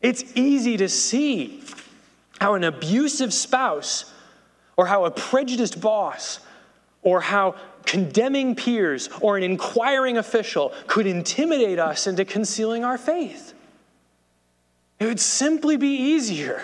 It's 0.01 0.25
easy 0.35 0.77
to 0.79 0.89
see 0.89 1.63
how 2.41 2.55
an 2.55 2.65
abusive 2.65 3.35
spouse, 3.35 4.13
or 4.77 4.87
how 4.87 5.05
a 5.05 5.11
prejudiced 5.11 5.81
boss, 5.81 6.39
or 7.03 7.21
how 7.21 7.57
condemning 7.85 8.55
peers 8.55 9.09
or 9.21 9.37
an 9.37 9.43
inquiring 9.43 10.19
official 10.19 10.73
could 10.87 11.07
intimidate 11.07 11.79
us 11.79 12.07
into 12.07 12.25
concealing 12.25 12.85
our 12.85 12.99
faith. 12.99 13.55
It 15.01 15.07
would 15.07 15.21
simply 15.21 15.77
be 15.77 15.95
easier 15.95 16.63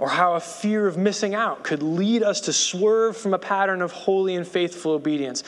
or 0.00 0.08
how 0.08 0.34
a 0.34 0.40
fear 0.40 0.88
of 0.88 0.98
missing 0.98 1.34
out 1.34 1.62
could 1.62 1.82
lead 1.82 2.22
us 2.22 2.42
to 2.42 2.52
swerve 2.52 3.16
from 3.16 3.32
a 3.32 3.38
pattern 3.38 3.80
of 3.80 3.92
holy 3.92 4.34
and 4.34 4.46
faithful 4.46 4.92
obedience. 4.92 5.44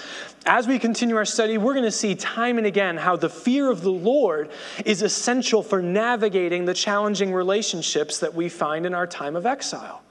As 0.47 0.69
we 0.69 0.79
continue 0.79 1.17
our 1.17 1.25
study, 1.25 1.59
we're 1.59 1.75
going 1.75 1.85
to 1.85 1.91
see 1.91 2.14
time 2.14 2.57
and 2.57 2.67
again 2.67 2.97
how 2.97 3.17
the 3.17 3.29
fear 3.29 3.69
of 3.69 3.83
the 3.83 3.91
Lord 3.91 4.51
is 4.85 5.03
essential 5.03 5.62
for 5.64 5.83
navigating 5.83 6.64
the 6.64 6.75
challenging 6.75 7.33
relationships 7.35 8.21
that 8.21 8.35
we 8.35 8.49
find 8.49 8.87
in 8.87 8.95
our 8.95 9.07
time 9.07 9.35
of 9.35 9.47
exile. 9.47 10.03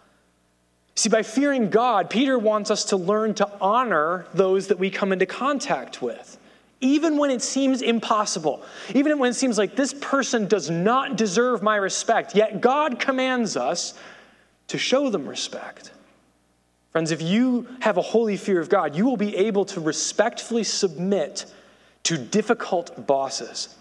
See, 0.95 1.10
by 1.10 1.24
fearing 1.24 1.70
God, 1.70 2.10
Peter 2.10 2.38
wants 2.38 2.70
us 2.70 2.86
to 2.86 2.97
learn 2.97 3.34
to 3.36 3.49
honor 3.60 4.26
those 4.34 4.68
that 4.68 4.80
we 4.80 4.89
come 4.89 5.14
into 5.14 5.26
contact 5.26 6.01
with. 6.01 6.38
Even 6.82 7.17
when 7.17 7.32
it 7.32 7.41
seems 7.41 7.82
impossible, 7.82 8.63
even 8.93 9.17
when 9.17 9.32
it 9.32 9.36
seems 9.36 9.57
like 9.57 9.76
this 9.76 9.93
person 9.93 10.47
does 10.47 10.69
not 10.69 11.15
deserve 11.15 11.63
my 11.63 11.78
respect, 11.78 12.36
yet 12.36 12.61
God 12.61 12.99
commands 12.99 13.55
us 13.55 13.93
to 14.67 14.78
show 14.78 15.09
them 15.09 15.28
respect. 15.28 15.91
Friends, 16.91 17.11
if 17.11 17.21
you 17.21 17.67
have 17.82 17.97
a 17.97 18.01
holy 18.01 18.38
fear 18.38 18.59
of 18.59 18.69
God, 18.69 18.95
you 18.95 19.05
will 19.05 19.17
be 19.17 19.36
able 19.36 19.65
to 19.65 19.82
respectfully 19.82 20.63
submit 20.63 21.45
to 22.03 22.17
difficult 22.17 23.05
bosses. 23.07 23.76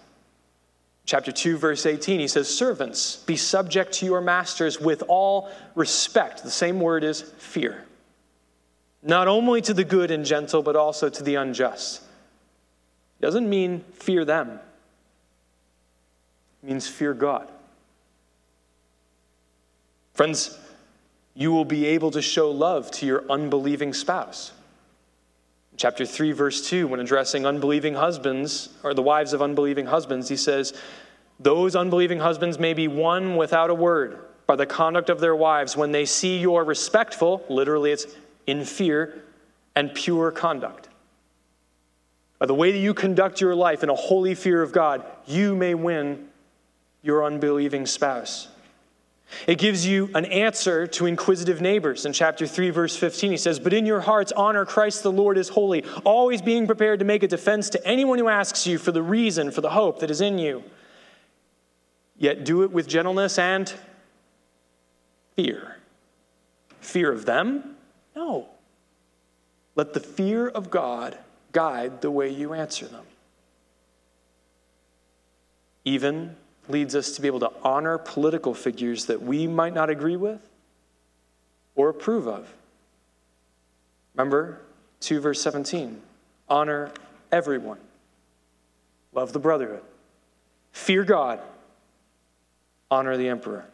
Chapter 1.06 1.30
2, 1.30 1.58
verse 1.58 1.84
18, 1.84 2.20
he 2.20 2.28
says, 2.28 2.52
Servants, 2.52 3.16
be 3.16 3.36
subject 3.36 3.92
to 3.94 4.06
your 4.06 4.20
masters 4.20 4.80
with 4.80 5.02
all 5.06 5.50
respect. 5.74 6.42
The 6.42 6.50
same 6.50 6.80
word 6.80 7.04
is 7.04 7.20
fear. 7.20 7.84
Not 9.02 9.28
only 9.28 9.60
to 9.62 9.74
the 9.74 9.84
good 9.84 10.10
and 10.10 10.24
gentle, 10.24 10.62
but 10.62 10.76
also 10.76 11.10
to 11.10 11.22
the 11.22 11.34
unjust. 11.34 12.02
Doesn't 13.24 13.48
mean 13.48 13.82
fear 13.94 14.26
them, 14.26 14.60
it 16.62 16.66
means 16.66 16.86
fear 16.86 17.14
God. 17.14 17.50
Friends, 20.12 20.58
you 21.32 21.50
will 21.50 21.64
be 21.64 21.86
able 21.86 22.10
to 22.10 22.20
show 22.20 22.50
love 22.50 22.90
to 22.90 23.06
your 23.06 23.24
unbelieving 23.30 23.94
spouse. 23.94 24.52
Chapter 25.78 26.04
3, 26.04 26.32
verse 26.32 26.68
2, 26.68 26.86
when 26.86 27.00
addressing 27.00 27.46
unbelieving 27.46 27.94
husbands, 27.94 28.68
or 28.82 28.92
the 28.92 29.00
wives 29.00 29.32
of 29.32 29.40
unbelieving 29.40 29.86
husbands, 29.86 30.28
he 30.28 30.36
says, 30.36 30.74
Those 31.40 31.74
unbelieving 31.74 32.18
husbands 32.18 32.58
may 32.58 32.74
be 32.74 32.88
won 32.88 33.36
without 33.36 33.70
a 33.70 33.74
word 33.74 34.18
by 34.46 34.56
the 34.56 34.66
conduct 34.66 35.08
of 35.08 35.20
their 35.20 35.34
wives 35.34 35.78
when 35.78 35.92
they 35.92 36.04
see 36.04 36.36
your 36.36 36.62
respectful, 36.62 37.42
literally 37.48 37.90
it's 37.90 38.06
in 38.46 38.66
fear, 38.66 39.24
and 39.74 39.94
pure 39.94 40.30
conduct. 40.30 40.90
By 42.38 42.46
the 42.46 42.54
way 42.54 42.72
that 42.72 42.78
you 42.78 42.94
conduct 42.94 43.40
your 43.40 43.54
life 43.54 43.82
in 43.82 43.88
a 43.88 43.94
holy 43.94 44.34
fear 44.34 44.62
of 44.62 44.72
God, 44.72 45.04
you 45.26 45.54
may 45.54 45.74
win 45.74 46.28
your 47.02 47.24
unbelieving 47.24 47.86
spouse. 47.86 48.48
It 49.46 49.58
gives 49.58 49.86
you 49.86 50.10
an 50.14 50.24
answer 50.26 50.86
to 50.86 51.06
inquisitive 51.06 51.60
neighbors. 51.60 52.06
In 52.06 52.12
chapter 52.12 52.46
3, 52.46 52.70
verse 52.70 52.96
15, 52.96 53.32
he 53.32 53.36
says, 53.36 53.58
But 53.58 53.72
in 53.72 53.86
your 53.86 54.00
hearts 54.00 54.32
honor 54.32 54.64
Christ 54.64 55.02
the 55.02 55.12
Lord 55.12 55.38
is 55.38 55.48
holy, 55.48 55.84
always 56.04 56.42
being 56.42 56.66
prepared 56.66 56.98
to 57.00 57.04
make 57.04 57.22
a 57.22 57.28
defense 57.28 57.70
to 57.70 57.86
anyone 57.86 58.18
who 58.18 58.28
asks 58.28 58.66
you 58.66 58.78
for 58.78 58.92
the 58.92 59.02
reason 59.02 59.50
for 59.50 59.60
the 59.60 59.70
hope 59.70 60.00
that 60.00 60.10
is 60.10 60.20
in 60.20 60.38
you. 60.38 60.62
Yet 62.16 62.44
do 62.44 62.62
it 62.62 62.70
with 62.70 62.86
gentleness 62.86 63.38
and 63.38 63.72
fear. 65.36 65.76
Fear 66.80 67.12
of 67.12 67.24
them? 67.24 67.76
No. 68.14 68.48
Let 69.74 69.94
the 69.94 70.00
fear 70.00 70.48
of 70.48 70.70
God 70.70 71.18
guide 71.54 72.02
the 72.02 72.10
way 72.10 72.28
you 72.28 72.52
answer 72.52 72.86
them. 72.86 73.04
Even 75.86 76.36
leads 76.68 76.94
us 76.94 77.12
to 77.12 77.22
be 77.22 77.28
able 77.28 77.40
to 77.40 77.52
honor 77.62 77.96
political 77.96 78.52
figures 78.52 79.06
that 79.06 79.22
we 79.22 79.46
might 79.46 79.72
not 79.72 79.88
agree 79.88 80.16
with 80.16 80.40
or 81.74 81.88
approve 81.88 82.26
of. 82.26 82.52
Remember 84.14 84.60
2 85.00 85.20
verse 85.20 85.40
17 85.40 86.00
honor 86.48 86.90
everyone, 87.32 87.78
love 89.12 89.32
the 89.32 89.38
brotherhood, 89.38 89.82
fear 90.72 91.04
God, 91.04 91.40
honor 92.90 93.16
the 93.16 93.28
emperor. 93.28 93.64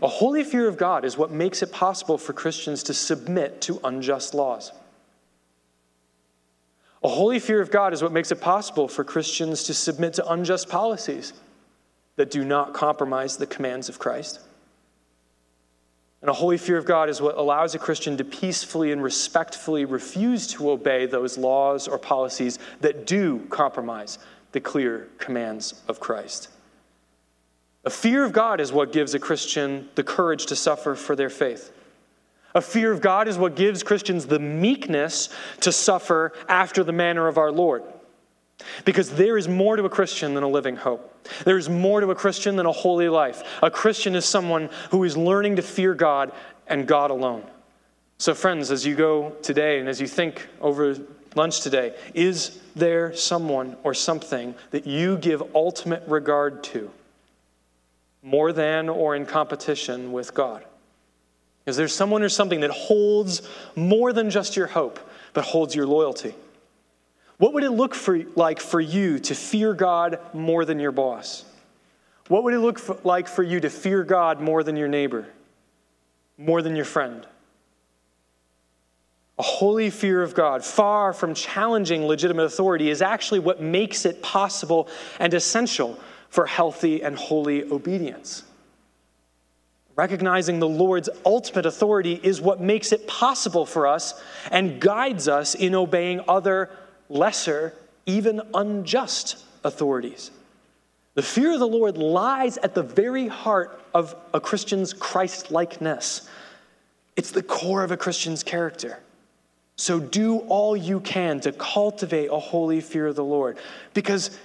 A 0.00 0.08
holy 0.08 0.42
fear 0.42 0.66
of 0.68 0.76
God 0.76 1.04
is 1.04 1.16
what 1.16 1.30
makes 1.30 1.62
it 1.62 1.70
possible 1.70 2.18
for 2.18 2.32
Christians 2.32 2.82
to 2.84 2.94
submit 2.94 3.60
to 3.62 3.80
unjust 3.84 4.34
laws. 4.34 4.72
A 7.04 7.08
holy 7.08 7.40
fear 7.40 7.60
of 7.60 7.70
God 7.70 7.92
is 7.92 8.02
what 8.02 8.12
makes 8.12 8.30
it 8.30 8.40
possible 8.40 8.86
for 8.86 9.02
Christians 9.02 9.64
to 9.64 9.74
submit 9.74 10.14
to 10.14 10.32
unjust 10.32 10.68
policies 10.68 11.32
that 12.16 12.30
do 12.30 12.44
not 12.44 12.74
compromise 12.74 13.36
the 13.36 13.46
commands 13.46 13.88
of 13.88 13.98
Christ. 13.98 14.40
And 16.20 16.30
a 16.30 16.34
holy 16.34 16.58
fear 16.58 16.78
of 16.78 16.86
God 16.86 17.08
is 17.08 17.20
what 17.20 17.36
allows 17.36 17.74
a 17.74 17.80
Christian 17.80 18.16
to 18.18 18.24
peacefully 18.24 18.92
and 18.92 19.02
respectfully 19.02 19.84
refuse 19.84 20.46
to 20.48 20.70
obey 20.70 21.06
those 21.06 21.36
laws 21.36 21.88
or 21.88 21.98
policies 21.98 22.60
that 22.80 23.06
do 23.06 23.44
compromise 23.50 24.20
the 24.52 24.60
clear 24.60 25.08
commands 25.18 25.82
of 25.88 25.98
Christ. 25.98 26.48
A 27.84 27.90
fear 27.90 28.24
of 28.24 28.32
God 28.32 28.60
is 28.60 28.72
what 28.72 28.92
gives 28.92 29.14
a 29.14 29.18
Christian 29.18 29.88
the 29.96 30.04
courage 30.04 30.46
to 30.46 30.54
suffer 30.54 30.94
for 30.94 31.16
their 31.16 31.30
faith. 31.30 31.72
A 32.54 32.60
fear 32.60 32.92
of 32.92 33.00
God 33.00 33.28
is 33.28 33.38
what 33.38 33.56
gives 33.56 33.82
Christians 33.82 34.26
the 34.26 34.38
meekness 34.38 35.28
to 35.60 35.72
suffer 35.72 36.32
after 36.48 36.84
the 36.84 36.92
manner 36.92 37.28
of 37.28 37.38
our 37.38 37.50
Lord. 37.50 37.82
Because 38.84 39.10
there 39.10 39.38
is 39.38 39.48
more 39.48 39.76
to 39.76 39.84
a 39.84 39.90
Christian 39.90 40.34
than 40.34 40.44
a 40.44 40.48
living 40.48 40.76
hope. 40.76 41.08
There 41.44 41.58
is 41.58 41.68
more 41.68 42.00
to 42.00 42.10
a 42.10 42.14
Christian 42.14 42.56
than 42.56 42.66
a 42.66 42.72
holy 42.72 43.08
life. 43.08 43.42
A 43.62 43.70
Christian 43.70 44.14
is 44.14 44.24
someone 44.24 44.68
who 44.90 45.04
is 45.04 45.16
learning 45.16 45.56
to 45.56 45.62
fear 45.62 45.94
God 45.94 46.32
and 46.66 46.86
God 46.86 47.10
alone. 47.10 47.44
So, 48.18 48.34
friends, 48.34 48.70
as 48.70 48.86
you 48.86 48.94
go 48.94 49.30
today 49.42 49.80
and 49.80 49.88
as 49.88 50.00
you 50.00 50.06
think 50.06 50.46
over 50.60 50.96
lunch 51.34 51.60
today, 51.60 51.96
is 52.14 52.60
there 52.76 53.14
someone 53.14 53.76
or 53.82 53.94
something 53.94 54.54
that 54.70 54.86
you 54.86 55.16
give 55.16 55.42
ultimate 55.54 56.04
regard 56.06 56.62
to 56.64 56.90
more 58.22 58.52
than 58.52 58.88
or 58.88 59.16
in 59.16 59.26
competition 59.26 60.12
with 60.12 60.34
God? 60.34 60.64
Is 61.66 61.76
there 61.76 61.88
someone 61.88 62.22
or 62.22 62.28
something 62.28 62.60
that 62.60 62.70
holds 62.70 63.42
more 63.76 64.12
than 64.12 64.30
just 64.30 64.56
your 64.56 64.66
hope, 64.66 64.98
but 65.32 65.44
holds 65.44 65.74
your 65.74 65.86
loyalty? 65.86 66.34
What 67.38 67.54
would 67.54 67.64
it 67.64 67.70
look 67.70 67.94
for, 67.94 68.24
like 68.34 68.60
for 68.60 68.80
you 68.80 69.18
to 69.20 69.34
fear 69.34 69.74
God 69.74 70.18
more 70.32 70.64
than 70.64 70.78
your 70.78 70.92
boss? 70.92 71.44
What 72.28 72.44
would 72.44 72.54
it 72.54 72.60
look 72.60 72.78
for, 72.78 72.98
like 73.04 73.28
for 73.28 73.42
you 73.42 73.60
to 73.60 73.70
fear 73.70 74.04
God 74.04 74.40
more 74.40 74.62
than 74.62 74.76
your 74.76 74.88
neighbor, 74.88 75.26
more 76.38 76.62
than 76.62 76.76
your 76.76 76.84
friend? 76.84 77.26
A 79.38 79.42
holy 79.42 79.90
fear 79.90 80.22
of 80.22 80.34
God, 80.34 80.64
far 80.64 81.12
from 81.12 81.34
challenging 81.34 82.06
legitimate 82.06 82.44
authority, 82.44 82.90
is 82.90 83.02
actually 83.02 83.40
what 83.40 83.60
makes 83.60 84.04
it 84.04 84.22
possible 84.22 84.88
and 85.18 85.32
essential 85.34 85.98
for 86.28 86.46
healthy 86.46 87.02
and 87.02 87.16
holy 87.16 87.64
obedience. 87.64 88.44
Recognizing 89.94 90.58
the 90.58 90.68
Lord's 90.68 91.10
ultimate 91.24 91.66
authority 91.66 92.18
is 92.22 92.40
what 92.40 92.60
makes 92.60 92.92
it 92.92 93.06
possible 93.06 93.66
for 93.66 93.86
us 93.86 94.20
and 94.50 94.80
guides 94.80 95.28
us 95.28 95.54
in 95.54 95.74
obeying 95.74 96.22
other 96.26 96.70
lesser, 97.08 97.74
even 98.06 98.40
unjust 98.54 99.44
authorities. 99.64 100.30
The 101.14 101.22
fear 101.22 101.52
of 101.52 101.58
the 101.58 101.68
Lord 101.68 101.98
lies 101.98 102.56
at 102.56 102.74
the 102.74 102.82
very 102.82 103.28
heart 103.28 103.82
of 103.92 104.16
a 104.32 104.40
Christian's 104.40 104.94
Christ 104.94 105.50
likeness. 105.50 106.26
It's 107.16 107.30
the 107.30 107.42
core 107.42 107.84
of 107.84 107.90
a 107.90 107.98
Christian's 107.98 108.42
character. 108.42 108.98
So 109.76 110.00
do 110.00 110.38
all 110.38 110.74
you 110.74 111.00
can 111.00 111.40
to 111.40 111.52
cultivate 111.52 112.28
a 112.30 112.38
holy 112.38 112.80
fear 112.80 113.08
of 113.08 113.16
the 113.16 113.24
Lord, 113.24 113.58
because 113.92 114.38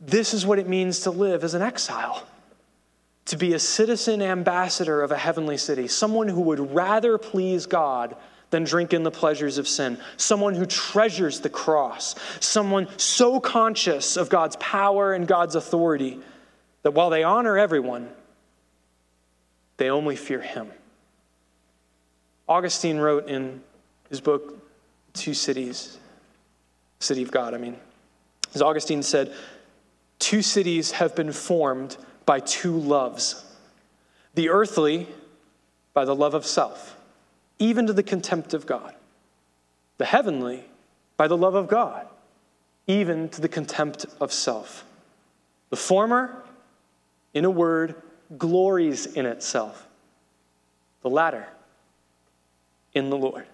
this 0.00 0.32
is 0.32 0.46
what 0.46 0.60
it 0.60 0.68
means 0.68 1.00
to 1.00 1.10
live 1.10 1.42
as 1.42 1.54
an 1.54 1.62
exile. 1.62 2.24
To 3.26 3.36
be 3.36 3.54
a 3.54 3.58
citizen 3.58 4.20
ambassador 4.20 5.02
of 5.02 5.12
a 5.12 5.16
heavenly 5.16 5.56
city, 5.56 5.88
someone 5.88 6.28
who 6.28 6.40
would 6.42 6.74
rather 6.74 7.18
please 7.18 7.66
God 7.66 8.16
than 8.50 8.64
drink 8.64 8.92
in 8.92 9.02
the 9.02 9.10
pleasures 9.10 9.58
of 9.58 9.66
sin. 9.66 9.98
Someone 10.16 10.54
who 10.54 10.66
treasures 10.66 11.40
the 11.40 11.48
cross. 11.48 12.14
Someone 12.38 12.86
so 12.98 13.40
conscious 13.40 14.16
of 14.16 14.28
God's 14.28 14.56
power 14.56 15.14
and 15.14 15.26
God's 15.26 15.54
authority 15.54 16.20
that 16.82 16.92
while 16.92 17.10
they 17.10 17.22
honor 17.22 17.58
everyone, 17.58 18.08
they 19.78 19.88
only 19.88 20.16
fear 20.16 20.40
him. 20.40 20.68
Augustine 22.48 22.98
wrote 22.98 23.28
in 23.28 23.62
his 24.10 24.20
book, 24.20 24.58
Two 25.14 25.32
Cities, 25.32 25.98
City 26.98 27.22
of 27.22 27.30
God, 27.30 27.54
I 27.54 27.58
mean, 27.58 27.76
as 28.54 28.60
Augustine 28.60 29.02
said, 29.02 29.32
two 30.18 30.42
cities 30.42 30.92
have 30.92 31.16
been 31.16 31.32
formed 31.32 31.96
by 32.26 32.40
two 32.40 32.76
loves 32.76 33.44
the 34.34 34.48
earthly, 34.48 35.06
by 35.92 36.04
the 36.04 36.14
love 36.14 36.34
of 36.34 36.46
self, 36.46 36.96
even 37.58 37.86
to 37.86 37.92
the 37.92 38.02
contempt 38.02 38.54
of 38.54 38.66
God, 38.66 38.94
the 39.98 40.04
heavenly, 40.04 40.64
by 41.16 41.28
the 41.28 41.36
love 41.36 41.54
of 41.54 41.68
God, 41.68 42.06
even 42.86 43.28
to 43.30 43.40
the 43.40 43.48
contempt 43.48 44.06
of 44.20 44.32
self. 44.32 44.84
The 45.70 45.76
former, 45.76 46.42
in 47.34 47.44
a 47.44 47.50
word, 47.50 47.94
glories 48.38 49.06
in 49.06 49.26
itself, 49.26 49.86
the 51.02 51.10
latter, 51.10 51.46
in 52.94 53.10
the 53.10 53.16
Lord. 53.16 53.46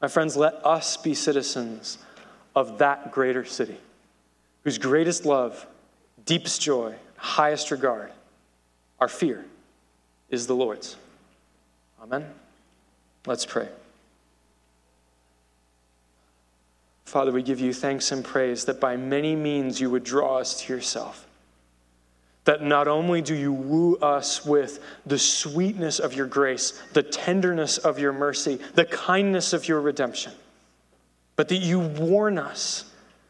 My 0.00 0.08
friends, 0.08 0.36
let 0.36 0.54
us 0.64 0.96
be 0.96 1.14
citizens 1.14 1.98
of 2.54 2.78
that 2.78 3.10
greater 3.10 3.44
city, 3.44 3.78
whose 4.62 4.78
greatest 4.78 5.24
love, 5.24 5.66
deepest 6.24 6.60
joy, 6.60 6.94
highest 7.24 7.70
regard, 7.70 8.12
our 9.00 9.08
fear, 9.08 9.44
is 10.30 10.46
the 10.46 10.54
Lord's. 10.54 10.96
Amen. 12.02 12.26
Let's 13.26 13.46
pray. 13.46 13.68
Father, 17.06 17.32
we 17.32 17.42
give 17.42 17.60
you 17.60 17.72
thanks 17.72 18.12
and 18.12 18.24
praise 18.24 18.66
that 18.66 18.80
by 18.80 18.96
many 18.96 19.34
means 19.36 19.80
you 19.80 19.88
would 19.90 20.04
draw 20.04 20.38
us 20.38 20.60
to 20.62 20.72
yourself. 20.72 21.26
That 22.44 22.62
not 22.62 22.88
only 22.88 23.22
do 23.22 23.34
you 23.34 23.52
woo 23.52 23.96
us 23.96 24.44
with 24.44 24.80
the 25.06 25.18
sweetness 25.18 25.98
of 25.98 26.12
your 26.12 26.26
grace, 26.26 26.72
the 26.92 27.02
tenderness 27.02 27.78
of 27.78 27.98
your 27.98 28.12
mercy, 28.12 28.58
the 28.74 28.84
kindness 28.84 29.54
of 29.54 29.66
your 29.66 29.80
redemption, 29.80 30.32
but 31.36 31.48
that 31.48 31.56
you 31.56 31.80
warn 31.80 32.36
us 32.36 32.84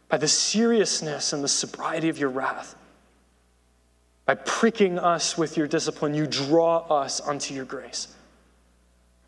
by 0.09 0.17
the 0.17 0.27
seriousness 0.29 1.33
and 1.33 1.45
the 1.45 1.49
sobriety 1.49 2.09
of 2.09 2.19
your 2.19 2.31
wrath. 2.31 2.75
By 4.27 4.35
pricking 4.35 4.99
us 4.99 5.37
with 5.37 5.57
your 5.57 5.67
discipline, 5.67 6.15
you 6.15 6.27
draw 6.27 6.79
us 6.79 7.21
unto 7.21 7.55
your 7.55 7.67
grace. 7.67 8.09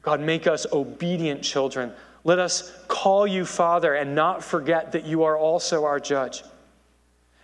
God, 0.02 0.20
make 0.20 0.46
us 0.46 0.66
obedient 0.72 1.42
children. 1.42 1.92
Let 2.24 2.38
us 2.38 2.72
call 2.88 3.26
you 3.26 3.44
Father 3.44 3.94
and 3.94 4.14
not 4.14 4.42
forget 4.42 4.92
that 4.92 5.04
you 5.04 5.24
are 5.24 5.36
also 5.36 5.84
our 5.84 6.00
judge. 6.00 6.42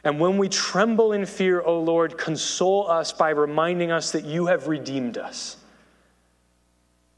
And 0.05 0.18
when 0.18 0.38
we 0.38 0.48
tremble 0.48 1.12
in 1.12 1.26
fear, 1.26 1.61
O 1.61 1.80
Lord, 1.80 2.18
console 2.18 2.90
us 2.90 3.12
by 3.12 3.30
reminding 3.30 3.92
us 3.92 4.12
that 4.12 4.24
you 4.24 4.46
have 4.46 4.66
redeemed 4.66 5.18
us 5.18 5.57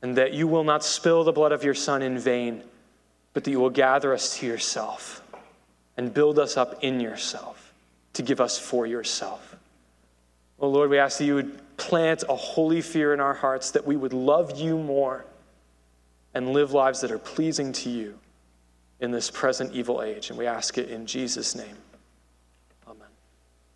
and 0.03 0.17
that 0.17 0.35
you 0.35 0.47
will 0.47 0.65
not 0.65 0.85
spill 0.85 1.25
the 1.25 1.33
blood 1.33 1.53
of 1.53 1.65
your 1.65 1.75
Son 1.75 2.03
in 2.03 2.19
vain, 2.19 2.63
but 3.33 3.45
that 3.45 3.51
you 3.51 3.61
will 3.61 3.71
gather 3.71 4.13
us 4.13 4.39
to 4.39 4.47
yourself 4.47 5.23
and 5.97 6.13
build 6.13 6.39
us 6.39 6.59
up 6.59 6.83
in 6.85 7.01
yourself 7.01 7.73
to 8.13 8.23
give 8.23 8.41
us 8.41 8.59
for 8.59 8.87
yourself. 8.87 9.54
Oh 10.59 10.69
Lord, 10.69 10.91
we 10.91 10.99
ask 10.99 11.19
that 11.19 11.25
you 11.25 11.35
would 11.35 11.77
plant 11.77 12.25
a 12.29 12.37
holy 12.37 12.81
fear 12.81 13.13
in 13.13 13.21
our 13.21 13.35
hearts, 13.35 13.73
that 13.73 13.87
we 13.87 13.97
would 13.97 14.13
love 14.13 14.59
you 14.59 14.79
more 14.79 15.25
and 16.35 16.51
live 16.53 16.73
lives 16.73 17.01
that 17.01 17.11
are 17.11 17.19
pleasing 17.19 17.73
to 17.73 17.91
you 17.91 18.19
in 19.01 19.11
this 19.11 19.31
present 19.31 19.73
evil 19.73 20.03
age. 20.03 20.31
And 20.31 20.39
we 20.39 20.47
ask 20.47 20.79
it 20.79 20.89
in 20.91 21.07
Jesus' 21.07 21.55
name. 21.55 21.77